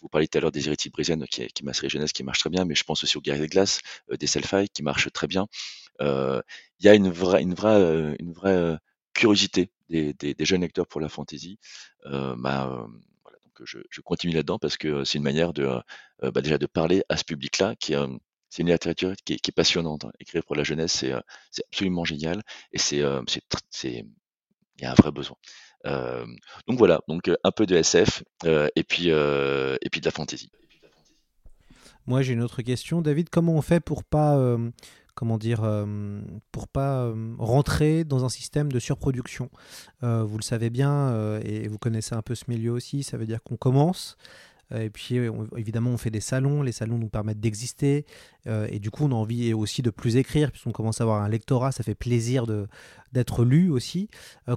Vous 0.00 0.08
parliez 0.08 0.28
tout 0.28 0.38
à 0.38 0.40
l'heure 0.40 0.52
des 0.52 0.66
héritiers 0.66 0.90
brisiennes, 0.90 1.26
qui 1.30 1.42
est, 1.42 1.88
jeunesse 1.88 2.12
qui 2.12 2.22
marche 2.24 2.38
très 2.40 2.50
bien, 2.50 2.64
mais 2.64 2.74
je 2.74 2.84
pense 2.84 3.02
aussi 3.04 3.16
aux 3.18 3.20
guerriers 3.20 3.42
de 3.42 3.50
glace, 3.50 3.80
euh, 4.10 4.16
des 4.16 4.26
Selfie 4.26 4.68
qui 4.72 4.82
marchent 4.82 5.12
très 5.12 5.26
bien. 5.26 5.46
Euh, 6.00 6.40
Il 6.80 6.86
y 6.86 6.88
a 6.88 6.94
une 6.94 7.10
vraie, 7.10 7.44
euh, 7.66 8.16
euh, 8.44 8.76
curiosité 9.14 9.70
des, 9.88 10.14
des, 10.14 10.34
des 10.34 10.44
jeunes 10.44 10.62
lecteurs 10.62 10.86
pour 10.86 11.00
la 11.00 11.08
fantaisie. 11.08 11.58
Euh, 12.06 12.34
bah, 12.38 12.68
euh, 12.70 12.86
donc 13.44 13.66
je, 13.66 14.00
continue 14.02 14.32
là-dedans 14.34 14.58
parce 14.58 14.76
que 14.76 14.88
euh, 14.88 15.04
c'est 15.04 15.18
une 15.18 15.24
manière 15.24 15.52
de, 15.52 15.64
euh, 16.22 16.30
bah, 16.30 16.40
déjà 16.40 16.58
de 16.58 16.66
parler 16.66 17.02
à 17.08 17.16
ce 17.16 17.24
public-là, 17.24 17.74
euh, 17.90 18.08
c'est 18.50 18.62
une 18.62 18.70
littérature 18.70 19.14
qui 19.24 19.34
est, 19.34 19.52
passionnante. 19.52 20.04
hein. 20.04 20.12
Écrire 20.20 20.44
pour 20.44 20.56
la 20.56 20.64
jeunesse, 20.64 20.92
c'est, 20.92 21.12
euh, 21.12 21.20
absolument 21.70 22.04
génial 22.04 22.42
et 22.72 22.78
euh, 23.02 23.22
il 23.84 24.04
y 24.80 24.84
a 24.84 24.92
un 24.92 24.94
vrai 24.94 25.12
besoin. 25.12 25.36
Euh, 25.86 26.24
donc 26.68 26.78
voilà, 26.78 27.00
donc 27.08 27.28
euh, 27.28 27.36
un 27.44 27.50
peu 27.50 27.66
de 27.66 27.76
SF 27.76 28.22
euh, 28.44 28.68
et 28.76 28.84
puis 28.84 29.08
et 29.08 29.88
puis 29.90 30.00
de 30.00 30.04
la 30.04 30.10
fantaisie. 30.10 30.50
Moi, 32.06 32.22
j'ai 32.22 32.32
une 32.32 32.42
autre 32.42 32.62
question. 32.62 33.00
David, 33.00 33.30
comment 33.30 33.54
on 33.54 33.62
fait 33.62 33.78
pour 33.78 34.02
pas, 34.02 34.56
comment 35.14 35.38
dire, 35.38 35.62
pour 36.50 36.66
pas 36.66 37.12
rentrer 37.38 38.02
dans 38.02 38.24
un 38.24 38.28
système 38.28 38.72
de 38.72 38.80
surproduction? 38.80 39.50
Vous 40.00 40.36
le 40.36 40.42
savez 40.42 40.68
bien 40.68 41.38
et 41.44 41.68
vous 41.68 41.78
connaissez 41.78 42.16
un 42.16 42.22
peu 42.22 42.34
ce 42.34 42.44
milieu 42.48 42.72
aussi. 42.72 43.04
Ça 43.04 43.16
veut 43.16 43.26
dire 43.26 43.40
qu'on 43.44 43.56
commence. 43.56 44.16
Euh, 44.72 44.82
Et 44.82 44.90
puis, 44.90 45.18
euh, 45.18 45.32
évidemment, 45.56 45.90
on 45.90 45.96
fait 45.96 46.10
des 46.10 46.20
salons. 46.20 46.62
Les 46.62 46.72
salons 46.72 46.98
nous 46.98 47.08
permettent 47.08 47.40
d'exister. 47.40 48.06
euh, 48.46 48.66
et 48.70 48.78
du 48.78 48.90
coup, 48.90 49.04
on 49.04 49.12
a 49.12 49.14
envie 49.14 49.52
aussi 49.52 49.82
de 49.82 49.90
plus 49.90 50.16
écrire, 50.16 50.50
puisqu'on 50.52 50.72
commence 50.72 51.00
à 51.00 51.04
avoir 51.04 51.22
un 51.22 51.28
lectorat. 51.28 51.72
Ça 51.72 51.82
fait 51.82 51.94
plaisir 51.94 52.46
d'être 53.12 53.44
lu 53.44 53.70
aussi. 53.70 54.08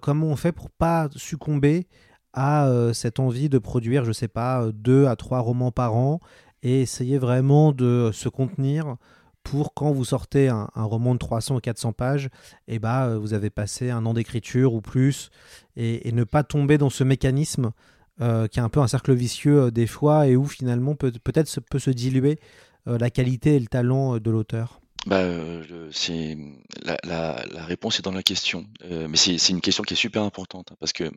Comment 0.01 0.27
on 0.27 0.35
fait 0.35 0.51
pour 0.51 0.69
pas 0.69 1.09
succomber 1.15 1.87
à 2.33 2.69
cette 2.93 3.19
envie 3.19 3.47
de 3.47 3.57
produire, 3.57 4.03
je 4.03 4.11
sais 4.11 4.27
pas, 4.27 4.69
deux 4.73 5.07
à 5.07 5.15
trois 5.15 5.39
romans 5.39 5.71
par 5.71 5.95
an 5.95 6.19
et 6.63 6.81
essayer 6.81 7.17
vraiment 7.17 7.71
de 7.71 8.09
se 8.11 8.27
contenir 8.27 8.97
pour 9.45 9.75
quand 9.75 9.91
vous 9.91 10.03
sortez 10.03 10.49
un, 10.49 10.67
roman 10.75 11.13
de 11.13 11.19
300 11.19 11.55
ou 11.55 11.59
400 11.59 11.93
pages, 11.93 12.29
et 12.67 12.79
bah, 12.79 13.05
euh, 13.05 13.19
vous 13.19 13.33
avez 13.33 13.51
passé 13.51 13.91
un 13.91 14.05
an 14.07 14.15
d'écriture 14.15 14.73
ou 14.73 14.81
plus, 14.81 15.29
et 15.77 16.11
ne 16.11 16.23
pas 16.23 16.43
tomber 16.43 16.77
dans 16.77 16.89
ce 16.89 17.03
mécanisme 17.03 17.71
euh, 18.21 18.47
qui 18.47 18.59
est 18.59 18.61
un 18.61 18.69
peu 18.69 18.79
un 18.79 18.87
cercle 18.87 19.13
vicieux 19.13 19.63
euh, 19.63 19.71
des 19.71 19.87
fois, 19.87 20.27
et 20.27 20.37
où 20.37 20.45
finalement 20.45 20.95
peut- 20.95 21.11
peut-être 21.11 21.49
se- 21.49 21.59
peut 21.59 21.79
se 21.79 21.89
diluer 21.89 22.39
euh, 22.87 22.97
la 22.97 23.09
qualité 23.09 23.55
et 23.55 23.59
le 23.59 23.67
talent 23.67 24.19
de 24.19 24.31
l'auteur. 24.31 24.79
Bah, 25.05 25.21
la, 27.03 27.65
réponse 27.65 27.99
est 27.99 28.03
dans 28.03 28.13
la 28.13 28.23
question, 28.23 28.65
mais 28.89 29.17
c'est 29.17 29.49
une 29.49 29.61
question 29.61 29.83
qui 29.83 29.93
est 29.93 29.97
super 29.97 30.23
importante 30.23 30.71
hein, 30.71 30.75
parce 30.79 30.93
que 30.93 31.11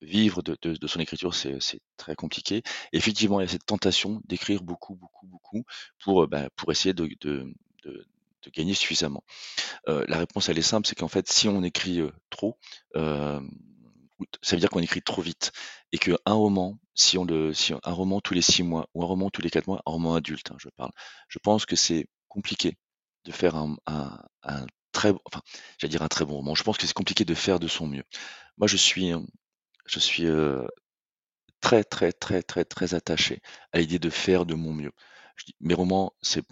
vivre 0.00 0.42
de, 0.42 0.56
de, 0.62 0.86
son 0.86 1.00
écriture 1.00 1.34
c'est 1.34 1.80
très 1.96 2.14
compliqué. 2.14 2.62
Effectivement, 2.92 3.40
il 3.40 3.44
y 3.44 3.46
a 3.46 3.50
cette 3.50 3.66
tentation 3.66 4.20
d'écrire 4.26 4.62
beaucoup, 4.62 4.94
beaucoup, 4.94 5.26
beaucoup 5.26 5.64
pour 6.04 6.28
bah, 6.28 6.50
pour 6.54 6.70
essayer 6.70 6.92
de, 6.94 7.08
de, 7.20 7.52
de, 7.82 8.06
gagner 8.54 8.74
suffisamment. 8.74 9.24
La 9.88 10.18
réponse 10.18 10.48
elle 10.48 10.58
est 10.58 10.62
simple, 10.62 10.86
c'est 10.86 10.94
qu'en 10.94 11.08
fait 11.08 11.28
si 11.28 11.48
on 11.48 11.64
écrit 11.64 12.00
trop, 12.30 12.58
ça 14.42 14.56
veut 14.56 14.60
dire 14.60 14.70
qu'on 14.70 14.80
écrit 14.80 15.02
trop 15.02 15.22
vite 15.22 15.52
et 15.96 15.98
que 15.98 16.12
un 16.26 16.34
roman, 16.34 16.78
si 16.94 17.16
on 17.16 17.24
le, 17.24 17.54
si 17.54 17.72
un 17.72 17.92
roman 17.92 18.20
tous 18.20 18.34
les 18.34 18.42
six 18.42 18.62
mois 18.62 18.86
ou 18.92 19.02
un 19.02 19.06
roman 19.06 19.30
tous 19.30 19.40
les 19.40 19.48
quatre 19.48 19.66
mois, 19.66 19.80
un 19.86 19.92
roman 19.92 20.14
adulte, 20.14 20.50
hein, 20.50 20.56
je 20.58 20.68
parle, 20.68 20.90
je 21.26 21.38
pense 21.38 21.64
que 21.64 21.74
c'est 21.74 22.06
compliqué 22.28 22.76
de 23.24 23.32
faire 23.32 23.56
un, 23.56 23.78
très, 24.92 25.14
enfin, 25.24 25.40
j'allais 25.78 25.90
dire 25.90 26.02
un 26.02 26.08
très 26.08 26.26
bon 26.26 26.34
roman. 26.34 26.54
Je 26.54 26.64
pense 26.64 26.76
que 26.76 26.86
c'est 26.86 26.92
compliqué 26.92 27.24
de 27.24 27.32
faire 27.32 27.58
de 27.58 27.66
son 27.66 27.86
mieux. 27.86 28.04
Moi, 28.58 28.68
je 28.68 28.76
suis, 28.76 29.10
euh, 29.10 29.20
je 29.86 29.98
suis 29.98 30.26
euh, 30.26 30.66
très, 31.62 31.82
très, 31.82 32.12
très, 32.12 32.42
très, 32.42 32.66
très 32.66 32.92
attaché 32.92 33.40
à 33.72 33.78
l'idée 33.78 33.98
de 33.98 34.10
faire 34.10 34.44
de 34.44 34.54
mon 34.54 34.74
mieux. 34.74 34.92
Je 35.36 35.46
dis, 35.46 35.56
mes 35.60 35.72
romans, 35.72 36.12
c'est, 36.20 36.44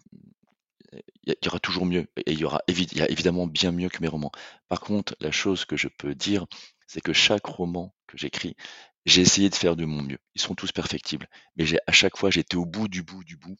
il 1.24 1.34
y, 1.42 1.48
aura 1.48 1.60
toujours 1.60 1.84
mieux 1.84 2.06
et 2.16 2.32
il 2.32 2.38
y 2.38 2.44
aura 2.46 2.62
il 2.66 2.96
y 2.96 3.02
a 3.02 3.10
évidemment 3.10 3.46
bien 3.46 3.72
mieux 3.72 3.90
que 3.90 4.00
mes 4.00 4.08
romans. 4.08 4.32
Par 4.68 4.80
contre, 4.80 5.14
la 5.20 5.30
chose 5.30 5.66
que 5.66 5.76
je 5.76 5.88
peux 5.88 6.14
dire, 6.14 6.46
c'est 6.86 7.02
que 7.02 7.12
chaque 7.12 7.44
roman 7.44 7.94
que 8.06 8.16
j'écris, 8.16 8.56
j'ai 9.06 9.22
essayé 9.22 9.50
de 9.50 9.54
faire 9.54 9.76
de 9.76 9.84
mon 9.84 10.02
mieux. 10.02 10.18
Ils 10.34 10.40
sont 10.40 10.54
tous 10.54 10.72
perfectibles, 10.72 11.28
mais 11.56 11.66
j'ai 11.66 11.78
à 11.86 11.92
chaque 11.92 12.16
fois 12.16 12.30
j'étais 12.30 12.56
au 12.56 12.64
bout 12.66 12.88
du 12.88 13.02
bout 13.02 13.24
du 13.24 13.36
bout 13.36 13.56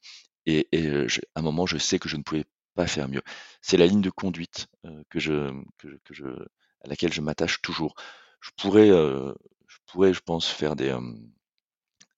et, 0.47 0.69
et 0.73 0.87
euh, 0.89 1.09
je- 1.09 1.21
à 1.35 1.41
un 1.41 1.43
moment 1.43 1.67
je 1.67 1.79
sais 1.79 1.99
que 1.99 2.09
je 2.09 2.17
ne 2.17 2.23
pouvais 2.23 2.45
pas 2.75 2.87
faire 2.87 3.09
mieux. 3.09 3.23
C'est 3.63 3.77
la 3.77 3.87
ligne 3.87 4.03
de 4.03 4.11
conduite 4.11 4.69
euh, 4.87 5.03
que 5.11 5.19
je, 5.21 5.51
que 5.79 5.89
je, 5.91 5.97
que 6.05 6.15
je, 6.15 6.25
à 6.27 6.89
laquelle 6.89 7.13
je 7.13 7.21
m'attache 7.21 7.61
toujours. 7.63 7.95
Je 8.41 8.51
pourrais, 8.59 8.91
euh, 8.91 9.33
je 9.69 9.79
pourrais, 9.87 10.13
je 10.15 10.21
pense, 10.21 10.49
faire 10.49 10.77
des, 10.77 10.91
euh, 10.91 11.01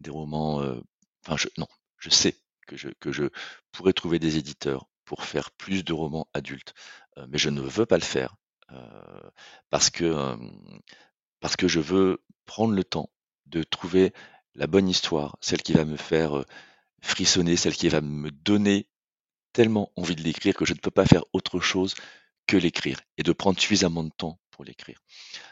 des 0.00 0.10
romans. 0.10 0.60
euh, 0.62 0.80
Enfin, 1.26 1.36
je, 1.36 1.48
non, 1.58 1.66
je 1.98 2.08
sais 2.10 2.36
que 2.66 2.76
je, 2.76 2.88
que 3.00 3.10
je 3.12 3.24
pourrais 3.72 3.92
trouver 3.92 4.18
des 4.18 4.36
éditeurs 4.38 4.86
pour 5.04 5.24
faire 5.24 5.50
plus 5.52 5.84
de 5.84 5.92
romans 5.92 6.28
adultes. 6.34 6.74
euh, 7.18 7.26
mais 7.28 7.38
je 7.38 7.50
ne 7.50 7.60
veux 7.60 7.86
pas 7.86 7.96
le 7.98 8.02
faire 8.04 8.36
parce 9.70 9.90
que 9.90 10.36
parce 11.40 11.56
que 11.56 11.68
je 11.68 11.80
veux 11.80 12.22
prendre 12.46 12.74
le 12.74 12.84
temps 12.84 13.10
de 13.46 13.62
trouver 13.62 14.12
la 14.54 14.66
bonne 14.66 14.88
histoire, 14.88 15.36
celle 15.40 15.62
qui 15.62 15.72
va 15.72 15.84
me 15.84 15.96
faire 15.96 16.38
euh, 16.38 16.44
frissonner, 17.00 17.56
celle 17.56 17.76
qui 17.76 17.88
va 17.88 18.00
me 18.00 18.30
donner 18.30 18.88
tellement 19.52 19.92
envie 19.96 20.16
de 20.16 20.22
l'écrire 20.22 20.54
que 20.54 20.64
je 20.64 20.74
ne 20.74 20.78
peux 20.78 20.90
pas 20.90 21.06
faire 21.06 21.24
autre 21.32 21.60
chose 21.60 21.94
que 22.46 22.56
l'écrire 22.56 23.00
et 23.16 23.22
de 23.22 23.32
prendre 23.32 23.58
suffisamment 23.58 24.04
de 24.04 24.10
temps 24.16 24.38
pour 24.50 24.64
l'écrire. 24.64 25.00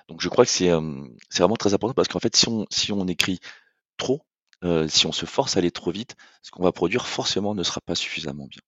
Donc 0.08 0.20
je 0.20 0.28
crois 0.28 0.44
que 0.44 0.50
c'est 0.50 0.70
vraiment 0.70 1.56
très 1.56 1.74
important 1.74 1.94
parce 1.94 2.08
qu'en 2.08 2.20
fait 2.20 2.36
si 2.36 2.92
on 2.92 3.08
écrit 3.08 3.40
trop, 3.96 4.22
euh, 4.62 4.88
si 4.88 5.06
on 5.06 5.12
se 5.12 5.26
force 5.26 5.56
à 5.56 5.60
aller 5.60 5.70
trop 5.70 5.90
vite, 5.90 6.16
ce 6.42 6.50
qu'on 6.50 6.62
va 6.62 6.72
produire 6.72 7.06
forcément 7.06 7.54
ne 7.54 7.62
sera 7.62 7.80
pas 7.80 7.94
suffisamment 7.94 8.46
bien. 8.46 8.62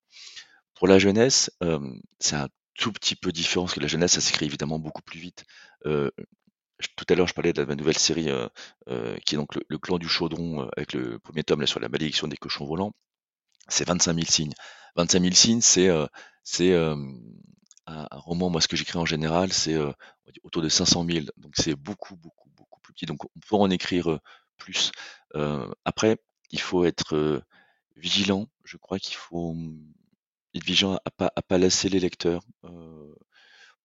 Pour 0.74 0.88
la 0.88 0.98
jeunesse, 0.98 1.50
c'est 2.18 2.36
un 2.36 2.48
tout 2.74 2.92
petit 2.92 3.16
peu 3.16 3.32
différent 3.32 3.64
parce 3.64 3.74
que 3.74 3.80
la 3.80 3.86
jeunesse 3.86 4.12
ça 4.12 4.20
s'écrit 4.20 4.44
évidemment 4.44 4.78
beaucoup 4.78 5.02
plus 5.02 5.20
vite. 5.20 5.44
Tout 6.96 7.06
à 7.08 7.14
l'heure, 7.14 7.26
je 7.26 7.34
parlais 7.34 7.52
de 7.52 7.62
la 7.62 7.74
nouvelle 7.74 7.98
série 7.98 8.30
euh, 8.30 8.48
euh, 8.88 9.16
qui 9.24 9.34
est 9.34 9.38
donc 9.38 9.54
le, 9.68 9.78
clan 9.78 9.98
du 9.98 10.08
chaudron 10.08 10.62
euh, 10.62 10.68
avec 10.76 10.92
le 10.92 11.18
premier 11.18 11.42
tome 11.42 11.60
là, 11.60 11.66
sur 11.66 11.80
la 11.80 11.88
malédiction 11.88 12.28
des 12.28 12.36
cochons 12.36 12.66
volants. 12.66 12.92
C'est 13.68 13.86
25 13.86 14.14
000 14.14 14.26
signes. 14.26 14.54
25 14.96 15.22
000 15.22 15.34
signes, 15.34 15.60
c'est 15.60 15.88
c'est 16.44 16.74
un, 16.74 16.96
un 17.86 18.06
roman. 18.12 18.48
Moi, 18.50 18.60
ce 18.60 18.68
que 18.68 18.76
j'écris 18.76 18.98
en 18.98 19.04
général, 19.04 19.52
c'est 19.52 19.76
autour 20.44 20.62
de 20.62 20.68
500 20.68 21.04
000. 21.04 21.26
Donc 21.36 21.54
c'est 21.56 21.74
beaucoup, 21.74 22.16
beaucoup, 22.16 22.48
beaucoup 22.56 22.80
plus 22.80 22.92
petit. 22.92 23.06
Donc 23.06 23.24
on 23.24 23.40
peut 23.48 23.56
en 23.56 23.70
écrire 23.70 24.20
plus. 24.56 24.92
Après, 25.84 26.18
il 26.50 26.60
faut 26.60 26.84
être 26.84 27.42
vigilant. 27.96 28.46
Je 28.64 28.76
crois 28.76 28.98
qu'il 28.98 29.16
faut 29.16 29.50
hum, 29.50 29.92
être 30.54 30.64
vigilant 30.64 30.98
à 31.04 31.10
pas 31.10 31.32
à 31.34 31.42
pas 31.42 31.58
lasser 31.58 31.88
les 31.88 32.00
lecteurs. 32.00 32.42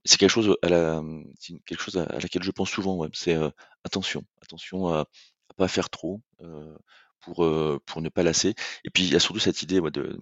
C'est 0.06 0.18
quelque 0.18 0.30
chose 0.32 0.56
à 0.64 0.70
la, 0.70 0.95
une- 0.97 1.62
quelque 1.66 1.82
chose 1.82 1.97
à, 1.97 2.06
laquelle 2.20 2.43
je 2.43 2.52
pense 2.52 2.70
souvent. 2.70 2.97
Ouais. 2.97 3.10
C'est 3.14 3.36
euh, 3.36 3.49
attention, 3.84 4.24
attention 4.41 4.88
à, 4.89 5.02
à 5.02 5.54
pas 5.58 5.68
faire 5.68 5.89
trop 5.89 6.22
euh, 6.41 6.76
pour 7.22 7.43
euh, 7.45 7.80
pour 7.86 8.02
ne 8.02 8.10
pas 8.10 8.24
lasser. 8.24 8.56
Et 8.84 8.89
puis 8.89 9.04
il 9.06 9.12
y 9.14 9.16
a 9.16 9.20
surtout 9.20 9.39
cette 9.39 9.62
idée 9.62 9.80
ouais, 9.80 9.91
de, 9.91 10.20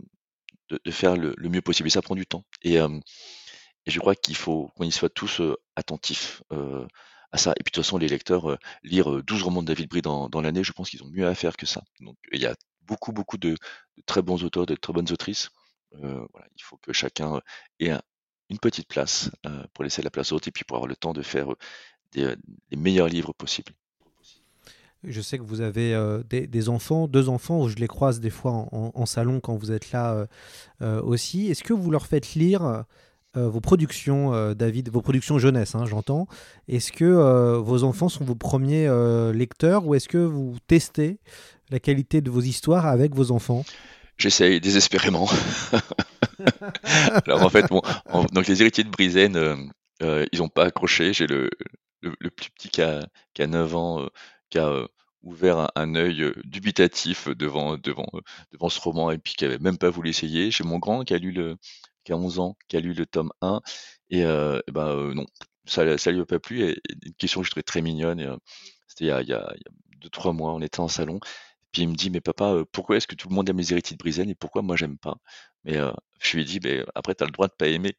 de 0.70 0.80
de 0.84 0.92
faire 0.92 1.18
le, 1.18 1.34
le 1.38 1.50
mieux 1.50 1.62
possible. 1.62 1.88
Et 1.88 1.92
ça 1.92 2.02
prend 2.04 2.16
du 2.16 2.28
temps. 2.28 2.46
Et, 2.64 2.80
et 3.86 3.92
je 3.92 4.00
crois 4.00 4.16
qu'il 4.16 4.36
faut 4.36 4.70
qu'on 4.76 4.84
y 4.86 4.92
soit 4.92 5.10
tous 5.10 5.42
attentifs 5.76 6.44
à 7.32 7.38
ça. 7.38 7.52
Et 7.60 7.64
puis 7.64 7.72
de 7.72 7.76
toute 7.76 7.84
façon, 7.84 7.98
les 7.98 8.08
lecteurs 8.08 8.58
lire 8.84 9.12
euh, 9.12 9.24
12 9.24 9.44
romans 9.44 9.62
de 9.62 9.68
David 9.68 9.90
Brie 9.90 10.02
dans, 10.02 10.30
dans 10.30 10.42
l'année, 10.42 10.64
je 10.64 10.72
pense 10.72 10.90
qu'ils 10.90 11.04
ont 11.04 11.10
mieux 11.10 11.28
à 11.28 11.36
faire 11.36 11.58
que 11.58 11.66
ça. 11.66 11.84
Donc 12.00 12.18
il 12.32 12.42
y 12.42 12.46
a 12.46 12.56
beaucoup 12.82 13.12
beaucoup 13.12 13.38
de, 13.38 13.52
de 13.52 14.04
très 14.06 14.22
bons 14.22 14.44
auteurs, 14.44 14.66
de 14.66 14.76
très 14.76 14.94
bonnes 14.94 15.12
autrices. 15.12 15.50
Euh, 15.96 16.26
voilà, 16.32 16.48
il 16.56 16.64
faut 16.64 16.78
que 16.78 16.94
chacun 16.94 17.42
ait 17.80 17.92
un- 17.92 18.02
une 18.50 18.60
petite 18.60 18.88
place 18.88 19.32
euh, 19.46 19.64
pour 19.74 19.84
laisser 19.84 20.02
la 20.02 20.10
place 20.10 20.32
aux 20.32 20.36
autres 20.36 20.48
et 20.48 20.52
puis 20.52 20.64
pour 20.64 20.78
avoir 20.78 20.88
le 20.88 20.96
temps 20.96 21.14
de 21.14 21.22
faire 21.22 21.52
euh, 21.52 21.58
des, 22.14 22.24
euh, 22.24 22.36
les 22.72 22.78
meilleurs 22.78 23.08
livres 23.08 23.34
possibles. 23.34 23.74
Je 25.06 25.22
sais 25.22 25.38
que 25.38 25.44
vous 25.44 25.62
avez 25.62 25.94
euh, 25.94 26.24
des, 26.30 26.46
des 26.46 26.68
enfants, 26.68 27.08
deux 27.08 27.30
enfants, 27.30 27.62
où 27.62 27.70
je 27.70 27.76
les 27.76 27.88
croise 27.88 28.20
des 28.20 28.30
fois 28.30 28.68
en, 28.72 29.06
salon 29.06 29.40
quand 29.40 29.56
vous 29.56 29.72
êtes 29.72 29.94
là 29.94 30.28
euh, 30.82 31.02
aussi. 31.02 31.48
Est-ce 31.48 31.64
que 31.64 31.72
vous 31.74 31.90
leur 31.90 32.06
faites 32.06 32.36
lire 32.36 32.84
vos 33.36 33.62
productions, 33.62 34.54
David, 34.54 34.90
vos 34.90 35.02
productions 35.02 35.38
jeunesse, 35.40 35.74
hein, 35.74 35.86
j'entends 35.86 36.28
Est-ce 36.68 36.92
que 36.92 37.56
vos 37.60 37.86
enfants 37.86 38.10
sont 38.10 38.26
vos 38.26 38.36
premiers 38.36 38.90
lecteurs 39.34 39.86
ou 39.88 39.96
est-ce 39.96 40.10
que 40.10 40.18
vous 40.18 40.58
testez 40.68 41.20
la 41.70 41.80
qualité 41.80 42.20
de 42.20 42.30
vos 42.30 42.42
histoires 42.42 42.88
avec 42.88 43.16
vos 43.16 43.32
enfants? 43.32 43.64
J'essaye 44.18 44.60
désespérément. 44.60 45.30
Alors 47.26 47.44
en 47.44 47.50
fait, 47.50 47.68
bon, 47.68 47.82
donc 48.32 48.48
les 48.48 48.62
héritiers 48.62 48.84
de 48.84 48.90
Brizen, 48.90 49.36
euh, 49.36 49.56
euh, 50.02 50.26
ils 50.32 50.40
n'ont 50.40 50.50
pas 50.50 50.66
accroché. 50.66 51.14
J'ai 51.14 51.28
le, 51.28 51.50
le, 52.02 52.16
le 52.20 52.30
plus 52.30 52.50
petit 52.52 52.70
qui 52.70 52.82
a, 52.82 53.08
qui 53.34 53.42
a 53.42 53.48
9 53.48 53.76
ans, 53.76 54.02
euh, 54.02 54.08
qui 54.50 54.60
a 54.60 54.68
euh, 54.68 54.88
ouvert 55.24 55.72
un, 55.76 55.96
œil 55.96 56.24
euh, 56.24 56.34
dubitatif 56.46 57.28
devant, 57.30 57.78
devant, 57.78 58.08
devant 58.52 58.70
ce 58.70 58.80
roman 58.80 59.12
et 59.12 59.18
puis 59.18 59.34
qui 59.36 59.46
avait 59.46 59.60
même 59.60 59.78
pas 59.78 59.90
voulu 59.90 60.10
essayer. 60.10 60.52
J'ai 60.52 60.64
mon 60.64 60.80
grand 60.80 61.04
qui 61.04 61.14
a 61.14 61.18
lu 61.18 61.32
le, 61.32 61.58
qui 62.04 62.14
a 62.14 62.18
11 62.18 62.40
ans, 62.40 62.58
qui 62.68 62.78
a 62.78 62.80
lu 62.80 62.94
le 62.94 63.06
tome 63.06 63.32
1 63.42 63.62
et, 64.10 64.24
euh, 64.26 64.60
et 64.68 64.72
ben 64.72 65.14
non, 65.14 65.26
ça, 65.66 65.98
ça 65.98 66.12
lui 66.12 66.22
a 66.22 66.26
pas 66.26 66.40
plu. 66.40 66.64
Et, 66.64 66.82
une 67.06 67.14
question 67.16 67.42
que 67.42 67.46
je 67.48 67.52
trouvais 67.52 67.64
très 67.64 67.82
mignonne, 67.82 68.38
c'était 68.88 69.06
il 69.06 69.08
y 69.08 69.12
a, 69.12 69.22
il 69.22 69.30
y 69.30 69.34
a, 69.34 69.52
il 69.56 69.60
y 69.60 69.70
a 69.70 69.72
deux, 70.02 70.10
trois 70.10 70.34
mois, 70.34 70.54
on 70.54 70.62
était 70.62 70.80
en 70.80 70.88
salon. 70.88 71.20
Puis 71.72 71.84
il 71.84 71.90
me 71.90 71.96
dit, 71.96 72.10
mais 72.10 72.22
papa, 72.22 72.64
pourquoi 72.72 72.98
est-ce 72.98 73.08
que 73.08 73.16
tout 73.16 73.30
le 73.30 73.36
monde 73.36 73.50
aime 73.50 73.58
les 73.58 73.72
héritiers 73.74 73.96
de 73.96 74.00
Brizen 74.00 74.30
et 74.30 74.36
pourquoi 74.36 74.62
moi 74.64 74.76
j'aime 74.76 74.98
pas? 74.98 75.18
Mais 75.66 75.78
euh, 75.78 75.92
je 76.20 76.36
lui 76.36 76.44
ai 76.44 76.46
dit, 76.46 76.60
mais 76.64 76.84
après, 76.96 77.16
tu 77.16 77.24
as 77.24 77.28
le 77.28 77.32
droit 77.32 77.48
de 77.48 77.54
pas 77.54 77.68
aimer. 77.68 77.96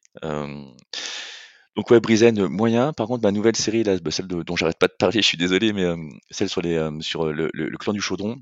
Donc 1.75 1.89
ouais, 1.89 1.99
Brizen, 1.99 2.37
euh, 2.39 2.49
moyen. 2.49 2.93
Par 2.93 3.07
contre, 3.07 3.23
ma 3.23 3.31
nouvelle 3.31 3.55
série, 3.55 3.83
là, 3.83 3.97
bah, 3.99 4.11
celle 4.11 4.27
dont 4.27 4.55
j'arrête 4.55 4.77
pas 4.77 4.87
de 4.87 4.93
parler, 4.93 5.21
je 5.21 5.27
suis 5.27 5.37
désolé, 5.37 5.73
mais 5.73 5.85
celle 6.29 6.49
sur 6.49 6.61
les 6.61 6.75
euh, 6.75 6.99
sur 7.01 7.25
le, 7.31 7.49
clan 7.77 7.93
du 7.93 8.01
chaudron. 8.01 8.37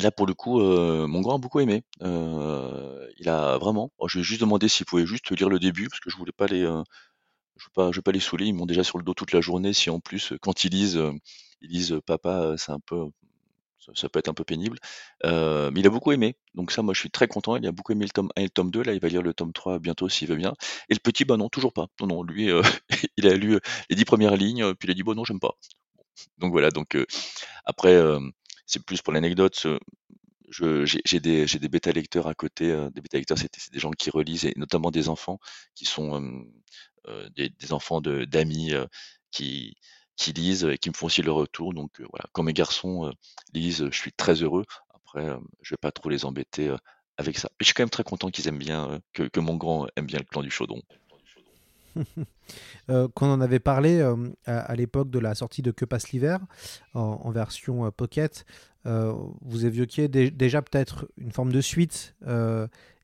Là, 0.00 0.10
pour 0.12 0.26
le 0.26 0.34
coup, 0.34 0.60
mon 0.60 1.20
grand 1.20 1.36
a 1.36 1.38
beaucoup 1.38 1.60
aimé. 1.60 1.82
Il 2.00 3.28
a 3.28 3.58
vraiment. 3.58 3.92
oh, 3.98 4.08
je 4.08 4.18
lui 4.18 4.20
ai 4.22 4.24
juste 4.24 4.40
demandé 4.40 4.68
s'il 4.68 4.86
pouvait 4.86 5.06
juste 5.06 5.30
lire 5.36 5.48
le 5.48 5.58
début 5.58 5.88
parce 5.88 6.00
que 6.00 6.10
je 6.10 6.16
voulais 6.16 6.32
pas 6.32 6.46
les, 6.46 6.60
je 6.62 6.66
veux 6.66 7.72
pas, 7.74 7.90
pas 7.90 8.12
les 8.12 8.20
saouler. 8.20 8.46
Ils 8.46 8.54
m'ont 8.54 8.66
déjà 8.66 8.84
sur 8.84 8.98
le 8.98 9.04
dos 9.04 9.14
toute 9.14 9.32
la 9.32 9.40
journée. 9.40 9.72
Si 9.72 9.90
en 9.90 10.00
plus, 10.00 10.34
quand 10.42 10.64
ils 10.64 10.70
lisent, 10.70 11.00
ils 11.60 11.70
lisent 11.70 12.00
papa, 12.06 12.54
c'est 12.56 12.72
un 12.72 12.80
peu, 12.80 13.06
ça, 13.94 14.08
peut 14.08 14.18
être 14.18 14.28
un 14.28 14.34
peu 14.34 14.44
pénible. 14.44 14.78
Euh, 15.24 15.70
mais 15.72 15.80
il 15.80 15.86
a 15.86 15.90
beaucoup 15.90 16.12
aimé. 16.12 16.36
Donc 16.54 16.70
ça, 16.72 16.82
moi, 16.82 16.94
je 16.94 17.00
suis 17.00 17.10
très 17.10 17.28
content. 17.28 17.56
Il 17.56 17.66
a 17.66 17.72
beaucoup 17.72 17.92
aimé 17.92 18.04
le 18.04 18.10
tome 18.10 18.30
1 18.36 18.40
et 18.40 18.44
le 18.44 18.50
tome 18.50 18.70
2. 18.70 18.82
Là, 18.82 18.92
il 18.94 19.00
va 19.00 19.08
lire 19.08 19.22
le 19.22 19.34
tome 19.34 19.52
3 19.52 19.78
bientôt 19.78 20.08
s'il 20.08 20.28
veut 20.28 20.36
bien. 20.36 20.54
Et 20.88 20.94
le 20.94 21.00
petit, 21.00 21.24
bah 21.24 21.36
non, 21.36 21.48
toujours 21.48 21.72
pas. 21.72 21.88
Non, 22.00 22.06
non, 22.06 22.22
lui, 22.22 22.50
euh, 22.50 22.62
il 23.16 23.26
a 23.26 23.34
lu 23.36 23.54
euh, 23.54 23.60
les 23.88 23.96
dix 23.96 24.04
premières 24.04 24.36
lignes, 24.36 24.62
euh, 24.62 24.74
puis 24.74 24.88
il 24.88 24.90
a 24.92 24.94
dit, 24.94 25.02
bon, 25.02 25.14
non, 25.14 25.24
j'aime 25.24 25.40
pas. 25.40 25.54
Donc 26.38 26.52
voilà, 26.52 26.70
donc 26.70 26.96
euh, 26.96 27.06
après, 27.64 27.94
euh, 27.94 28.20
c'est 28.66 28.84
plus 28.84 29.02
pour 29.02 29.12
l'anecdote. 29.12 29.66
J'ai 30.50 31.20
des, 31.20 31.46
des 31.46 31.68
bêta 31.68 31.92
lecteurs 31.92 32.26
à 32.26 32.34
côté. 32.34 32.66
des 32.92 33.00
bêta 33.00 33.18
lecteurs, 33.18 33.38
c'est 33.38 33.72
des 33.72 33.78
gens 33.78 33.92
qui 33.92 34.10
relisent, 34.10 34.46
et 34.46 34.54
notamment 34.56 34.90
des 34.90 35.08
enfants 35.08 35.38
qui 35.74 35.84
sont 35.84 36.44
des, 37.36 37.50
des 37.50 37.72
enfants 37.72 38.00
de 38.00 38.24
d'amis 38.24 38.72
qui, 39.30 39.76
qui 40.20 40.34
lisent 40.34 40.64
et 40.64 40.76
qui 40.76 40.90
me 40.90 40.94
font 40.94 41.06
aussi 41.06 41.22
leur 41.22 41.36
retour. 41.36 41.72
Donc 41.72 41.98
euh, 42.00 42.06
voilà, 42.10 42.26
quand 42.32 42.42
mes 42.42 42.52
garçons 42.52 43.06
euh, 43.06 43.12
lisent, 43.54 43.88
je 43.90 43.96
suis 43.96 44.12
très 44.12 44.34
heureux. 44.34 44.66
Après, 44.94 45.24
euh, 45.24 45.38
je 45.62 45.72
vais 45.72 45.78
pas 45.80 45.90
trop 45.90 46.10
les 46.10 46.26
embêter 46.26 46.70
avec 47.16 47.38
ça. 47.38 47.48
Mais 47.52 47.62
je 47.62 47.66
suis 47.66 47.74
quand 47.74 47.82
même 47.82 47.90
très 47.90 48.04
content 48.04 48.30
qu'ils 48.30 48.46
aiment 48.46 48.58
bien, 48.58 49.00
que, 49.14 49.22
que 49.24 49.40
mon 49.40 49.56
grand 49.56 49.86
aime 49.96 50.04
bien 50.04 50.18
le 50.18 50.26
clan 50.26 50.42
du 50.42 50.50
chaudron. 50.50 50.82
Euh, 52.88 53.06
qu'on 53.14 53.30
en 53.30 53.40
avait 53.40 53.60
parlé 53.60 54.02
à, 54.44 54.74
l'époque 54.74 55.08
de 55.08 55.20
la 55.20 55.36
sortie 55.36 55.62
de 55.62 55.70
Que 55.70 55.84
passe 55.84 56.10
l'hiver 56.10 56.40
en, 56.94 57.30
version 57.30 57.88
pocket. 57.92 58.44
Vous 58.84 59.66
évoquiez 59.66 60.08
dé- 60.08 60.32
déjà 60.32 60.60
peut-être 60.60 61.06
une 61.16 61.30
forme 61.30 61.52
de 61.52 61.60
suite 61.60 62.16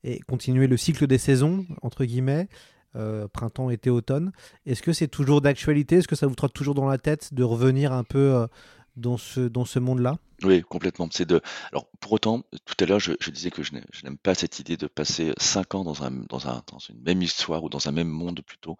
et 0.03 0.19
continuer 0.27 0.67
le 0.67 0.75
cycle 0.75 1.07
des 1.07 1.17
saisons, 1.17 1.65
entre 1.81 2.03
guillemets, 2.03 2.49
euh, 2.95 3.27
printemps, 3.27 3.69
été, 3.69 3.89
automne. 3.89 4.31
Est-ce 4.65 4.81
que 4.81 4.93
c'est 4.93 5.07
toujours 5.07 5.41
d'actualité? 5.41 5.97
Est-ce 5.97 6.07
que 6.07 6.15
ça 6.15 6.27
vous 6.27 6.35
trotte 6.35 6.53
toujours 6.53 6.75
dans 6.75 6.87
la 6.87 6.97
tête 6.97 7.33
de 7.33 7.43
revenir 7.43 7.91
un 7.91 8.03
peu 8.03 8.35
euh, 8.35 8.47
dans 8.95 9.17
ce, 9.17 9.41
dans 9.41 9.65
ce 9.65 9.79
monde-là? 9.79 10.17
Oui, 10.43 10.61
complètement. 10.61 11.07
C'est. 11.11 11.31
Alors, 11.71 11.89
pour 11.99 12.13
autant, 12.13 12.43
tout 12.65 12.75
à 12.79 12.85
l'heure, 12.85 12.99
je, 12.99 13.13
disais 13.31 13.51
que 13.51 13.63
je 13.63 13.73
n'ai- 13.73 13.83
je 13.91 14.03
n'aime 14.03 14.17
pas 14.17 14.35
cette 14.35 14.59
idée 14.59 14.77
de 14.77 14.87
passer 14.87 15.33
cinq 15.37 15.75
ans 15.75 15.83
dans 15.83 16.03
un, 16.03 16.11
dans 16.11 16.47
un, 16.47 16.63
dans 16.71 16.79
une 16.79 17.01
même 17.01 17.21
histoire 17.21 17.63
ou 17.63 17.69
dans 17.69 17.87
un 17.87 17.91
même 17.91 18.09
monde 18.09 18.41
plutôt, 18.45 18.77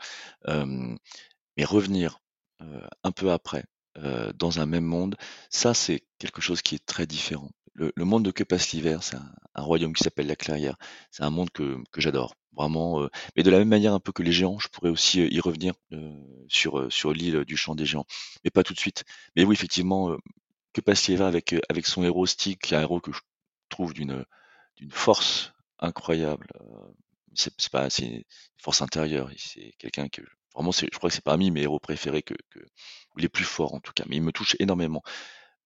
Euh, 0.48 0.96
mais 1.58 1.66
revenir 1.66 2.20
un 3.04 3.12
peu 3.12 3.32
après 3.32 3.66
dans 4.36 4.60
un 4.60 4.68
même 4.68 4.84
monde, 4.84 5.16
ça, 5.50 5.74
c'est 5.74 6.04
quelque 6.20 6.40
chose 6.42 6.62
qui 6.62 6.76
est 6.76 6.86
très 6.86 7.08
différent. 7.08 7.50
Le, 7.78 8.06
monde 8.06 8.26
de 8.26 8.32
Que 8.32 8.44
passe 8.44 8.72
l'hiver, 8.72 9.04
c'est 9.04 9.18
un, 9.18 9.62
royaume 9.62 9.94
qui 9.94 10.04
s'appelle 10.04 10.26
la 10.28 10.36
Clairière. 10.36 10.78
C'est 11.12 11.24
un 11.24 11.30
monde 11.30 11.52
que, 11.52 11.78
que 11.92 12.02
j'adore, 12.02 12.34
vraiment. 12.54 13.02
euh, 13.04 13.10
mais 13.36 13.44
de 13.44 13.52
la 13.52 13.60
même 13.60 13.70
manière 13.70 13.94
un 13.94 14.00
peu 14.00 14.12
que 14.12 14.24
les 14.24 14.32
géants, 14.32 14.58
je 14.58 14.68
pourrais 14.68 14.90
aussi 14.90 15.22
euh, 15.22 15.28
y 15.32 15.40
revenir 15.40 15.74
euh, 15.94 16.12
sur, 16.48 16.92
sur 16.92 17.14
l'île 17.14 17.46
du 17.46 17.56
champ 17.56 17.76
des 17.76 17.86
géants, 17.86 18.08
mais 18.44 18.50
pas 18.50 18.64
tout 18.64 18.74
de 18.74 18.80
suite. 18.80 19.04
Mais 19.36 19.44
oui, 19.46 19.54
effectivement. 19.54 20.18
que 20.74 20.82
passe 20.82 21.08
Lieva 21.08 21.28
avec, 21.28 21.56
avec 21.70 21.86
son 21.86 22.04
héros 22.04 22.26
Stick, 22.26 22.60
qui 22.62 22.74
est 22.74 22.78
un 22.78 22.82
héros 22.82 23.00
que 23.00 23.12
je 23.12 23.20
trouve 23.70 23.94
d'une 23.94 24.26
force 24.90 25.54
incroyable. 25.80 26.48
C'est 27.36 27.70
pas 27.70 27.90
c'est 27.90 28.06
une 28.06 28.24
force 28.58 28.82
intérieure. 28.82 29.30
C'est 29.38 29.74
quelqu'un 29.78 30.10
que 30.10 30.22
vraiment 30.56 30.72
je 30.72 30.88
crois 30.88 31.10
que 31.10 31.16
c'est 31.16 31.24
parmi 31.24 31.52
mes 31.52 31.62
héros 31.62 31.80
préférés 31.80 32.24
que, 32.24 32.34
les 33.18 33.30
plus 33.30 33.46
forts 33.46 33.74
en 33.74 33.80
tout 33.80 33.94
cas. 33.94 34.04
Mais 34.08 34.18
il 34.18 34.24
me 34.24 34.32
touche 34.32 34.56
énormément. 34.60 35.04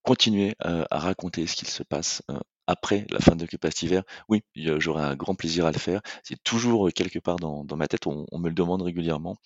Continuer 0.03 0.55
euh, 0.65 0.83
à 0.89 0.99
raconter 0.99 1.45
ce 1.45 1.55
qu'il 1.55 1.67
se 1.67 1.83
passe 1.83 2.23
euh, 2.31 2.39
après 2.65 3.05
la 3.11 3.19
fin 3.19 3.35
de 3.35 3.45
Que 3.45 3.57
passe 3.57 3.81
l'hiver, 3.81 4.03
oui, 4.29 4.43
j'aurai 4.55 5.03
un 5.03 5.15
grand 5.15 5.35
plaisir 5.35 5.65
à 5.65 5.71
le 5.71 5.77
faire. 5.77 6.01
C'est 6.23 6.41
toujours 6.43 6.87
euh, 6.87 6.91
quelque 6.91 7.19
part 7.19 7.35
dans, 7.35 7.65
ma 7.75 7.87
tête. 7.87 8.07
On, 8.07 8.25
me 8.39 8.49
le 8.49 8.55
demande 8.55 8.81
régulièrement. 8.81 9.37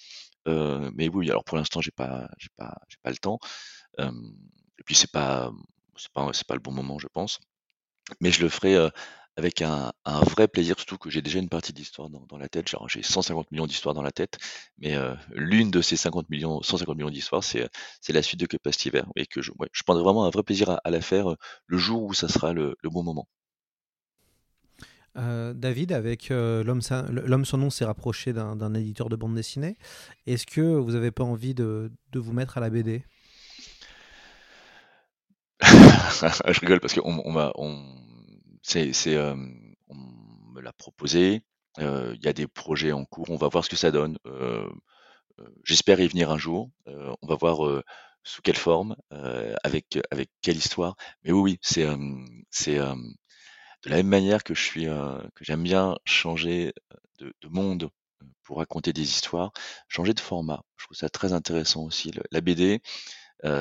Mais 0.47 1.09
oui, 1.09 1.29
alors 1.29 1.43
pour 1.43 1.57
l'instant 1.57 1.81
j'ai 1.81 1.91
pas 1.91 2.29
j'ai 2.37 2.49
pas 2.55 2.75
j'ai 2.87 2.97
pas 3.01 3.09
le 3.09 3.17
temps. 3.17 3.39
Et 3.99 4.83
puis 4.85 4.95
c'est 4.95 5.11
pas 5.11 5.51
c'est 5.97 6.11
pas 6.11 6.29
c'est 6.33 6.45
pas 6.47 6.53
le 6.53 6.61
bon 6.61 6.71
moment, 6.71 6.99
je 6.99 7.07
pense. 7.07 7.39
Mais 8.21 8.31
je 8.31 8.41
le 8.41 8.49
ferai 8.49 8.77
avec 9.37 9.61
un, 9.61 9.91
un 10.05 10.19
vrai 10.21 10.47
plaisir, 10.47 10.75
surtout 10.77 10.97
que 10.97 11.09
j'ai 11.09 11.21
déjà 11.21 11.39
une 11.39 11.49
partie 11.49 11.73
d'histoire 11.73 12.09
dans, 12.09 12.25
dans 12.27 12.37
la 12.37 12.49
tête. 12.49 12.69
Genre, 12.69 12.87
j'ai 12.89 13.03
150 13.03 13.51
millions 13.51 13.67
d'histoires 13.67 13.95
dans 13.95 14.01
la 14.01 14.11
tête, 14.11 14.37
mais 14.77 14.95
euh, 14.95 15.15
l'une 15.31 15.71
de 15.71 15.81
ces 15.81 15.97
50 15.97 16.29
millions, 16.29 16.61
150 16.61 16.97
millions 16.97 17.09
d'histoires, 17.09 17.43
c'est 17.43 17.69
c'est 18.01 18.13
la 18.13 18.21
suite 18.23 18.39
de 18.39 18.45
Que 18.47 18.57
passe 18.57 18.83
l'hiver, 18.85 19.05
et 19.15 19.25
que 19.25 19.41
je, 19.41 19.51
ouais, 19.59 19.69
je 19.73 19.83
prendrai 19.83 20.03
vraiment 20.03 20.25
un 20.25 20.29
vrai 20.29 20.43
plaisir 20.43 20.69
à, 20.69 20.75
à 20.83 20.89
la 20.91 21.01
faire 21.01 21.31
euh, 21.31 21.35
le 21.67 21.77
jour 21.77 22.03
où 22.03 22.13
ça 22.13 22.27
sera 22.29 22.53
le, 22.53 22.75
le 22.83 22.89
bon 22.89 23.03
moment. 23.03 23.27
Euh, 25.17 25.53
David, 25.53 25.93
avec 25.93 26.29
euh, 26.31 26.63
l'homme 26.63 26.81
sa- 26.81 27.03
l'homme 27.09 27.45
sans 27.45 27.57
nom 27.57 27.69
s'est 27.69 27.85
rapproché 27.85 28.33
d'un 28.33 28.55
d'un 28.57 28.73
éditeur 28.73 29.07
de 29.09 29.15
bande 29.15 29.33
dessinée. 29.35 29.77
Est-ce 30.27 30.45
que 30.45 30.61
vous 30.61 30.91
n'avez 30.91 31.11
pas 31.11 31.23
envie 31.23 31.53
de, 31.53 31.91
de 32.11 32.19
vous 32.19 32.33
mettre 32.33 32.57
à 32.57 32.61
la 32.61 32.69
BD 32.69 33.03
je 35.61 36.59
rigole 36.59 36.79
parce 36.79 36.93
qu'on 36.93 37.21
on 37.25 37.31
m'a, 37.31 37.51
on, 37.55 37.83
c'est, 38.65 38.93
c'est, 38.93 39.17
on 39.19 39.95
me 39.95 40.61
l'a 40.61 40.73
proposé. 40.73 41.43
Il 41.79 42.19
y 42.21 42.27
a 42.27 42.33
des 42.33 42.47
projets 42.47 42.91
en 42.91 43.05
cours. 43.05 43.29
On 43.29 43.37
va 43.37 43.47
voir 43.49 43.63
ce 43.63 43.69
que 43.69 43.75
ça 43.75 43.91
donne. 43.91 44.17
J'espère 45.63 45.99
y 45.99 46.07
venir 46.07 46.29
un 46.31 46.37
jour. 46.37 46.69
On 46.85 47.27
va 47.27 47.35
voir 47.35 47.81
sous 48.23 48.41
quelle 48.41 48.55
forme, 48.57 48.95
avec 49.63 49.99
avec 50.11 50.29
quelle 50.41 50.57
histoire. 50.57 50.95
Mais 51.23 51.31
oui, 51.31 51.41
oui, 51.41 51.59
c'est 51.61 51.85
c'est 52.49 52.77
de 52.77 53.89
la 53.89 53.97
même 53.97 54.07
manière 54.07 54.43
que 54.43 54.53
je 54.53 54.63
suis 54.63 54.85
que 54.85 55.43
j'aime 55.45 55.63
bien 55.63 55.97
changer 56.05 56.73
de, 57.19 57.33
de 57.41 57.47
monde 57.49 57.89
pour 58.43 58.57
raconter 58.57 58.93
des 58.93 59.03
histoires, 59.03 59.51
changer 59.89 60.13
de 60.13 60.19
format. 60.19 60.63
Je 60.77 60.85
trouve 60.85 60.97
ça 60.97 61.09
très 61.09 61.33
intéressant 61.33 61.83
aussi. 61.83 62.11
Le- 62.11 62.23
la 62.31 62.41
BD, 62.41 62.81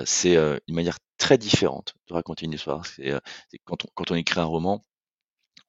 c'est 0.07 0.36
une 0.36 0.74
manière 0.74 0.98
très 1.18 1.38
différente 1.38 1.94
de 2.09 2.14
raconter 2.14 2.46
une 2.46 2.52
histoire. 2.55 2.86
C'est 2.86 3.12
quand 3.64 3.84
on, 3.84 3.88
quand 3.94 4.11
on 4.12 4.16
écrit 4.16 4.40
un 4.40 4.44
roman, 4.44 4.82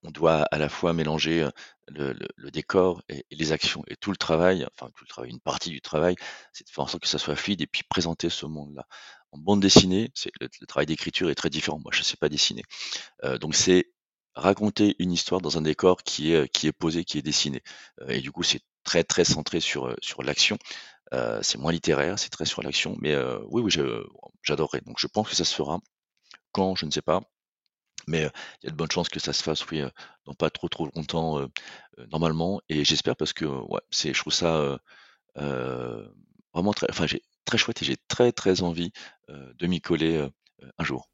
on 0.05 0.11
doit 0.11 0.43
à 0.51 0.57
la 0.57 0.69
fois 0.69 0.93
mélanger 0.93 1.47
le, 1.87 2.49
décor 2.51 3.01
et, 3.09 3.25
les 3.31 3.51
actions. 3.51 3.83
Et 3.87 3.95
tout 3.95 4.11
le 4.11 4.17
travail, 4.17 4.65
enfin 4.73 4.91
tout 4.95 5.03
le 5.03 5.09
travail, 5.09 5.31
une 5.31 5.39
partie 5.39 5.69
du 5.69 5.81
travail, 5.81 6.15
c'est 6.53 6.65
de 6.65 6.69
faire 6.69 6.83
en 6.83 6.87
sorte 6.87 7.03
que 7.03 7.09
ça 7.09 7.17
soit 7.17 7.35
fluide 7.35 7.61
et 7.61 7.67
puis 7.67 7.83
présenter 7.83 8.29
ce 8.29 8.45
monde-là. 8.45 8.87
En 9.31 9.37
bande 9.37 9.61
dessinée, 9.61 10.11
le, 10.39 10.47
travail 10.67 10.85
d'écriture 10.85 11.29
est 11.29 11.35
très 11.35 11.49
différent. 11.49 11.79
Moi, 11.79 11.91
je 11.93 12.03
sais 12.03 12.17
pas 12.17 12.29
dessiner. 12.29 12.63
Donc 13.41 13.55
c'est 13.55 13.91
raconter 14.35 14.95
une 14.99 15.11
histoire 15.11 15.41
dans 15.41 15.57
un 15.57 15.61
décor 15.61 16.03
qui 16.03 16.33
est 16.33 16.47
qui 16.49 16.67
est 16.67 16.71
posé, 16.71 17.03
qui 17.05 17.17
est 17.17 17.21
dessiné. 17.21 17.61
Et 18.07 18.21
du 18.21 18.31
coup, 18.31 18.43
c'est 18.43 18.61
très 18.83 19.03
très 19.03 19.25
centré 19.25 19.59
sur 19.59 19.95
sur 20.01 20.23
l'action. 20.23 20.57
C'est 21.41 21.57
moins 21.57 21.71
littéraire, 21.71 22.19
c'est 22.19 22.29
très 22.29 22.45
sur 22.45 22.61
l'action. 22.61 22.97
Mais 23.01 23.15
oui, 23.49 23.61
oui, 23.61 23.71
j'adorerais. 24.43 24.81
Donc 24.81 24.97
je 24.99 25.07
pense 25.07 25.29
que 25.29 25.35
ça 25.35 25.45
se 25.45 25.55
fera. 25.55 25.79
Quand, 26.51 26.75
je 26.75 26.85
ne 26.85 26.91
sais 26.91 27.01
pas. 27.01 27.21
Mais 28.07 28.29
il 28.61 28.65
y 28.65 28.67
a 28.67 28.71
de 28.71 28.75
bonnes 28.75 28.91
chances 28.91 29.09
que 29.09 29.19
ça 29.19 29.33
se 29.33 29.43
fasse, 29.43 29.65
oui, 29.71 29.81
dans 30.25 30.33
pas 30.33 30.49
trop 30.49 30.69
trop 30.69 30.89
longtemps, 30.95 31.47
normalement. 32.11 32.61
Et 32.69 32.83
j'espère 32.85 33.15
parce 33.15 33.33
que 33.33 33.45
ouais, 33.45 33.81
c'est, 33.91 34.13
je 34.13 34.19
trouve 34.19 34.33
ça 34.33 34.79
vraiment 35.35 36.73
très, 36.73 36.87
enfin, 36.89 37.07
j'ai 37.07 37.23
très 37.45 37.57
chouette 37.57 37.81
et 37.81 37.85
j'ai 37.85 37.97
très 38.07 38.31
très 38.31 38.61
envie 38.61 38.91
de 39.29 39.67
m'y 39.67 39.81
coller 39.81 40.27
un 40.77 40.83
jour. 40.83 41.09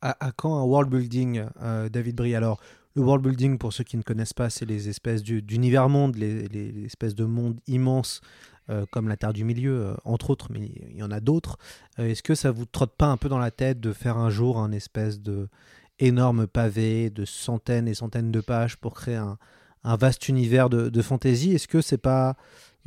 à, 0.00 0.32
quand 0.32 0.56
un 0.58 0.64
world 0.64 0.90
building, 0.90 1.44
David 1.90 2.16
Brie? 2.16 2.34
Alors, 2.34 2.60
le 2.96 3.02
world 3.02 3.24
building, 3.24 3.58
pour 3.58 3.72
ceux 3.72 3.84
qui 3.84 3.96
ne 3.96 4.02
connaissent 4.02 4.32
pas, 4.32 4.50
c'est 4.50 4.66
les 4.66 4.88
espèces 4.88 5.22
du- 5.22 5.42
d'univers 5.42 5.88
monde, 5.88 6.16
les, 6.16 6.84
espèces 6.84 7.14
de 7.14 7.24
mondes 7.24 7.60
immenses 7.66 8.20
euh, 8.68 8.84
comme 8.90 9.08
la 9.08 9.16
Terre 9.16 9.32
du 9.32 9.44
Milieu, 9.44 9.80
euh, 9.80 9.94
entre 10.04 10.30
autres, 10.30 10.48
mais 10.50 10.70
il 10.90 10.96
y 10.96 11.02
en 11.02 11.10
a 11.10 11.20
d'autres. 11.20 11.56
Euh, 11.98 12.08
Est-ce 12.08 12.22
que 12.22 12.34
ça 12.34 12.50
vous 12.50 12.66
trotte 12.66 12.94
pas 12.96 13.06
un 13.06 13.16
peu 13.16 13.28
dans 13.28 13.38
la 13.38 13.50
tête 13.50 13.80
de 13.80 13.92
faire 13.92 14.16
un 14.16 14.30
jour 14.30 14.58
un 14.58 14.72
espèce 14.72 15.20
de 15.20 15.48
énorme 15.98 16.46
pavé 16.46 17.10
de 17.10 17.24
centaines 17.24 17.88
et 17.88 17.94
centaines 17.94 18.32
de 18.32 18.40
pages 18.40 18.76
pour 18.76 18.94
créer 18.94 19.16
un, 19.16 19.38
un 19.84 19.96
vaste 19.96 20.28
univers 20.28 20.68
de, 20.68 20.88
de 20.88 21.02
fantasy? 21.02 21.52
Est-ce 21.52 21.68
que 21.68 21.80
c'est 21.80 21.98
pas 21.98 22.36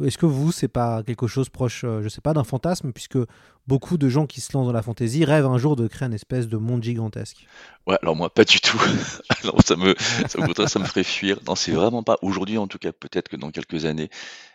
est-ce 0.01 0.17
que 0.17 0.25
vous, 0.25 0.51
c'est 0.51 0.67
pas 0.67 1.03
quelque 1.03 1.27
chose 1.27 1.49
proche, 1.49 1.83
euh, 1.83 2.01
je 2.01 2.09
sais 2.09 2.21
pas, 2.21 2.33
d'un 2.33 2.43
fantasme, 2.43 2.91
puisque 2.91 3.19
beaucoup 3.67 3.97
de 3.97 4.09
gens 4.09 4.25
qui 4.25 4.41
se 4.41 4.51
lancent 4.53 4.65
dans 4.65 4.73
la 4.73 4.81
fantasy 4.81 5.23
rêvent 5.23 5.45
un 5.45 5.57
jour 5.57 5.75
de 5.75 5.87
créer 5.87 6.07
un 6.07 6.11
espèce 6.11 6.47
de 6.47 6.57
monde 6.57 6.83
gigantesque? 6.83 7.45
Ouais, 7.85 7.97
alors 8.01 8.15
moi, 8.15 8.33
pas 8.33 8.43
du 8.43 8.59
tout. 8.59 8.81
non, 9.43 9.53
ça 9.63 9.75
me, 9.75 9.95
ça 10.27 10.39
me, 10.39 10.67
ça 10.67 10.79
me 10.79 10.85
ferait 10.85 11.03
fuir. 11.03 11.39
Non, 11.47 11.55
c'est 11.55 11.71
vraiment 11.71 12.01
pas. 12.01 12.17
Aujourd'hui, 12.23 12.57
en 12.57 12.67
tout 12.67 12.79
cas, 12.79 12.91
peut-être 12.91 13.29
que 13.29 13.35
dans 13.35 13.51
quelques 13.51 13.85
années. 13.85 14.09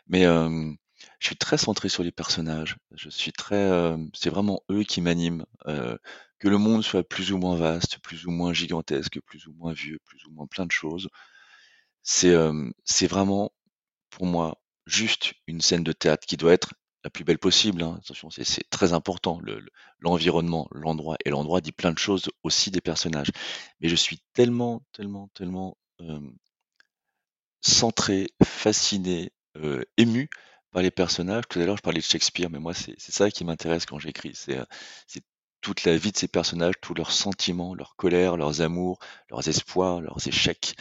Mais 0.09 0.27
euh, 0.27 0.73
je 1.21 1.27
suis 1.27 1.37
très 1.37 1.57
centré 1.57 1.89
sur 1.89 2.03
les 2.03 2.13
personnages. 2.13 2.77
Je 2.97 3.09
suis 3.09 3.33
très. 3.33 3.55
euh, 3.55 3.97
c'est 4.15 4.31
vraiment 4.31 4.63
eux 4.71 4.83
qui 4.83 5.01
m'animent. 5.01 5.45
Que 5.67 6.47
le 6.47 6.59
monde 6.59 6.85
soit 6.85 7.03
plus 7.03 7.33
ou 7.33 7.39
moins 7.39 7.57
vaste, 7.57 7.99
plus 7.99 8.27
ou 8.27 8.31
moins 8.31 8.53
gigantesque, 8.53 9.19
plus 9.27 9.49
ou 9.49 9.53
moins 9.55 9.73
vieux, 9.73 9.99
plus 10.05 10.25
ou 10.27 10.31
moins 10.31 10.47
plein 10.47 10.67
de 10.67 10.73
choses. 10.73 11.09
C'est 12.03 13.07
vraiment 13.07 13.53
pour 14.11 14.27
moi 14.27 14.59
juste 14.89 15.35
une 15.49 15.61
scène 15.61 15.85
de 15.85 15.93
théâtre 15.93 16.27
qui 16.27 16.37
doit 16.37 16.53
être 16.55 16.75
la 17.05 17.11
plus 17.11 17.25
belle 17.25 17.39
possible. 17.39 17.83
hein. 17.83 17.99
Attention, 18.03 18.31
c'est 18.31 18.69
très 18.71 18.93
important. 18.95 19.41
le- 19.43 19.61
le- 19.61 19.71
L'environnement, 20.01 20.69
l'endroit 20.73 21.17
et 21.25 21.31
l'endroit 21.31 21.61
dit 21.61 21.73
plein 21.73 21.93
de 21.93 21.99
choses 21.99 22.31
aussi 22.45 22.71
des 22.73 22.81
personnages. 22.81 23.31
Mais 23.81 23.89
je 23.89 23.97
suis 23.97 24.21
tellement, 24.35 24.83
tellement, 24.93 25.29
tellement 25.35 25.77
euh, 26.03 26.21
centré, 27.61 28.29
fasciné, 28.45 29.33
euh, 29.57 29.83
ému 29.97 30.29
par 30.71 30.83
les 30.83 30.91
personnages. 30.91 31.45
Tout 31.49 31.61
à 31.61 31.65
l'heure, 31.67 31.77
je 31.77 31.83
parlais 31.83 32.01
de 32.01 32.05
Shakespeare, 32.05 32.51
mais 32.51 32.59
moi, 32.59 32.75
c'est 32.75 32.99
ça 32.99 33.31
qui 33.31 33.45
m'intéresse 33.45 33.87
quand 33.87 33.99
j'écris. 33.99 34.35
Euh, 34.51 34.65
c'est 35.07 35.23
toute 35.61 35.85
la 35.85 35.97
vie 35.97 36.13
de 36.13 36.17
ces 36.17 36.29
personnages, 36.29 36.75
tous 36.81 36.95
leurs 36.95 37.11
sentiments, 37.13 37.75
leurs 37.75 37.97
colères, 37.97 38.37
leurs 38.37 38.61
amours, 38.61 38.99
leurs 39.31 39.49
espoirs, 39.49 40.01
leurs 40.01 40.27
échecs. 40.29 40.75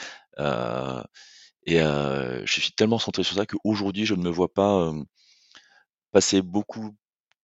Et 1.67 1.77
je 1.79 2.43
suis 2.61 2.71
tellement 2.71 2.97
centré 2.99 3.23
sur 3.23 3.35
ça 3.35 3.45
qu'aujourd'hui, 3.45 4.05
je 4.05 4.15
ne 4.15 4.23
me 4.23 4.29
vois 4.29 4.51
pas 4.53 4.91
passer 6.11 6.41
beaucoup 6.41 6.95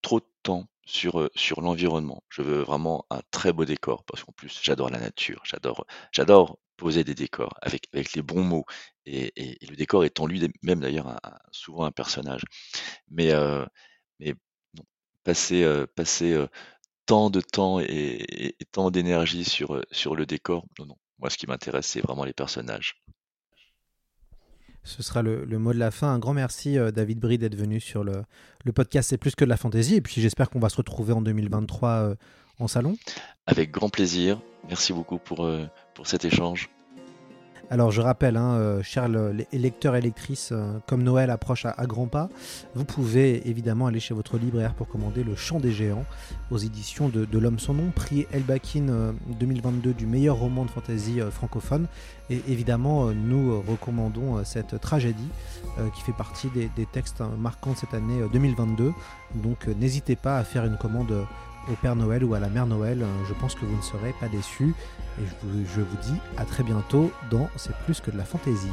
trop 0.01 0.19
de 0.19 0.25
temps 0.43 0.65
sur, 0.85 1.29
sur 1.35 1.61
l'environnement. 1.61 2.23
Je 2.29 2.41
veux 2.41 2.61
vraiment 2.61 3.05
un 3.09 3.21
très 3.31 3.53
beau 3.53 3.65
décor 3.65 4.03
parce 4.05 4.23
qu'en 4.23 4.33
plus, 4.33 4.59
j'adore 4.61 4.89
la 4.89 4.99
nature, 4.99 5.43
j'adore, 5.45 5.85
poser 6.77 7.03
des 7.03 7.15
décors 7.15 7.53
avec, 7.61 7.87
avec 7.93 8.13
les 8.13 8.21
bons 8.21 8.43
mots 8.43 8.65
et, 9.05 9.31
le 9.69 9.75
décor 9.75 10.03
étant 10.05 10.25
lui-même 10.27 10.79
d'ailleurs 10.81 11.19
souvent 11.51 11.85
un 11.85 11.91
personnage. 11.91 12.43
Mais, 13.09 13.33
non, 14.75 14.83
passer, 15.23 15.65
passer 15.95 16.45
tant 17.07 17.29
de 17.31 17.41
temps 17.41 17.79
et, 17.81 17.87
et- 18.59 18.65
tant 18.71 18.91
d'énergie 18.91 19.45
sur, 19.45 19.83
sur 19.91 20.15
le 20.15 20.25
décor, 20.27 20.65
non, 20.79 20.87
non. 20.87 20.97
Moi, 21.19 21.29
ce 21.31 21.37
qui 21.37 21.47
m'intéresse, 21.47 21.87
c'est 21.87 22.01
vraiment 22.01 22.25
les 22.25 22.33
personnages. 22.33 23.01
Ce 24.83 25.01
sera 25.01 25.21
le, 25.21 25.45
mot 25.59 25.73
de 25.73 25.79
la 25.79 25.91
fin. 25.91 26.13
Un 26.13 26.19
grand 26.19 26.33
merci, 26.33 26.77
euh, 26.77 26.91
David 26.91 27.19
Brie, 27.19 27.37
d'être 27.37 27.55
venu 27.55 27.79
sur 27.79 28.03
le, 28.03 28.23
podcast 28.73 29.09
C'est 29.09 29.17
plus 29.17 29.35
que 29.35 29.45
de 29.45 29.49
la 29.49 29.57
fantaisie. 29.57 29.95
Et 29.95 30.01
puis 30.01 30.21
j'espère 30.21 30.49
qu'on 30.49 30.59
va 30.59 30.69
se 30.69 30.77
retrouver 30.77 31.13
en 31.13 31.21
2023 31.21 31.89
euh, 31.89 32.15
en 32.59 32.67
salon. 32.67 32.97
Avec 33.47 33.71
grand 33.71 33.89
plaisir. 33.89 34.41
Merci 34.67 34.93
beaucoup 34.93 35.17
pour, 35.17 35.45
euh, 35.45 35.65
pour 35.95 36.07
cet 36.07 36.25
échange. 36.25 36.69
Alors 37.69 37.91
je 37.91 38.01
rappelle, 38.01 38.37
hein, 38.37 38.53
euh, 38.53 38.83
chers 38.83 39.07
lecteurs 39.51 39.95
et 39.95 40.01
lectrices, 40.01 40.49
euh, 40.51 40.73
comme 40.85 41.01
Noël 41.01 41.29
approche 41.29 41.65
à, 41.65 41.85
grands 41.85 42.07
pas, 42.07 42.29
vous 42.75 42.85
pouvez 42.85 43.47
évidemment 43.49 43.87
aller 43.87 43.99
chez 43.99 44.13
votre 44.13 44.37
libraire 44.37 44.73
pour 44.73 44.87
commander 44.87 45.23
Le 45.23 45.35
Chant 45.35 45.59
des 45.59 45.71
Géants 45.71 46.05
aux 46.51 46.57
éditions 46.57 47.09
de, 47.09 47.25
L'Homme 47.37 47.59
sans 47.59 47.73
nom, 47.73 47.89
prix 47.89 48.27
Elbakin 48.31 48.89
euh, 48.89 49.11
2022 49.39 49.93
du 49.93 50.05
meilleur 50.05 50.35
roman 50.37 50.65
de 50.65 50.69
fantasy 50.69 51.19
euh, 51.19 51.31
francophone. 51.31 51.87
Et 52.29 52.41
évidemment, 52.47 53.07
euh, 53.07 53.13
nous 53.13 53.51
euh, 53.53 53.63
recommandons 53.67 54.37
euh, 54.37 54.43
cette 54.43 54.79
tragédie 54.79 55.29
euh, 55.79 55.89
qui 55.89 56.01
fait 56.01 56.13
partie 56.13 56.49
des, 56.49 56.69
des 56.75 56.85
textes 56.85 57.21
euh, 57.21 57.27
marquants 57.37 57.71
de 57.71 57.77
cette 57.77 57.93
année 57.93 58.21
euh, 58.21 58.27
2022. 58.31 58.93
Donc 59.35 59.67
euh, 59.67 59.73
n'hésitez 59.73 60.15
pas 60.15 60.37
à 60.37 60.43
faire 60.43 60.65
une 60.65 60.77
commande 60.77 61.11
euh, 61.11 61.23
au 61.69 61.73
Père 61.73 61.95
Noël 61.95 62.23
ou 62.23 62.33
à 62.33 62.39
la 62.39 62.49
Mère 62.49 62.67
Noël. 62.67 63.01
Euh, 63.03 63.07
Je 63.27 63.33
pense 63.33 63.55
que 63.55 63.65
vous 63.65 63.75
ne 63.75 63.81
serez 63.81 64.13
pas 64.19 64.27
déçus. 64.27 64.73
Et 65.19 65.25
je 65.25 65.47
vous, 65.47 65.65
je 65.75 65.81
vous 65.81 65.97
dis 66.01 66.19
à 66.37 66.45
très 66.45 66.63
bientôt 66.63 67.11
dans 67.29 67.49
C'est 67.55 67.75
plus 67.85 68.01
que 68.01 68.11
de 68.11 68.17
la 68.17 68.25
fantaisie. 68.25 68.67